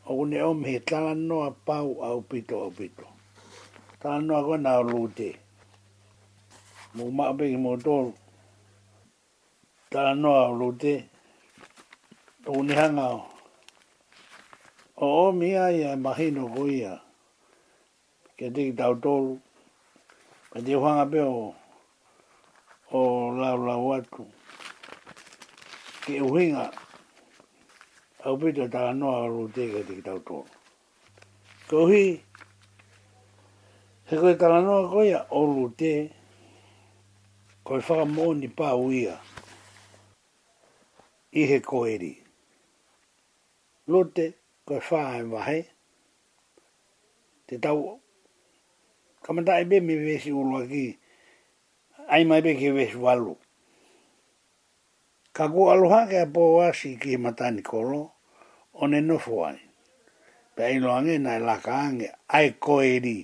o 0.05 0.13
ne 0.29 0.37
o 0.47 0.53
me 0.53 0.71
tala 0.85 1.13
no 1.27 1.35
a 1.49 1.49
pau 1.65 1.89
a 2.05 2.13
upito 2.19 2.55
a 2.61 2.67
upito. 2.69 3.05
no 4.21 4.35
ko 4.45 4.53
na 4.61 4.71
lute. 4.85 5.29
Mo 6.93 7.03
ma 7.09 7.25
be 7.37 7.57
mo 7.57 7.73
to. 7.85 8.13
Tala 9.91 10.13
no 10.13 10.29
a 10.29 10.47
lute. 10.59 10.95
O 12.45 12.61
ne 12.61 12.73
hanga 12.79 13.07
o. 13.17 13.25
O 15.25 15.31
mi 15.39 15.49
ai 15.57 15.77
imagino 15.95 16.41
ko 16.53 16.61
ia. 16.69 16.93
Ke 18.37 18.45
te 18.53 18.61
tau 18.77 18.93
tolu 19.03 19.48
a 20.59 20.61
te 20.67 20.75
hoanga 20.75 21.05
pe 21.11 21.19
o 21.21 21.55
o 22.97 23.31
lau 23.39 23.57
lau 23.67 23.85
atu 23.95 24.23
ke 26.03 26.11
e 26.19 26.21
uhinga 26.29 26.65
au 28.27 28.35
pita 28.39 28.65
ta 28.73 28.79
anoa 28.91 29.17
aru 29.25 29.43
teka 29.55 29.79
te 29.87 29.93
kitau 29.97 30.19
tō 30.19 30.43
ke 31.67 31.75
uhi 31.83 32.05
he 34.07 34.15
koe 34.21 34.33
tala 34.39 34.59
noa 34.65 34.83
koia 34.91 35.19
o 35.37 35.45
lu 35.51 35.63
te 35.79 35.93
koe 37.65 37.79
whaka 37.85 38.03
mōni 38.15 38.47
pā 38.57 38.69
uia 38.85 39.15
i 41.31 41.41
he 41.53 41.57
koeri 41.69 42.11
lute 43.91 44.25
koe 44.67 44.81
whaa 44.87 45.17
e 45.23 45.23
wahe 45.33 45.59
te 47.47 47.55
tau 47.65 48.01
kama 49.29 49.43
tae 49.43 49.63
be 49.69 49.77
me 49.87 49.93
vesi 50.05 50.31
ulo 50.41 50.57
aki, 50.65 50.85
ai 52.13 52.23
mai 52.25 52.41
be 52.45 52.51
ke 52.59 52.69
vesi 52.77 52.97
walu. 53.05 53.35
Ka 55.35 55.45
ku 55.53 55.67
aloha 55.69 56.07
ke 56.09 56.17
a 56.25 56.25
po 56.25 56.57
wasi 56.57 56.97
ki 56.97 57.17
matani 57.21 57.61
kolo, 57.61 58.11
one 58.73 58.97
nofo 59.07 59.45
ai. 59.45 59.61
Pe 60.57 60.63
ai 60.65 60.79
lo 60.81 60.89
ange 60.91 61.17
nai 61.21 61.37
laka 61.39 61.71
ange, 61.77 62.09
ai 62.37 62.47
ko 62.63 62.79
e 62.81 62.95
ri. 63.05 63.17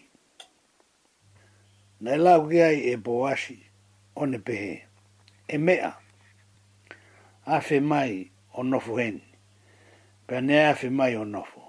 Nai 2.06 2.18
la 2.26 2.38
ki 2.50 2.60
ai 2.62 2.78
e 2.94 2.94
po 3.06 3.14
wasi, 3.26 3.58
pe 4.14 4.38
pehe, 4.46 4.76
e 5.54 5.58
mea. 5.58 5.90
Afe 7.50 7.80
mai 7.80 8.30
o 8.58 8.62
nofo 8.62 8.94
heni. 9.02 9.26
Pea 10.30 10.40
ne 10.42 10.58
afe 10.70 10.90
mai 10.90 11.16
o 11.18 11.24
nofo. 11.26 11.62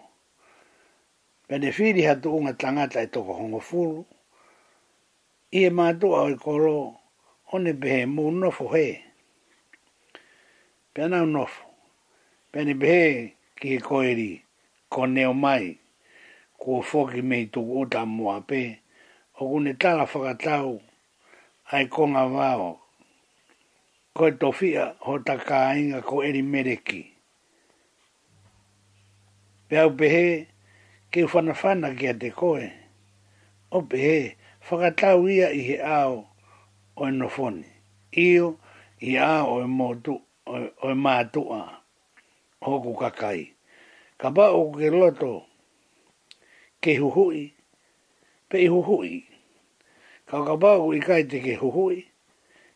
Pea 1.49 1.59
ne 1.59 1.71
whiri 1.77 2.03
hatu 2.03 2.37
unga 2.37 2.53
tangata 2.53 3.01
e 3.01 3.07
toko 3.07 3.33
hongo 3.33 3.61
furu, 3.61 4.05
i 5.59 5.63
e 5.65 5.69
mātua 5.79 6.19
o 6.27 6.33
i 6.33 6.37
koro, 6.45 6.77
one 7.55 7.73
behe 7.81 8.03
mō 8.15 8.25
nofo 8.41 8.67
he. 8.75 8.87
Pena 10.95 11.23
o 11.25 11.29
nofo, 11.35 11.63
pene 12.53 12.73
behe 12.83 13.07
ki 13.61 13.67
he 13.77 13.79
koeri, 13.87 14.31
ko 14.93 15.07
neo 15.15 15.33
mai, 15.45 15.65
ko 16.61 16.83
foki 16.91 17.23
mei 17.31 17.45
tuku 17.53 17.75
uta 17.83 18.01
mua 18.17 18.35
pe, 18.49 18.61
o 19.41 19.49
kune 19.51 19.73
tala 19.81 20.05
whakatau, 20.11 20.71
ai 21.73 21.85
konga 21.95 22.25
vāo, 22.37 22.69
ko 24.17 24.23
e 24.33 24.37
tofia 24.41 24.85
ho 25.07 25.13
ta 25.27 25.35
kāinga 25.49 26.01
ko 26.09 26.21
eri 26.29 26.43
mereki. 26.53 27.03
Pea 29.69 29.87
upehe, 29.89 30.27
ke 31.13 31.21
whanawhana 31.31 31.89
kia 31.99 32.13
te 32.21 32.29
koe, 32.39 32.65
upehe, 32.67 33.71
upehe, 33.81 34.21
whakatau 34.69 35.29
i 35.31 35.35
he 35.67 35.77
ao 35.81 36.17
o 36.97 37.07
e 37.07 37.11
nofone. 37.11 37.65
Io 38.17 38.59
i 38.99 39.15
a 39.19 39.45
o 39.47 39.61
e, 39.63 39.67
motu, 39.67 40.15
o, 40.47 40.55
o 40.83 40.89
e 40.91 40.95
mātua 40.95 41.61
hoku 42.61 42.95
kakai. 42.99 43.53
Ka 44.19 44.31
ba 44.31 44.51
o 44.57 44.73
ke 44.75 44.91
loto 44.91 45.45
ke 46.83 46.97
huhui, 46.99 47.53
pe 48.49 48.59
i 48.67 48.67
huhui. 48.67 49.13
Ka 50.27 50.43
ka 50.47 50.57
ba 50.59 50.73
o 50.83 50.91
i 50.97 51.01
kai 51.01 51.23
te 51.31 51.41
ke 51.45 51.55
huhui, 51.61 51.99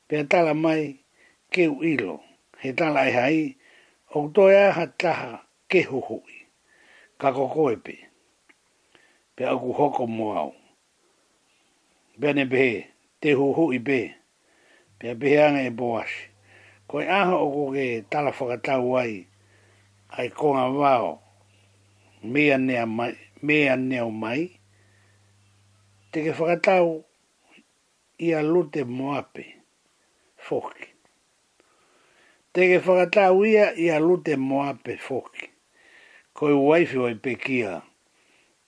pe 0.08 0.22
tala 0.30 0.54
mai 0.54 1.00
ke 1.50 1.66
uilo. 1.68 2.20
He 2.62 2.72
tala 2.72 3.08
e 3.08 3.12
hai, 3.18 3.42
o 4.14 4.28
toi 4.30 4.54
aha 4.68 4.86
taha 5.02 5.42
ke 5.68 5.82
huhui. 5.90 6.34
Ka 7.18 7.32
koko 7.36 7.68
pe 9.36 9.44
aku 9.48 9.72
hoko 9.72 10.06
mo 10.06 10.24
au 10.38 10.54
bene 12.22 12.44
be 12.44 12.64
te 13.20 13.28
ho 13.38 13.46
ho 13.56 13.62
i 13.72 13.78
be 13.88 14.00
pe 15.00 15.08
be 15.20 15.28
anga 15.44 15.62
e 15.64 15.70
boas 15.80 16.10
ko 16.88 16.94
a 17.00 17.20
ho 17.30 17.38
ko 17.54 17.62
ke 17.74 17.84
tala 18.12 18.30
fo 18.36 18.44
kata 18.52 18.74
wai 18.90 19.14
ai 20.20 20.28
ko 20.38 20.46
nga 20.54 20.66
wao 20.80 21.08
me 22.30 22.42
ane 22.54 22.76
mai 22.96 23.14
me 23.44 23.56
ane 23.74 23.96
o 24.04 24.10
mai 24.22 24.42
te 26.12 26.16
ke 26.28 26.32
fo 26.36 26.44
i 28.20 28.28
a 28.38 28.42
lute 28.52 28.80
moape 28.98 29.44
foki 30.46 30.84
te 32.52 32.60
ke 32.70 32.78
fo 32.84 32.92
kata 33.00 33.24
ia 33.54 33.66
i 33.72 33.86
a 33.88 33.98
lute 34.06 34.34
moape 34.50 34.92
foki 35.06 35.44
ko 36.36 36.42
i 36.52 36.56
waifi 36.68 36.98
o 37.00 37.06
i 37.08 37.14
pekia 37.24 37.72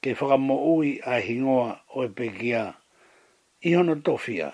ke 0.00 0.10
fo 0.18 0.26
mo 0.46 0.56
ui 0.76 0.90
a 1.04 1.14
hingoa 1.26 1.70
o 1.96 2.08
i 2.08 2.08
pekia 2.18 2.62
foki 2.74 2.81
i 3.64 3.74
hono 3.76 3.94
tofia, 3.94 4.50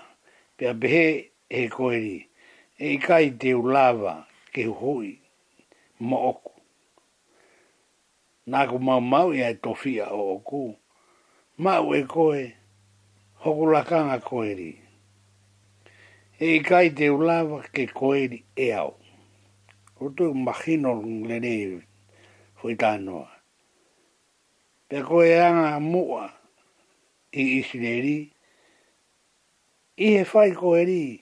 pia 0.57 0.73
behe 0.73 1.05
e 1.49 1.65
koeri, 1.73 2.21
e 2.77 2.91
i 2.93 2.97
kai 3.05 3.29
te 3.41 3.53
ulava 3.57 4.19
ke 4.53 4.61
hui 4.77 5.15
mo 6.05 6.19
oku. 6.29 6.51
Nāku 8.53 8.77
mau 8.81 9.01
mau 9.01 9.33
ia 9.33 9.49
e 9.49 9.57
tofia 9.63 10.05
o 10.13 10.35
oku, 10.35 10.63
mau 11.57 11.95
e 11.97 12.01
koe 12.09 12.41
hokulakanga 13.41 14.17
koeri. 14.29 14.71
E 16.39 16.45
i 16.59 16.63
kai 16.69 16.89
te 16.97 17.09
ulava 17.09 17.59
ke 17.73 17.83
koeri 17.99 18.39
e 18.55 18.71
au. 18.77 18.93
O 19.99 20.09
tu 20.13 20.33
mahino 20.37 20.93
lene 21.27 21.81
fui 22.61 22.75
tānoa. 22.81 23.27
Pia 24.89 25.01
koe 25.03 25.29
anga 25.47 25.79
mua 25.79 26.29
i 27.33 27.43
isineri, 27.59 28.29
i 29.99 30.05
he 30.15 30.19
whai 30.31 30.51
ko 30.55 30.69
eri 30.79 31.19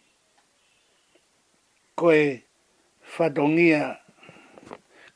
ko 1.98 2.12
e 2.14 2.26
whadongia 3.14 3.82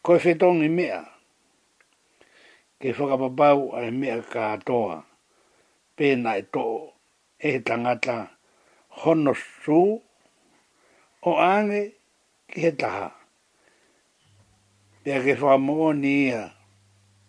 ko 0.01 0.09
e 0.18 0.22
whetongi 0.24 0.70
mea 0.78 0.99
ke 2.82 2.88
whakapapau 2.97 3.62
a 3.78 3.82
mea 3.99 4.16
ka 4.34 4.41
atoa 4.57 4.95
pēna 5.97 6.32
e 6.41 6.43
to 6.53 6.66
e 7.45 7.51
he 7.53 7.59
tangata 7.68 8.16
hono 9.03 9.34
su, 9.64 9.82
o 11.30 11.32
ane, 11.53 11.82
ki 12.49 12.57
he 12.66 12.72
taha 12.82 13.07
pia 15.03 15.18
ke 15.24 15.34
whamoni 15.41 16.16
ia 16.28 16.41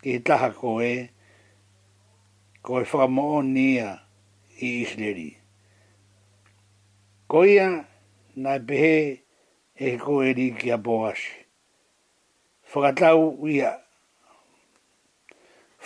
ki 0.01 0.09
he 0.17 0.21
taha 0.29 0.49
ko 0.61 0.69
e 0.81 0.95
ko 2.65 2.73
e 2.83 2.89
whamoni 2.91 3.67
ia 3.77 3.91
i 4.67 4.81
isneri 4.85 5.42
koia 7.33 7.69
na 8.45 8.53
behe 8.67 8.97
e 9.81 9.89
ko 10.03 10.13
e 10.21 10.31
ri 10.39 10.47
ki 10.59 10.69
a 10.71 10.77
boas. 10.87 11.17
Whakatau 12.73 13.23
ia. 13.57 13.73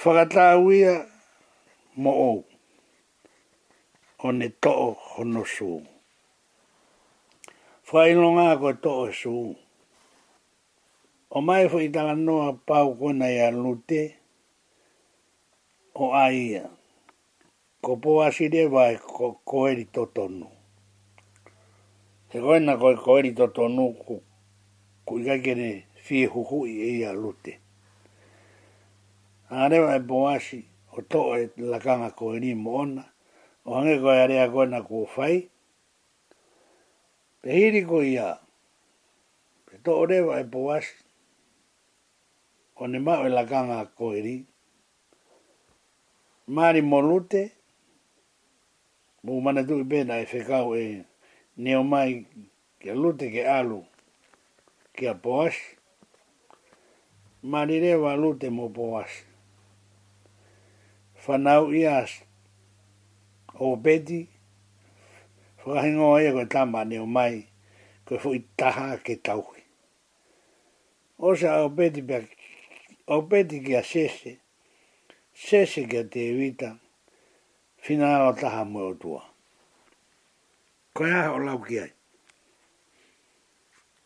Whakatau 0.00 0.64
ia 0.80 0.92
mo 2.02 2.10
ou. 2.28 2.40
O 4.26 4.32
ne 4.38 4.46
to'o 4.62 4.88
hono 5.14 5.42
su. 5.54 5.70
Whainonga 7.90 8.48
ko 8.62 8.68
to'o 8.84 9.06
su. 9.20 9.36
O 11.30 11.38
mai 11.46 11.64
fo 11.70 11.78
i 11.78 11.88
tala 11.94 12.14
noa 12.26 12.50
pau 12.68 12.88
kona 12.98 13.26
ia 13.38 13.48
lute. 13.62 14.02
O 15.94 16.04
aia. 16.26 16.64
Ko 17.82 17.90
poa 18.02 18.28
de 18.52 18.62
vai 18.74 18.94
ko, 19.14 19.26
ko 19.48 19.56
eri 19.70 19.84
totonu. 19.94 20.55
Te 22.36 22.42
koe 22.42 22.60
na 22.68 22.74
koe 22.80 22.92
koeri 23.04 23.30
to 23.38 23.44
tonu 23.56 23.86
ku, 24.02 24.14
ku 25.08 25.12
i 25.20 25.22
kakere 25.26 25.68
fie 26.04 26.24
huku 26.32 26.58
i 26.68 26.74
e 26.84 26.88
ia 26.98 27.10
lute. 27.22 27.52
Angarewa 29.48 29.90
e 29.96 30.00
boasi 30.10 30.58
o 30.92 30.98
to 31.10 31.20
e 31.32 31.42
lakanga 31.72 32.08
koeri 32.18 32.50
mo 32.62 32.70
ona, 32.82 33.04
o 33.66 33.70
hange 33.80 33.96
koe 34.04 34.12
area 34.24 34.44
koe 34.52 34.66
na 34.72 34.78
kuo 34.88 35.02
fai. 35.14 35.36
Pe 37.40 37.48
hiri 37.58 37.80
ko 37.88 37.98
ia, 38.14 38.28
pe 39.70 39.74
to 39.84 39.92
rewa 40.10 40.34
e 40.40 40.44
boasi, 40.52 40.92
o 42.80 42.86
ne 42.90 42.98
mau 43.06 43.22
e 43.24 43.30
lakanga 43.36 43.78
koeri, 43.98 44.36
mari 46.54 46.80
mo 46.90 46.98
lute, 47.08 47.42
mu 49.24 49.32
mana 49.44 49.60
tu 49.68 49.74
i 49.82 49.88
bena 49.90 50.14
e 50.22 50.28
fekau 50.32 50.70
e 50.76 50.84
neo 51.64 51.82
mai 51.92 52.10
ke 52.80 52.90
lute 53.00 53.26
ke 53.34 53.42
alu 53.58 53.80
ke 54.96 55.04
a 55.08 55.14
boas, 55.22 55.56
marire 57.42 57.92
lute 58.22 58.48
mo 58.56 58.68
boas. 58.68 59.12
Whanau 61.24 61.64
i 61.72 61.82
as, 61.86 62.12
o 63.64 63.76
beti, 63.84 64.20
whahingo 65.64 66.08
ea 66.22 66.30
koe 66.36 66.46
tamba 66.54 66.80
neo 66.90 67.06
mai, 67.16 67.36
koe 68.06 68.18
fui 68.22 68.38
taha 68.58 68.88
ke 69.04 69.14
tauhi. 69.26 69.62
Osa 71.26 71.50
o 71.64 71.68
beti 71.76 72.00
pia, 72.08 72.18
o 73.06 73.16
beti 73.30 73.56
ke 73.66 73.74
a 73.80 73.82
sese, 73.90 74.32
sese 75.44 75.80
ke 75.90 75.98
a 76.04 76.04
te 76.12 76.20
evita, 76.30 76.68
finala 77.82 78.30
taha 78.40 78.62
mo 78.72 78.82
tua 79.02 79.22
koe 80.96 81.10
aha 81.14 81.32
o 81.36 81.38
lau 81.38 81.60
ki 81.60 81.76
ai. 81.80 81.92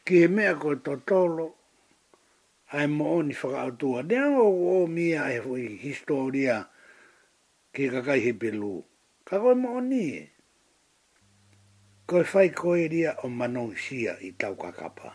Ki 0.04 0.20
he 0.22 0.26
mea 0.28 0.56
koe 0.60 0.76
totolo, 0.86 1.46
ai 2.74 2.86
mo 2.90 3.04
o 3.18 3.22
ni 3.22 3.34
whakaatua. 3.34 4.02
Nea 4.02 4.26
o 4.44 4.48
o 4.76 4.86
mia 4.96 5.22
e 5.34 5.38
hui 5.44 5.64
historia 5.84 6.56
ki 7.74 7.84
kakai 7.94 8.20
he 8.26 8.32
pelu. 8.40 8.74
Ka 9.26 9.34
koe 9.42 9.54
mo 9.62 9.68
o 9.78 9.80
ni 9.80 10.02
e. 10.20 10.24
Koe 12.10 12.24
whai 12.32 12.48
koe 12.60 12.88
ria 12.92 13.10
o 13.24 13.28
manong 13.38 13.74
sia 13.84 14.12
i 14.18 14.30
tau 14.40 14.54
kakapa. 14.58 15.08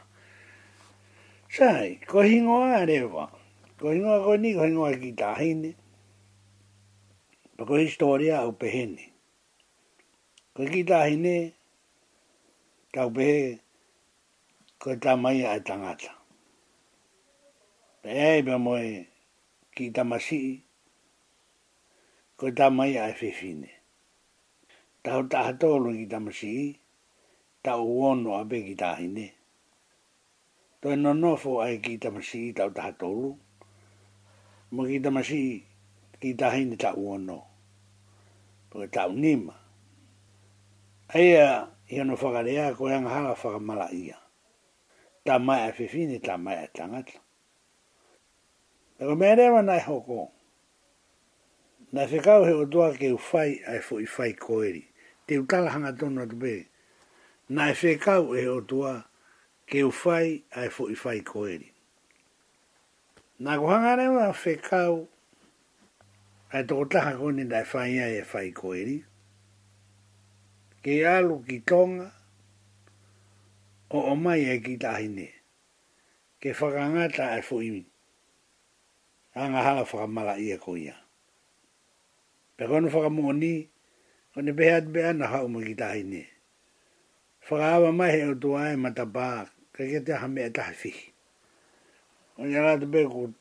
Sai, 1.56 2.00
koe 2.10 2.24
hingoa 2.32 2.72
a 2.80 2.86
rewa. 2.90 3.26
Koe 3.80 3.94
hingoa 3.96 4.20
koe 4.26 4.38
ni, 4.38 4.54
koe 4.56 4.68
hingoa 4.68 4.96
ki 5.02 5.12
tahine. 5.14 5.72
Pako 7.60 7.76
historia 7.76 8.40
au 8.48 8.52
pehene. 8.56 9.12
Koe 10.56 10.66
ki 10.72 10.82
tahine, 10.88 11.36
koe 11.52 11.64
tau 12.96 13.12
pe 13.16 13.58
ko 14.80 14.96
ta 15.04 15.12
mai 15.24 15.40
a 15.44 15.60
tangata. 15.68 16.12
Pe 18.02 18.08
ai 18.30 18.40
pe 18.46 18.56
moe 18.56 19.04
ki 19.76 19.86
ta 19.96 20.04
masi 20.10 20.42
ko 22.40 22.46
ta 22.58 22.66
mai 22.78 22.94
a 22.96 23.06
fefine. 23.20 23.68
Tau 25.04 25.22
ta 25.32 25.38
hatolo 25.52 25.90
ki 25.98 26.06
ta 26.12 26.20
masi 26.26 26.54
tau 27.66 27.84
uono 27.98 28.30
a 28.42 28.48
pe 28.50 28.58
ki 28.66 28.74
ta 28.82 28.90
hine. 29.00 29.28
To 30.80 30.86
e 30.96 30.96
nonofo 31.04 31.52
ai 31.66 31.76
ki 31.84 31.94
ta 32.02 32.10
masi 32.16 32.42
tau 32.58 32.70
ta 32.76 32.82
hatolo. 32.88 33.30
Mo 34.74 34.82
ki 34.90 34.98
ta 35.04 35.10
masi 35.18 35.42
ki 36.24 36.30
ta 36.40 36.48
hine 36.56 36.76
tau 36.84 36.96
uono. 37.06 37.38
Po 38.72 38.78
tau 38.96 39.12
nima. 39.24 39.52
Aia... 41.12 41.44
Aia 41.44 41.54
e 41.88 42.04
no 42.04 42.16
whakarea 42.16 42.72
ko 42.72 42.76
koe 42.86 42.92
anga 42.94 43.10
hala 43.10 43.36
whakamala 43.36 43.92
ia. 43.94 44.18
Ta 45.26 45.38
mai 45.40 45.70
a 45.70 45.74
whiwhini, 45.74 46.22
ta 46.24 46.38
mai 46.38 46.56
a 46.64 46.68
tangata. 46.68 47.20
Ego 49.00 49.16
mea 49.16 49.36
rewa 49.36 49.62
nai 49.62 49.80
hoko. 49.80 50.32
Na 51.92 52.06
whikau 52.08 52.46
he 52.46 52.52
o 52.54 52.66
doa 52.66 52.96
ke 52.98 53.10
u 53.14 53.18
fai 53.18 53.62
ai 53.68 53.78
e 53.78 53.82
fo 53.82 53.98
i 54.00 54.06
whai 54.06 54.34
koeri. 54.34 54.86
Te 55.28 55.38
utala 55.38 55.72
hanga 55.72 55.94
tonu 55.94 56.22
atu 56.26 56.40
pe. 56.42 56.68
Na 57.50 57.70
e 57.70 57.74
whikau 57.74 58.34
he 58.34 58.48
o 58.48 58.62
ke 59.68 59.84
u 59.84 59.92
fai 59.92 60.44
ai 60.56 60.68
e 60.68 60.70
fo 60.70 60.88
i 60.90 60.94
whai 60.96 61.22
koeri. 61.22 61.72
Na 63.40 63.58
kuhanga 63.58 63.96
rewa 63.98 64.34
whikau 64.34 65.08
a 66.54 66.60
e 66.60 66.64
tokotaha 66.64 67.18
koni 67.18 67.46
da 67.48 67.62
e 67.62 67.66
whai 67.66 67.92
ia 67.94 68.08
e 68.22 68.24
whai 68.24 68.52
koeri. 68.52 69.02
Na 69.02 69.06
ke 70.86 71.02
alu 71.02 71.42
ki 71.50 71.66
tonga 71.66 72.06
o 73.98 73.98
o 74.14 74.14
mai 74.24 74.46
e 74.54 74.56
ki 74.66 74.76
tahine 74.84 75.28
ke 76.38 76.50
whakangata 76.60 77.26
e 77.38 77.42
fuimi 77.48 77.84
anga 79.34 79.66
hala 79.66 79.82
whakamala 79.82 80.38
i 80.38 80.46
e 80.54 80.58
koia 80.62 80.94
pe 82.58 82.64
kono 82.70 82.86
whakamoni 82.94 83.54
o 84.38 84.38
behat 84.60 84.86
bea 84.94 85.10
na 85.18 85.26
hau 85.34 85.50
mo 85.50 85.60
ki 85.66 85.74
tahine 85.82 86.22
whakawa 87.50 87.90
mai 88.00 88.12
he 88.14 88.22
o 88.30 88.34
tua 88.38 88.78
e 88.78 88.78
matapa 88.78 89.50
ke 89.74 89.90
ke 89.90 90.00
te 90.06 90.14
hame 90.22 90.42
e 90.46 90.52
fi 90.82 90.94
o 92.38 92.42
ne 92.46 92.58
rata 92.62 92.86
pe 92.94 93.02
ku 93.10 93.34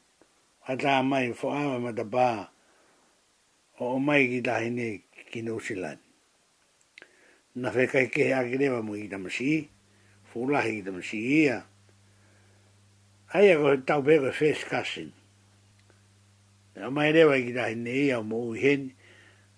ata 0.72 1.05
mai 1.11 1.28
whakawa 1.36 1.76
matapa 1.86 2.49
o 3.84 3.84
o 3.95 3.99
mai 4.01 4.32
ki 4.32 4.40
tahine 4.40 4.88
ki 5.28 5.45
New 5.45 5.61
na 7.55 7.70
fe 7.70 7.86
kai 7.86 8.07
ke 8.11 8.32
a 8.34 8.42
gire 8.42 8.70
ba 8.70 8.82
mo 8.82 8.94
i 8.98 9.07
da 9.09 9.18
fu 10.24 10.46
la 10.50 10.61
hi 10.62 10.82
da 10.82 10.90
mashi 10.90 11.18
ia 11.46 11.64
ai 13.34 13.50
a 13.55 13.76
go 13.76 14.02
be 14.02 14.18
go 14.18 14.32
fes 14.32 14.64
kasin 14.64 15.12
a 16.74 16.90
mai 16.90 17.12
re 17.12 17.24
ba 17.24 17.38
gira 17.38 17.72
ne 17.76 17.90
ia 17.90 18.20
mo 18.22 18.36
u 18.50 18.52
hen 18.55 18.92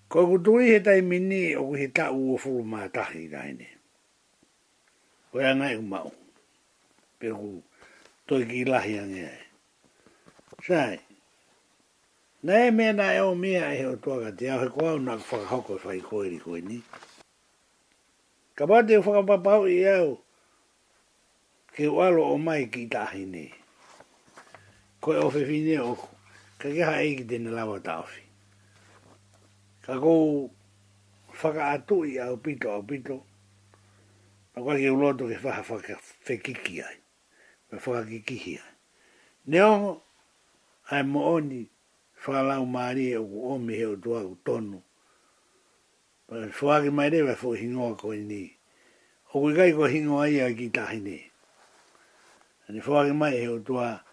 ko 0.09 0.27
go 0.27 0.37
tu 0.37 0.57
he 0.59 0.79
tai 0.79 1.01
mini 1.01 1.55
o 1.55 1.63
go 1.65 1.73
heta 1.75 2.11
u 2.13 2.33
o 2.33 2.37
fu 2.37 2.61
ma 2.63 2.87
ta 2.89 3.03
hi 3.05 3.27
da 3.27 3.41
ne 3.49 3.65
e 3.65 3.77
o 5.33 5.39
ya 5.41 5.53
nai 5.55 5.81
ma 5.81 6.03
o 6.05 6.13
pe 7.17 7.29
go 7.29 7.63
to 8.27 8.45
gi 8.45 8.63
la 8.65 8.79
hi 8.79 8.97
ane 8.97 9.29
sai 10.61 10.99
Nei 12.43 12.69
mena 12.71 13.11
e 13.17 13.19
o 13.19 13.33
mea 13.35 13.73
e 13.73 13.97
tuaga 13.97 14.29
te 14.37 14.45
au 14.53 14.61
he 14.61 14.69
koau 14.69 15.01
nā 15.01 15.17
e 15.17 15.77
whai 15.83 15.99
koe 15.99 16.29
ni. 16.29 16.37
Koe, 16.39 16.61
Ka 18.57 18.65
wate 18.65 18.95
o 18.97 19.01
whakapapau 19.05 19.67
i 19.69 19.79
au. 19.85 20.09
Ke 21.75 21.83
walo 21.97 22.23
o 22.33 22.37
mai 22.39 22.65
ki 22.73 22.87
tahi 22.89 23.23
ne. 23.33 23.51
Koe 25.01 25.17
o 25.21 25.27
whewhine 25.29 25.77
o 25.89 25.93
ko. 25.99 26.07
Ka 26.59 26.67
keha 26.73 26.95
e 27.05 27.09
ki 27.17 27.23
tene 27.29 27.49
lawa 27.57 27.77
tawhi. 27.87 28.21
Ka 29.85 29.93
kou 30.03 30.49
whakaatu 31.41 31.95
i 32.11 32.17
au 32.25 32.35
pito 32.45 32.67
au 32.75 32.83
pito. 32.89 33.15
Na 34.55 34.65
kwa 34.65 34.73
ke 34.81 34.89
uloto 34.89 35.29
ke 35.29 35.37
whaha 35.43 35.61
whakawhekiki 35.69 36.75
ai. 36.87 36.97
Me 37.69 37.77
whakakikihi 37.83 38.53
ai. 38.63 38.71
Ne 39.53 39.57
ongo, 39.71 39.93
ai 40.89 41.03
mo 41.11 41.19
oni 41.37 41.61
whalau 42.25 42.63
maari 42.65 43.05
e 43.13 43.17
uko 43.21 43.37
omi 43.55 43.73
heo 43.79 43.93
tuaku 44.03 44.35
tonu. 44.45 44.79
Whaake 46.27 46.91
mai 46.91 47.09
rewe 47.11 47.33
fo 47.39 47.49
hingoa 47.55 47.95
ko 47.99 48.07
i 48.11 48.23
ni. 48.27 48.43
Hoku 49.31 49.55
kai 49.55 49.71
ko 49.71 49.87
hingoa 49.87 50.27
ia 50.29 50.51
ki 50.53 50.69
tahi 50.75 50.99
ni. 50.99 51.17
Ani 52.67 52.79
whaake 52.83 53.13
mai 53.15 53.31
he 53.39 53.47
utua 53.47 54.03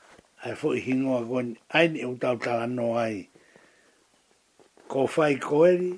ai 0.44 0.54
fo 0.54 0.68
hingoa 0.78 1.26
ko 1.26 1.34
i 1.34 1.42
ni. 1.48 1.54
Ai 1.76 1.88
ni 1.88 1.98
e 2.00 2.06
utau 2.06 2.38
tala 2.38 2.66
no 2.70 2.94
ai. 2.94 3.28
Ko 4.88 5.06
whai 5.10 5.34
ko 5.42 5.64
eri 5.66 5.90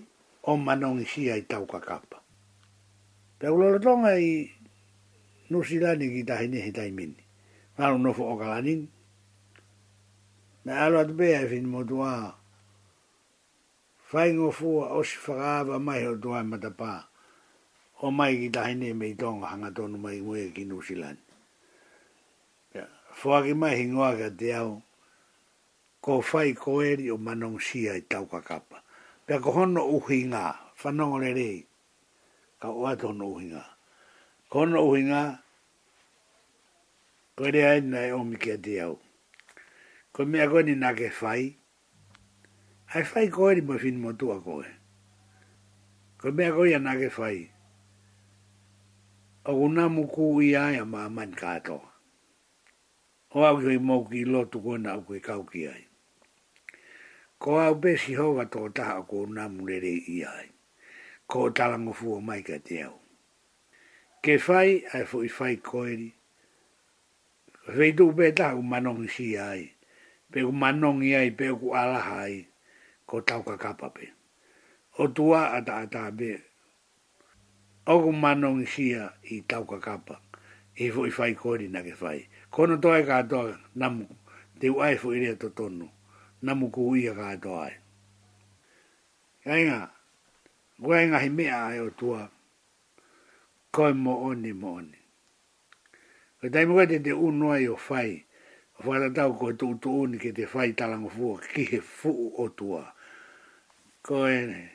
o 0.48 0.56
manongi 0.56 1.04
si 1.06 1.30
ai 1.30 1.42
tau 1.44 1.64
kakapa. 1.66 2.18
Pe 3.38 3.46
ulolo 3.48 3.78
tonga 3.78 4.16
i 4.16 4.50
nusi 5.50 5.76
lani 5.80 6.08
ki 6.08 6.22
tahi 6.24 6.48
ni 6.48 6.60
he 6.64 6.72
taimini. 6.72 7.20
Ngaru 7.76 7.98
nofo 7.98 8.24
o 8.32 8.38
kalanin. 8.40 8.88
Me 10.64 10.72
alo 10.72 10.96
atu 11.04 11.12
pe 11.18 11.44
fin 11.48 11.64
e 11.68 11.68
motu 11.74 12.00
aaa 12.02 12.32
whaingo 14.16 14.48
fua 14.58 14.88
o 14.96 15.04
si 15.04 15.18
whakaawa 15.20 15.76
mai 15.78 16.08
o 16.08 16.16
doa 16.16 16.40
matapā. 16.40 17.04
O 18.00 18.10
mai 18.10 18.36
ki 18.40 18.48
tahine 18.50 18.96
mei 18.96 19.12
tonga 19.14 19.46
hanga 19.52 19.70
tonu 19.76 19.98
mai 20.00 20.20
ngue 20.24 20.52
ki 20.56 20.64
New 20.64 20.80
Zealand. 20.80 21.20
Fua 23.16 23.40
ki 23.44 23.52
mai 23.56 23.76
hingoa 23.80 24.12
ka 24.18 24.28
te 24.38 24.52
au, 24.52 24.76
ko 26.04 26.20
whai 26.20 26.52
ko 26.52 26.80
eri 26.84 27.08
o 27.10 27.16
manong 27.16 27.56
sia 27.60 27.96
i 27.96 28.02
tau 28.04 28.28
kakapa. 28.28 28.84
Pea 29.24 29.40
ko 29.40 29.50
hono 29.56 29.80
uhi 29.96 30.20
ngā, 30.28 30.44
whanongo 30.84 31.18
re 31.24 31.30
rei, 31.32 31.58
ka 32.60 32.68
oa 32.68 32.92
tono 33.00 33.26
uhi 33.32 33.48
ngā. 33.48 33.64
Ko 34.52 34.56
hono 34.62 34.84
uhi 34.84 35.08
ngā, 35.08 35.22
ko 37.40 37.48
ere 37.48 37.62
aina 37.70 38.04
e 38.04 38.12
omi 38.12 38.36
ki 38.36 38.50
a 38.52 38.58
te 38.64 38.74
au. 38.84 38.98
Ko 40.12 40.24
mea 40.28 40.46
koe 40.52 40.62
ni 40.68 40.74
nake 40.76 41.08
whai, 41.16 41.56
ai 42.96 43.04
fai 43.04 43.28
koe 43.28 43.54
ni 43.54 43.60
mai 43.60 43.78
fini 43.78 44.00
motua 44.00 44.36
koe. 44.40 44.66
Koe 46.20 46.30
mea 46.32 46.50
koe 46.56 46.70
ia 46.70 46.78
nage 46.78 47.08
fai. 47.10 47.50
O 49.44 49.52
kuna 49.58 49.88
muku 49.88 50.40
i 50.42 50.56
aia 50.56 50.84
maa 50.84 51.08
man 51.08 51.32
katoa. 51.40 51.84
O 53.36 53.44
au 53.48 53.56
kioi 53.60 53.78
mouki 53.88 54.16
i 54.20 54.24
lotu 54.32 54.58
koe 54.64 54.78
na 54.78 54.90
au 54.94 55.02
kioi 55.06 55.20
kau 55.28 55.42
ki 55.50 55.68
ai. 55.68 55.84
Ko 57.38 57.60
au 57.60 57.74
pe 57.80 57.96
si 58.00 58.14
hoa 58.16 58.44
tō 58.52 58.72
taha 58.76 58.98
o 59.00 59.04
kuna 59.10 59.48
murere 59.48 59.92
i 59.92 60.24
ai. 60.24 60.46
Ko 61.30 61.42
o 61.46 61.50
talango 61.50 61.92
fuo 61.98 62.20
mai 62.20 62.40
ka 62.48 62.56
te 62.66 62.76
au. 62.88 62.98
Ke 64.24 64.38
fai 64.46 64.68
ai 64.94 65.04
fu 65.04 65.20
i 65.28 65.28
fai 65.28 65.56
koe 65.56 65.96
ni. 66.00 66.08
Veitu 67.76 68.12
pe 68.16 68.32
taha 68.32 68.56
u 68.56 68.62
manongi 68.62 69.08
si 69.08 69.30
ai. 69.38 69.62
Pe 70.32 70.42
u 70.48 70.52
manongi 70.52 71.14
ai, 71.14 71.30
pe 71.38 71.46
ku 71.60 71.76
alaha 71.82 72.18
ai 72.24 72.36
ko 73.06 73.20
tau 73.22 73.42
ka 73.46 73.54
kapa 73.56 73.88
O 74.98 75.06
tua 75.14 75.52
ata 75.54 75.84
ata 75.84 76.10
be. 76.10 76.40
Oku 77.86 78.10
manong 78.12 78.66
hia 78.66 79.12
i 79.30 79.40
tau 79.46 79.62
ka 79.64 79.78
kapa. 79.78 80.18
I 80.74 80.90
fu 80.90 81.06
i 81.06 81.10
fai 81.12 81.34
kori 81.38 81.68
na 81.68 81.82
ke 81.84 81.94
fai. 81.94 82.26
Kono 82.50 82.76
toa 82.80 82.98
e 83.00 83.04
ka 83.04 83.22
atoa 83.22 83.58
namu. 83.76 84.06
Te 84.58 84.68
uai 84.72 84.96
fu 84.98 85.12
i 85.12 85.18
rea 85.20 85.36
to 85.36 85.48
tonu. 85.52 85.86
Namu 86.42 86.70
ku 86.72 86.96
ia 86.96 87.14
ka 87.14 87.36
atoa 87.36 87.68
e. 87.70 87.74
Kainga. 89.44 89.90
Kua 90.82 90.96
inga 91.04 91.18
hi 91.18 91.28
mea 91.28 91.66
ai 91.68 91.78
o 91.78 91.90
tua. 91.90 92.28
Koi 93.70 93.92
mo 93.92 94.20
oni 94.24 94.52
mo 94.52 94.74
oni. 94.80 94.98
Kwa 96.40 96.50
taimu 96.50 96.74
kwa 96.74 96.86
te 96.86 96.98
te 96.98 97.12
unua 97.12 97.60
o 97.68 97.76
fai. 97.76 98.24
tau 99.14 99.36
ko 99.36 99.52
tu 99.52 99.76
tu 99.80 99.92
uni 100.02 100.18
ke 100.18 100.32
te 100.32 100.46
fai 100.46 100.72
talangu 100.72 101.10
fua. 101.10 101.40
Ki 101.52 101.64
he 101.64 101.80
fuu 101.80 102.32
o 102.38 102.48
tua 102.48 102.95
koene, 104.06 104.70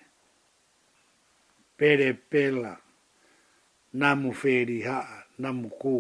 pere 1.77 2.11
pela, 2.13 2.75
namu 3.93 4.34
feri 4.34 4.82
haa, 4.84 5.23
namu 5.39 5.69
kū, 5.82 5.93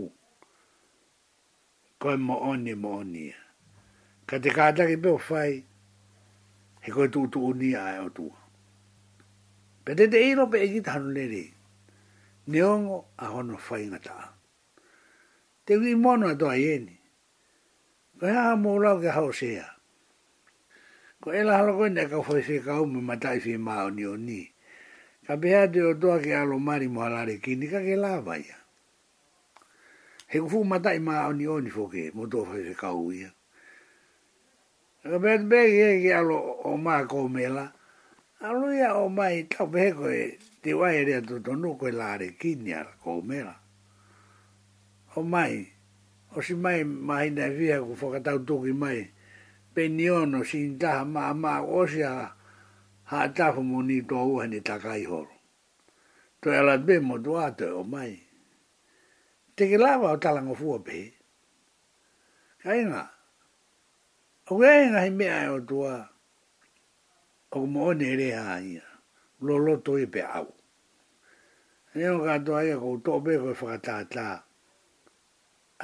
koe 1.99 2.15
mo 2.25 2.35
oni 2.51 2.73
mo 2.81 2.89
oni. 3.01 3.25
Ka 4.27 4.35
te 4.43 4.49
kātaki 4.57 4.97
peo 5.03 5.15
whai, 5.29 5.53
he 6.83 6.89
koe 6.95 7.07
tū 7.13 7.23
tū 7.33 7.39
uni 7.51 7.71
a 7.79 7.83
e 7.95 7.97
o 8.05 8.09
tua. 8.19 8.37
Pe 9.85 9.95
te 9.97 10.09
te 10.11 10.19
iro 10.29 10.45
pe 10.51 10.57
egit 10.67 10.87
hanu 10.91 11.09
nere, 11.15 11.43
ne 12.51 12.59
ongo 12.73 12.97
a 13.23 13.31
hono 13.31 13.57
whai 13.69 13.85
ngata. 13.91 14.17
Te 15.65 15.71
ui 15.79 15.95
mono 16.03 16.27
a 16.35 16.35
toa 16.39 16.55
ieni, 16.59 16.97
koe 18.19 18.33
haa 18.35 18.55
mō 18.59 18.99
ke 19.01 19.09
hao 19.15 19.31
sea, 19.31 19.63
ko 21.21 21.29
e 21.37 21.43
la 21.45 21.57
halo 21.61 21.77
koe 21.77 21.89
ka 22.09 22.17
fwe 22.25 22.41
fwe 22.41 22.57
ka 22.65 22.79
ume 22.81 22.99
ma 23.05 23.15
tai 23.23 23.37
fwe 23.39 23.53
maa 23.65 23.89
ni 23.93 24.03
o 24.09 24.15
ni. 24.17 24.41
Ka 25.25 25.37
pehea 25.37 25.69
te 25.73 25.79
o 25.85 25.93
toa 26.01 26.17
ke 26.17 26.33
alo 26.33 26.57
mari 26.57 26.87
mo 26.89 27.01
halare 27.05 27.37
kini 27.37 27.69
ka 27.69 27.77
ke 27.77 27.93
lava 27.95 28.39
ia. 28.41 28.57
He 30.31 30.41
kufu 30.41 30.63
ma 30.65 30.79
tai 30.81 30.97
maa 30.97 31.29
o 31.29 31.33
ni 31.37 31.45
o 31.47 31.59
ni 31.61 31.69
fwe 31.69 32.09
mo 32.17 32.25
toa 32.25 32.45
fwe 32.49 32.63
fwe 32.65 32.73
ka 32.73 32.89
ue 32.97 33.13
ia. 33.21 33.29
Ka 35.05 35.19
pehea 35.21 35.37
te 35.37 35.45
pehe 35.45 35.69
ke 36.01 36.09
ke 36.09 36.11
alo 36.17 36.37
o 36.65 36.73
maa 36.77 37.05
ko 37.05 37.27
mela. 37.29 37.69
Alo 38.41 38.73
ia 38.73 38.97
o 38.97 39.05
mai 39.05 39.45
tau 39.45 39.69
pehe 39.69 39.93
koe 39.93 40.41
te 40.65 40.73
wae 40.73 41.05
rea 41.05 41.21
to 41.21 41.37
tonu 41.45 41.77
koe 41.77 41.93
laare 41.93 42.33
kini 42.33 42.73
ala 42.73 42.97
ko 42.97 43.21
mela. 43.21 43.53
O 45.15 45.21
mai, 45.21 45.67
o 46.37 46.41
si 46.41 46.55
mai 46.55 46.81
mahina 46.83 47.45
e 47.45 47.53
fia 47.57 47.77
ku 47.83 47.93
fwakatau 47.95 48.39
toki 48.47 48.71
mai. 48.73 48.73
Mai. 48.73 49.11
peniono 49.73 50.39
sin 50.49 50.69
taha 50.81 51.05
maa 51.05 51.33
maa 51.43 51.61
osia 51.61 52.11
ha 53.11 53.17
tafu 53.37 53.61
moni 53.63 53.97
tohu 54.09 54.43
ni 54.51 54.59
takai 54.61 55.03
horo. 55.11 55.35
To 56.41 56.47
ala 56.59 56.77
be 56.77 56.99
mo 56.99 57.17
tua 57.23 57.51
to 57.57 57.65
o 57.79 57.83
mai. 57.83 58.13
Te 59.55 59.63
ke 59.69 59.77
lava 59.79 60.07
o 60.11 60.17
talango 60.23 60.53
fua 60.59 60.77
pe. 60.87 60.99
Kai 62.63 62.81
nga. 62.89 63.03
O 64.49 64.51
kai 64.61 64.89
nga 64.91 64.99
hi 65.05 65.09
mea 65.19 65.37
e 65.45 65.49
o 65.57 65.59
tua. 65.69 65.93
O 67.57 67.65
mo 67.71 67.79
one 67.91 68.09
re 68.19 68.29
ha 68.31 68.57
ia. 68.59 68.83
Lolo 69.45 69.77
to 69.85 69.97
i 69.97 70.05
pe 70.05 70.21
au. 70.37 70.49
E 71.95 72.05
o 72.15 72.19
katoa 72.25 72.65
ia 72.65 72.75
kou 72.83 72.97
tope 73.05 73.33
koe 73.41 73.53
whakatātā. 73.61 74.27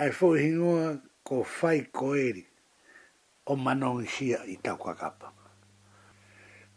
Ai 0.01 0.11
fo 0.17 0.27
hingoa 0.41 0.85
ko 1.23 1.43
whai 1.43 1.79
koeri. 1.97 2.29
eri. 2.29 2.43
o 3.47 3.55
manong 3.55 4.03
i 4.03 4.55
tau 4.59 4.75
kakapa. 4.75 5.31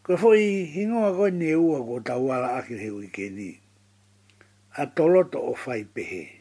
Ko 0.03 0.15
foi 0.17 0.65
hingoa 0.71 1.11
koe 1.13 1.31
ne 1.31 1.55
ua 1.55 1.83
ko 1.83 1.99
tau 1.99 2.31
ala 2.31 2.55
aki 2.59 2.79
he 2.79 2.89
uike 2.89 3.27
ni. 3.31 3.59
A 4.79 4.85
toloto 4.87 5.39
o 5.51 5.53
fai 5.55 5.83
pehe. 5.83 6.39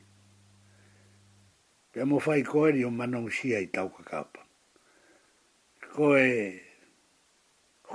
Pea 1.92 2.06
mo 2.06 2.18
fai 2.22 2.42
koeri 2.46 2.84
o 2.86 2.90
manong 2.90 3.26
i 3.28 3.66
tau 3.74 3.90
kakapa. 3.90 4.40
Koe 5.94 6.24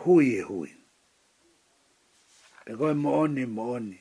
hui 0.04 0.28
e 0.36 0.42
hui. 0.44 0.72
Pe 2.68 2.72
koe 2.78 2.94
mooni 2.94 3.46
mooni. 3.48 3.98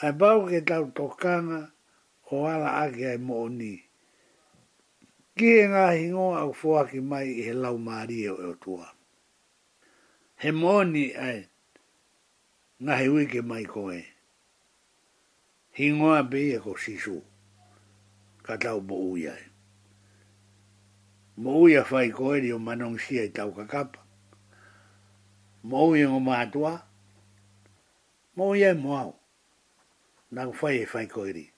Ai 0.00 0.12
bau 0.16 0.48
ke 0.48 0.60
tau 0.64 0.88
tokanga 0.96 1.60
o 2.32 2.46
ala 2.48 2.70
aki 2.88 3.04
ai 3.06 3.16
mooni. 3.20 3.72
Ai 3.76 3.87
kie 5.38 5.60
ngā 5.70 5.82
hingoa 5.94 6.40
au 6.42 6.52
fuaki 6.58 6.98
mai 7.00 7.28
i 7.30 7.42
he 7.46 7.52
lau 7.54 7.78
mārie 7.78 8.32
o 8.34 8.54
tua. 8.64 8.88
He 10.42 10.50
mōni 10.54 11.02
ai 11.18 11.42
ngā 12.82 12.96
he 12.98 13.06
wike 13.14 13.42
mai 13.46 13.62
koe. 13.70 14.00
Hingoa 15.78 16.24
be 16.30 16.40
e 16.56 16.56
ko 16.64 16.74
sisu 16.74 17.20
ka 18.42 18.56
tau 18.58 18.80
mo 18.80 18.98
uia 19.12 19.36
e. 19.38 19.44
Mo 21.38 21.54
uia 21.62 21.84
fai 21.86 22.10
koe 22.10 22.40
rio 22.42 22.58
manong 22.58 22.98
sia 22.98 23.22
i 23.28 23.30
tau 23.30 23.52
kakapa. 23.54 24.02
Mo 25.62 25.84
uia 25.92 26.08
ngō 26.10 26.18
mātua. 26.26 26.72
Mo 28.34 28.50
uia 28.56 28.72
e 28.74 28.80
moau. 28.82 29.14
Nau 30.34 30.50
fai 30.52 30.82
e 30.82 30.86
fai 30.96 31.06
koe 31.06 31.30
rio. 31.30 31.54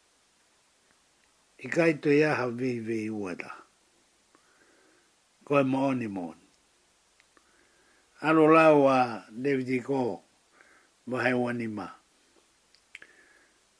I 1.64 1.68
kai 1.72 1.94
te 2.00 2.12
ia 2.18 2.34
ha 2.34 2.46
vei 2.48 2.76
vei 2.84 3.08
uata 3.08 3.59
koe 5.50 5.60
e 5.60 5.64
moni 5.72 6.06
moni. 6.08 6.46
Alo 8.26 8.44
a 8.96 9.24
David 9.42 9.68
i 9.74 9.78
ko, 9.88 10.22
mo 11.06 11.16
hei 11.18 11.34
wani 11.42 11.66
ma. 11.68 11.86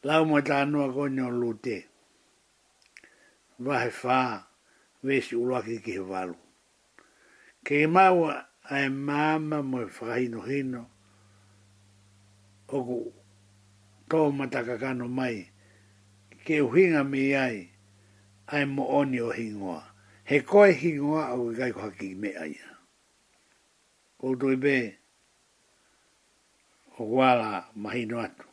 Lao 0.03 0.25
mo 0.31 0.41
ta 0.49 0.55
anua 0.63 0.89
ko 0.95 1.07
ni 1.09 1.23
o 1.23 1.29
lute. 1.31 1.87
Vahe 3.63 3.91
wha, 4.03 4.47
vesi 5.03 5.37
uloaki 5.37 5.77
ki 5.85 5.93
he 5.93 5.99
walu. 6.11 6.35
Ke 7.65 7.75
i 7.85 7.87
maua 7.87 8.33
a 8.73 8.77
e 8.85 8.89
māma 8.89 9.59
mo 9.71 9.81
e 9.85 9.87
whahino 9.99 10.41
hino, 10.43 10.83
oku 12.69 12.99
tō 14.11 14.19
matakakano 14.39 15.07
mai, 15.09 15.45
ke 16.47 16.61
uhinga 16.65 17.05
mi 17.05 17.29
ai, 17.35 17.61
ai 18.47 18.65
mo 18.67 18.87
oni 18.97 19.21
o 19.21 19.31
hingoa 19.35 19.90
he 20.31 20.39
koe 20.51 20.71
hi 20.81 20.91
ngoa 21.03 21.23
au 21.35 21.43
i 21.51 21.55
gai 21.59 21.73
kohaki 21.75 22.07
i 22.15 22.15
mea 22.23 22.45
ia. 22.55 22.69
O 24.27 24.35
doi 24.41 24.57
be, 24.63 24.75
o 27.03 27.05
wala 27.17 27.49
mahi 27.83 28.03
no 28.11 28.17
atu, 28.27 28.47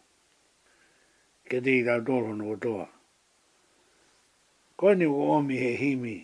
ke 1.49 1.57
te 1.63 1.71
i 1.79 1.85
tau 1.87 2.31
no 2.39 2.55
toa. 2.63 2.87
Koe 4.77 4.93
ni 4.99 5.05
o 5.05 5.21
omi 5.37 5.55
he 5.63 5.71
himi 5.83 6.15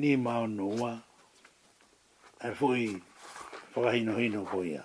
ni 0.00 0.10
mao 0.24 0.46
no 0.56 0.64
wā, 0.80 0.90
ai 2.46 2.52
fui 2.58 2.82
whakahino 3.74 4.12
hino 4.22 4.40
ko 4.50 4.58
ia. 4.72 4.82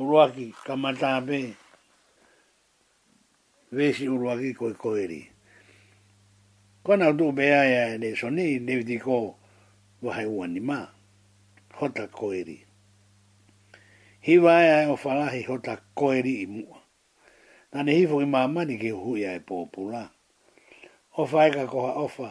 Uruaki 0.00 0.44
kamata 0.66 1.08
be, 1.26 1.38
vesi 3.76 4.04
uruaki 4.08 4.08
koe 4.08 4.48
Uruaki 4.48 4.54
koe 4.54 4.72
koeri 4.82 5.20
ko 6.84 6.90
na 6.96 7.12
do 7.18 7.26
be 7.36 7.44
ai 7.60 7.98
le 8.02 8.08
soni 8.20 8.46
de 8.66 8.74
diko 8.88 9.36
wa 10.02 10.10
hai 10.16 10.26
un 10.26 10.42
anima 10.44 10.78
hota 11.78 12.04
koeri 12.18 12.58
hi 14.26 14.34
wai 14.44 14.66
ai 14.76 14.84
o 14.92 14.96
fala 15.04 15.26
hi 15.34 15.40
hota 15.48 15.74
koeri 15.98 16.32
i 16.44 16.46
mu 16.54 16.64
na 17.72 17.78
ne 17.82 17.92
hi 17.98 18.04
ma 18.12 18.24
mama 18.34 18.60
ni 18.64 18.76
ke 18.82 18.90
hu 19.02 19.10
ia 19.22 19.30
e 19.38 19.40
popula 19.48 20.02
o 21.20 21.26
fai 21.32 21.48
ka 21.54 21.62
ko 21.72 21.78
ofa 22.04 22.30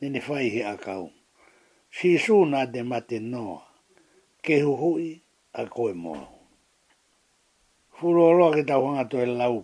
ni 0.00 0.06
ne 0.12 0.20
fai 0.28 0.46
hi 0.54 0.60
akau 0.74 1.04
si 1.96 2.10
su 2.24 2.36
na 2.52 2.60
de 2.72 2.80
mate 2.90 3.18
no 3.32 3.44
ke 4.44 4.54
hu 4.64 4.72
hu 4.80 4.90
i 4.98 5.10
a 5.58 5.62
e 5.90 5.94
mo 6.02 6.14
furo 7.96 8.26
lo 8.38 8.46
ke 8.54 8.62
ta 8.68 8.74
hu 8.80 8.86
nga 8.94 9.04
to 9.10 9.16
e 9.22 9.26
lau 9.40 9.56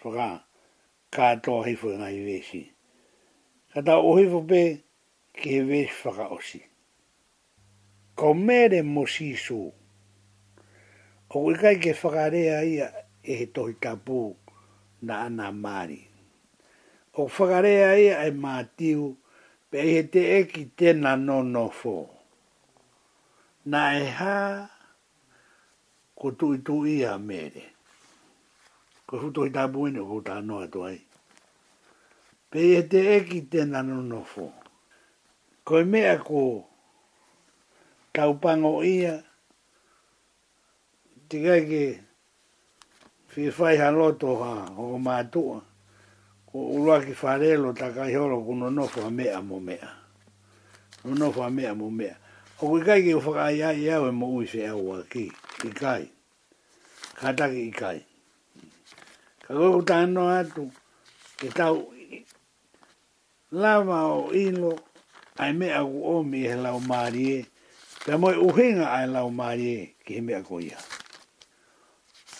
fo 0.00 0.08
ka 1.16 1.26
to 1.44 1.52
hi 1.66 1.74
fo 1.80 1.88
nga 1.98 2.08
i 2.12 2.20
vesi 2.28 2.62
kata 3.74 3.92
ohi 4.10 4.26
pe 4.50 4.60
ki 5.38 5.48
he 5.54 5.60
wesh 5.68 5.92
whaka 6.04 6.24
osi. 6.36 6.60
Ko 8.18 8.26
mere 8.46 8.78
mo 8.92 9.02
si 9.14 9.28
su. 9.44 9.60
O 11.34 11.38
kai 11.60 11.76
ke 11.82 11.92
whakarea 12.00 12.58
ia 12.74 12.86
e 13.22 13.32
he 13.38 13.46
tohi 13.54 13.74
kapu 13.84 14.20
na 15.06 15.14
ana 15.26 15.46
maari. 15.62 16.00
O 17.14 17.22
whakarea 17.32 17.90
ia 18.04 18.16
e 18.26 18.30
mātiu 18.44 19.04
pe 19.70 19.78
e 19.86 19.94
he 19.94 20.00
te 20.12 20.20
e 20.40 20.44
ki 20.50 20.62
tēnā 20.78 21.12
no 21.26 21.38
no 21.54 21.64
fō. 21.78 21.94
Nā 23.70 23.82
e 24.02 24.06
hā 24.18 24.36
ko 26.18 26.26
tui 26.38 26.58
tui 26.66 26.90
ia 27.04 27.14
mere. 27.28 27.62
Ko 29.06 29.14
hutoi 29.22 29.50
tāpu 29.54 29.88
ina 29.90 30.02
ko 30.10 30.18
tā 30.28 30.36
noa 30.48 30.66
tuai. 30.72 30.90
ai 30.96 31.00
pe 32.50 32.60
e 32.74 32.80
te 32.90 32.98
eki 33.16 33.38
tēnā 33.52 33.80
no 33.86 33.98
nofo. 34.02 34.48
Koe 35.64 35.84
mea 35.86 36.16
ko 36.26 36.42
taupango 38.16 38.80
ia, 38.86 39.12
te 41.30 41.38
kai 41.44 41.60
ke 41.68 41.82
whiwhai 43.36 43.76
ha 43.78 43.88
loto 43.94 44.34
ha 44.42 44.52
hoko 44.76 44.98
mātua, 44.98 45.60
ko 46.50 46.56
ulua 46.74 46.98
ki 47.04 47.14
whārelo 47.20 47.70
ta 47.78 47.92
kai 47.94 48.10
horo 48.16 48.40
ko 48.42 48.54
no 48.56 48.86
ha 48.86 49.10
mea 49.10 49.40
mo 49.42 49.60
mea. 49.60 49.90
No 51.04 51.14
nofo 51.14 51.42
ha 51.42 51.50
mea 51.50 51.74
mo 51.74 51.90
mea. 51.90 52.16
O 52.60 52.74
kai 52.74 52.84
kai 52.84 53.02
ke 53.02 53.14
whakai 53.14 53.62
ai 53.62 53.88
au 53.94 54.08
e 54.08 54.10
mo 54.10 54.26
ui 54.26 54.46
se 54.50 54.66
au 54.66 54.98
a 54.98 55.02
ki, 55.06 55.30
i 55.70 55.70
kai. 55.70 56.10
Kātaki 57.14 57.62
i 57.68 57.70
kai. 57.70 58.02
Ka 59.46 59.54
koko 59.54 59.84
atu, 59.94 60.70
ke 61.38 61.48
tau 61.54 61.86
lava 63.52 64.04
o 64.06 64.30
ilo 64.32 64.78
ai 65.36 65.52
me 65.52 65.72
a 65.74 65.82
o 65.82 66.22
mi 66.22 66.46
he 66.48 66.54
lau 66.54 66.78
marie 66.80 67.38
pe 68.04 68.12
moi 68.16 68.36
uhinga 68.38 68.86
ai 68.88 69.06
lau 69.14 69.28
marie 69.30 69.78
ki 70.04 70.12
he 70.14 70.20
mea 70.20 70.40
koia 70.48 70.78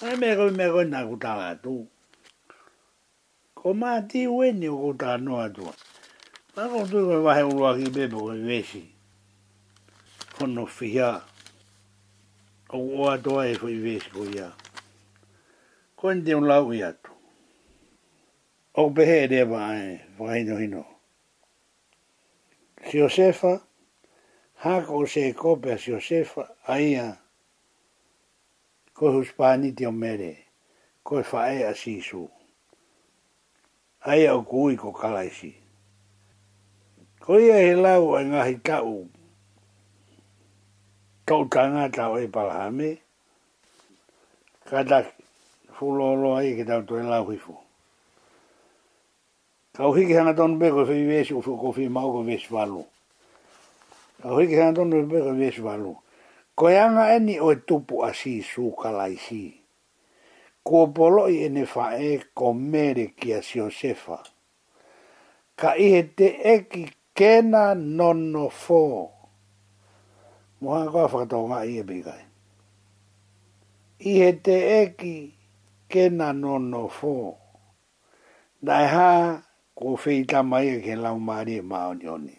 ai 0.06 0.14
me 0.20 0.28
koi 0.38 0.50
me 0.58 0.64
koi 0.74 0.84
na 0.92 1.00
kutala 1.08 1.48
tu 1.62 1.88
ko 3.58 3.74
ma 3.80 3.92
ti 4.08 4.20
weni 4.26 4.68
o 4.68 4.76
kutala 4.84 5.18
noa 5.26 5.46
tua 5.54 5.72
ma 6.54 6.62
ko 6.72 6.78
tu 6.90 6.98
koi 7.08 7.20
vahe 7.26 7.42
ki 7.78 7.88
bebo 7.94 8.18
koi 8.26 8.40
vesi 8.48 8.82
kono 10.38 10.66
fia 10.66 11.10
o 12.70 12.78
oa 12.96 13.18
toa 13.24 13.42
e 13.52 13.58
koi 13.60 13.74
vesi 13.84 14.08
koia 14.14 14.46
koi 15.98 16.14
ni 16.14 16.22
te 16.24 16.32
un 16.38 16.46
lau 16.46 16.70
iatu 16.70 17.10
o 18.80 18.90
pehe 18.94 19.16
e 19.26 19.26
rewa 19.26 19.58
ai 19.74 19.98
vahino 20.18 20.54
hino 20.62 20.84
Josefa, 22.80 23.60
hako 24.54 24.96
o 24.98 25.06
se 25.06 25.32
kopea 25.32 25.76
Josefa, 25.86 26.46
a 26.66 26.78
ia, 26.80 27.04
koe 28.94 29.10
huspani 29.12 29.72
te 29.76 29.86
o 29.86 29.92
mere, 29.92 30.30
koe 31.04 31.20
fae 31.22 31.60
a 31.70 31.74
sisu. 31.76 32.24
Aia 34.04 34.32
o 34.34 34.42
kui 34.48 34.76
ko 34.80 34.92
kalaisi. 34.96 35.52
Ko 37.22 37.38
ia 37.38 37.56
he 37.60 37.74
lau 37.76 38.14
a 38.16 38.24
ngahi 38.24 38.56
tau, 38.64 39.04
tau 41.28 41.42
tanga 41.52 41.86
tau 41.96 42.14
e 42.16 42.26
palahame, 42.34 42.90
kata 44.68 44.98
fulolo 45.76 46.34
ai 46.38 46.56
ke 46.56 46.64
tau 46.64 46.80
toi 46.88 47.02
lau 47.04 47.24
hifu. 47.30 47.56
Ka 49.80 49.86
o 49.88 49.92
hiki 49.96 50.12
hanga 50.14 50.34
tonu 50.36 50.56
beko 50.60 50.84
fi 50.84 51.04
vesi 51.08 51.32
ufu 51.34 51.56
ko 51.56 51.72
fi 51.72 51.88
mau 51.88 52.12
ko 52.12 52.20
vesi 52.22 52.52
walu. 52.54 52.84
Ka 54.20 54.28
o 54.28 54.36
hiki 54.38 54.52
hanga 54.60 54.76
tonu 54.84 55.06
beko 55.10 55.32
vesi 55.40 55.62
walu. 55.64 55.94
Ko 56.54 56.68
yanga 56.68 57.08
eni 57.16 57.40
o 57.40 57.48
tupu 57.56 58.04
asi 58.04 58.42
su 58.44 58.76
kalaisi. 58.76 59.44
Ko 60.66 60.78
polo 60.96 61.28
i 61.32 61.36
ene 61.48 61.64
fae 61.64 62.20
ko 62.36 62.52
mere 62.52 63.06
ki 63.18 63.32
a 63.40 63.40
si 63.42 63.60
sefa. 63.80 64.18
Ka 65.58 65.72
ihe 65.74 66.02
te 66.16 66.28
eki 66.52 66.84
kena 67.18 67.64
nono 67.74 68.48
fo. 68.62 68.82
Mohana 70.60 70.92
koa 70.92 71.08
whakatau 71.10 71.46
ngā 71.48 71.60
ihe 71.70 71.82
bigai. 71.88 72.24
Ihe 74.10 74.28
te 74.44 74.56
eki 74.84 75.16
kena 75.88 76.28
nono 76.42 76.82
fo. 76.98 77.14
Dai 78.60 78.84
haa 78.86 79.20
ko 79.80 79.96
fei 79.96 80.20
ta 80.28 80.42
mai 80.44 80.68
e 80.76 80.80
ke 80.84 80.92
lau 81.04 81.16
mari 81.16 81.56
e 81.56 81.62
ma 81.64 81.78
oni 81.88 82.04
oni 82.16 82.34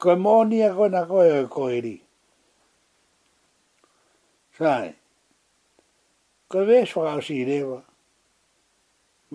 ko 0.00 0.12
mo 0.20 0.44
ni 0.44 0.60
ko 0.76 0.84
na 0.92 1.08
ko 1.08 1.18
e 1.24 1.40
ko 1.48 1.72
iri 1.72 1.96
sai 4.52 4.92
ko 6.52 6.58
ve 6.68 6.84
so 6.84 7.00
ga 7.00 7.16
si 7.24 7.44
reva 7.48 7.80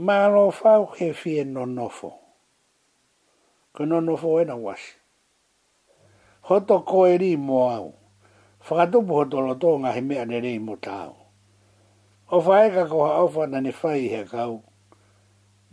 ma 0.05 0.29
lo 0.29 0.51
fau 0.53 0.86
ke 0.93 1.17
fi 1.17 1.41
no 1.49 1.65
no 1.65 1.89
fo 1.89 2.11
ko 3.73 3.82
no 3.89 3.97
no 4.05 4.13
fo 4.21 4.38
e 4.38 4.45
na 4.45 4.53
was 4.53 4.84
ho 6.45 6.61
ko 6.61 7.09
iri 7.09 7.36
mo 7.38 7.69
au 7.73 7.89
Whakatu 8.61 9.01
puho 9.01 9.25
tō 9.25 9.38
lo 9.41 9.53
tō 9.57 9.71
ngā 9.82 9.89
he 9.93 10.01
mea 10.05 10.21
nerei 10.25 10.59
mo 10.61 10.75
tāo. 10.77 11.17
O 12.29 12.38
whaeka 12.45 12.84
ko 12.91 12.97
hao 13.09 13.25
whana 13.34 13.57
ne 13.59 13.73
whai 13.79 14.05
he 14.13 14.21
kau 14.29 14.61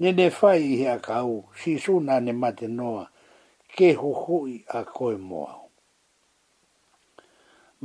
ne 0.02 0.08
ne 0.18 0.26
fai 0.38 0.60
i 0.62 0.76
a 0.86 0.96
kau, 1.08 1.32
si 1.58 1.72
suna 1.84 2.20
ne 2.20 2.32
mate 2.42 2.66
noa, 2.78 3.04
ke 3.76 3.86
hohoi 4.00 4.54
a 4.68 4.80
koe 4.96 5.14
moa. 5.28 5.52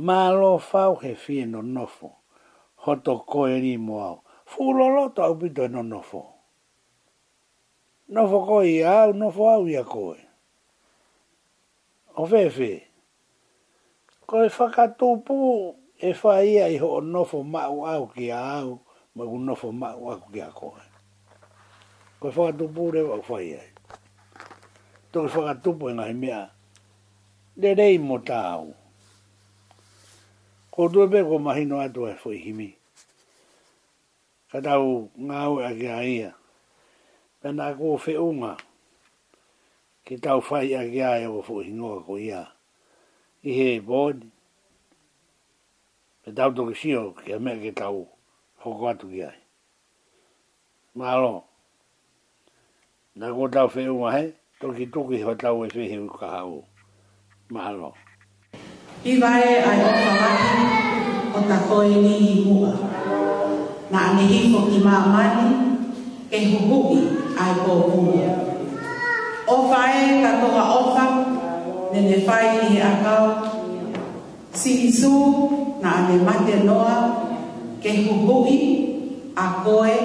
Ma 0.04 0.18
lo 0.40 0.58
fau 0.58 0.92
he 1.02 1.12
fie 1.22 1.42
no 1.52 1.60
nofo, 1.74 2.10
hoto 2.86 3.14
koe 3.30 3.54
ni 3.64 3.74
moa, 3.86 4.10
fulolo 4.50 5.02
to 5.14 5.20
au 5.26 5.34
pito 5.40 5.62
e 5.64 5.68
no 5.74 5.82
nofo. 5.92 6.22
Nofo 8.14 8.38
koe 8.48 8.64
i 8.76 8.82
au, 8.84 9.08
nofo 9.20 9.44
au 9.56 9.64
i 9.66 9.74
a 9.76 9.84
koe. 9.92 10.18
O 12.14 12.22
fefe, 12.30 12.70
koe 14.28 14.46
whakatupu 14.56 15.36
e 15.98 16.08
fai 16.20 16.46
ia 16.56 16.66
i 16.70 16.76
ho 16.82 17.00
nofo 17.00 17.38
mau 17.42 17.86
au 17.92 18.06
ki 18.14 18.30
a 18.30 18.42
au, 18.60 18.70
ma 19.14 19.24
un 19.24 19.42
nofo 19.50 19.68
mau 19.72 20.10
au 20.10 20.20
ki 20.32 20.40
a 20.42 20.50
koe. 20.58 20.80
Ko 22.24 22.30
fa 22.32 22.52
to 22.56 22.64
pu 22.72 22.88
le 22.92 23.02
wa 23.04 23.16
fa 23.22 23.36
ye. 23.44 23.60
To 25.12 25.28
fa 25.28 25.40
ga 25.46 25.54
to 25.62 25.70
pu 25.78 25.86
na 25.92 26.08
mia. 26.12 26.48
De 27.60 27.70
le 27.76 27.98
mo 27.98 28.16
tau. 28.18 28.72
Ko 30.72 30.88
do 30.88 31.04
be 31.12 31.20
ko 31.20 31.36
mai 31.38 31.64
no 31.68 31.76
atu 31.84 32.00
fo 32.22 32.30
himi. 32.32 32.70
Ka 34.50 34.58
tau 34.64 35.10
nga 35.24 35.38
a 35.68 35.70
ga 35.80 35.96
ia. 36.00 36.30
Pe 37.40 37.48
na 37.52 37.76
ko 37.76 37.96
fe 38.04 38.12
unga. 38.28 38.52
Ki 40.04 40.14
tau 40.24 40.40
fa 40.40 40.64
ia 40.64 40.80
ga 40.94 41.08
e 41.20 41.26
o 41.28 41.42
fo 41.46 41.60
hino 41.60 42.00
ko 42.08 42.16
ia. 42.16 42.42
I 43.44 43.50
he 43.58 43.66
bod. 43.84 44.16
Pe 46.24 46.32
tau 46.38 46.48
to 46.56 46.62
ki 46.72 46.74
sio 46.80 47.12
ki 47.20 47.36
a 47.36 47.38
me 47.44 47.52
ke 47.62 47.72
tau 47.80 48.08
fo 48.60 48.68
ko 48.80 48.84
atu 48.88 49.12
ia. 49.12 49.28
Malo. 50.96 51.04
Malo. 51.04 51.44
Nā 53.22 53.26
kō 53.30 53.46
tau 53.54 53.66
whee 53.72 53.82
unwa 53.88 54.08
he, 54.12 54.22
toki 54.60 54.84
toki 54.94 55.18
hoa 55.22 55.34
tau 55.40 55.60
e 55.62 55.66
whee 55.74 55.84
heu 55.90 56.06
ka 56.20 56.26
hau. 56.30 56.54
Mahalo. 57.52 57.90
I 59.10 59.20
vai 59.20 59.42
a 59.42 59.58
i 59.58 59.74
whalaki 59.74 61.20
o 61.38 61.42
ta 61.48 61.58
koe 61.68 61.84
ni 62.04 62.14
i 62.28 62.54
na 62.60 62.72
Nā 63.92 64.00
anehi 64.06 64.38
e 64.46 64.50
ko 64.54 64.60
ki 64.70 64.80
mā 64.86 64.96
mani, 65.12 65.62
ke 66.30 66.40
huhuki 66.48 67.38
a 67.44 67.46
i 67.52 67.54
kō 67.60 67.76
O 69.54 69.60
vai 69.74 69.92
ka 70.26 70.32
toa 70.42 70.64
ofa, 70.80 71.06
ne 71.92 72.00
ne 72.10 72.18
whae 72.26 72.50
i 72.74 72.82
a 72.88 72.92
kau. 73.04 73.30
Si 74.64 74.72
i 74.88 74.92
sū, 75.00 75.12
nā 75.86 75.92
ane 76.02 76.18
mate 76.26 76.58
noa, 76.66 76.98
ke 77.86 77.94
huhuki 78.08 78.60
a 79.46 79.48
koe 79.62 79.96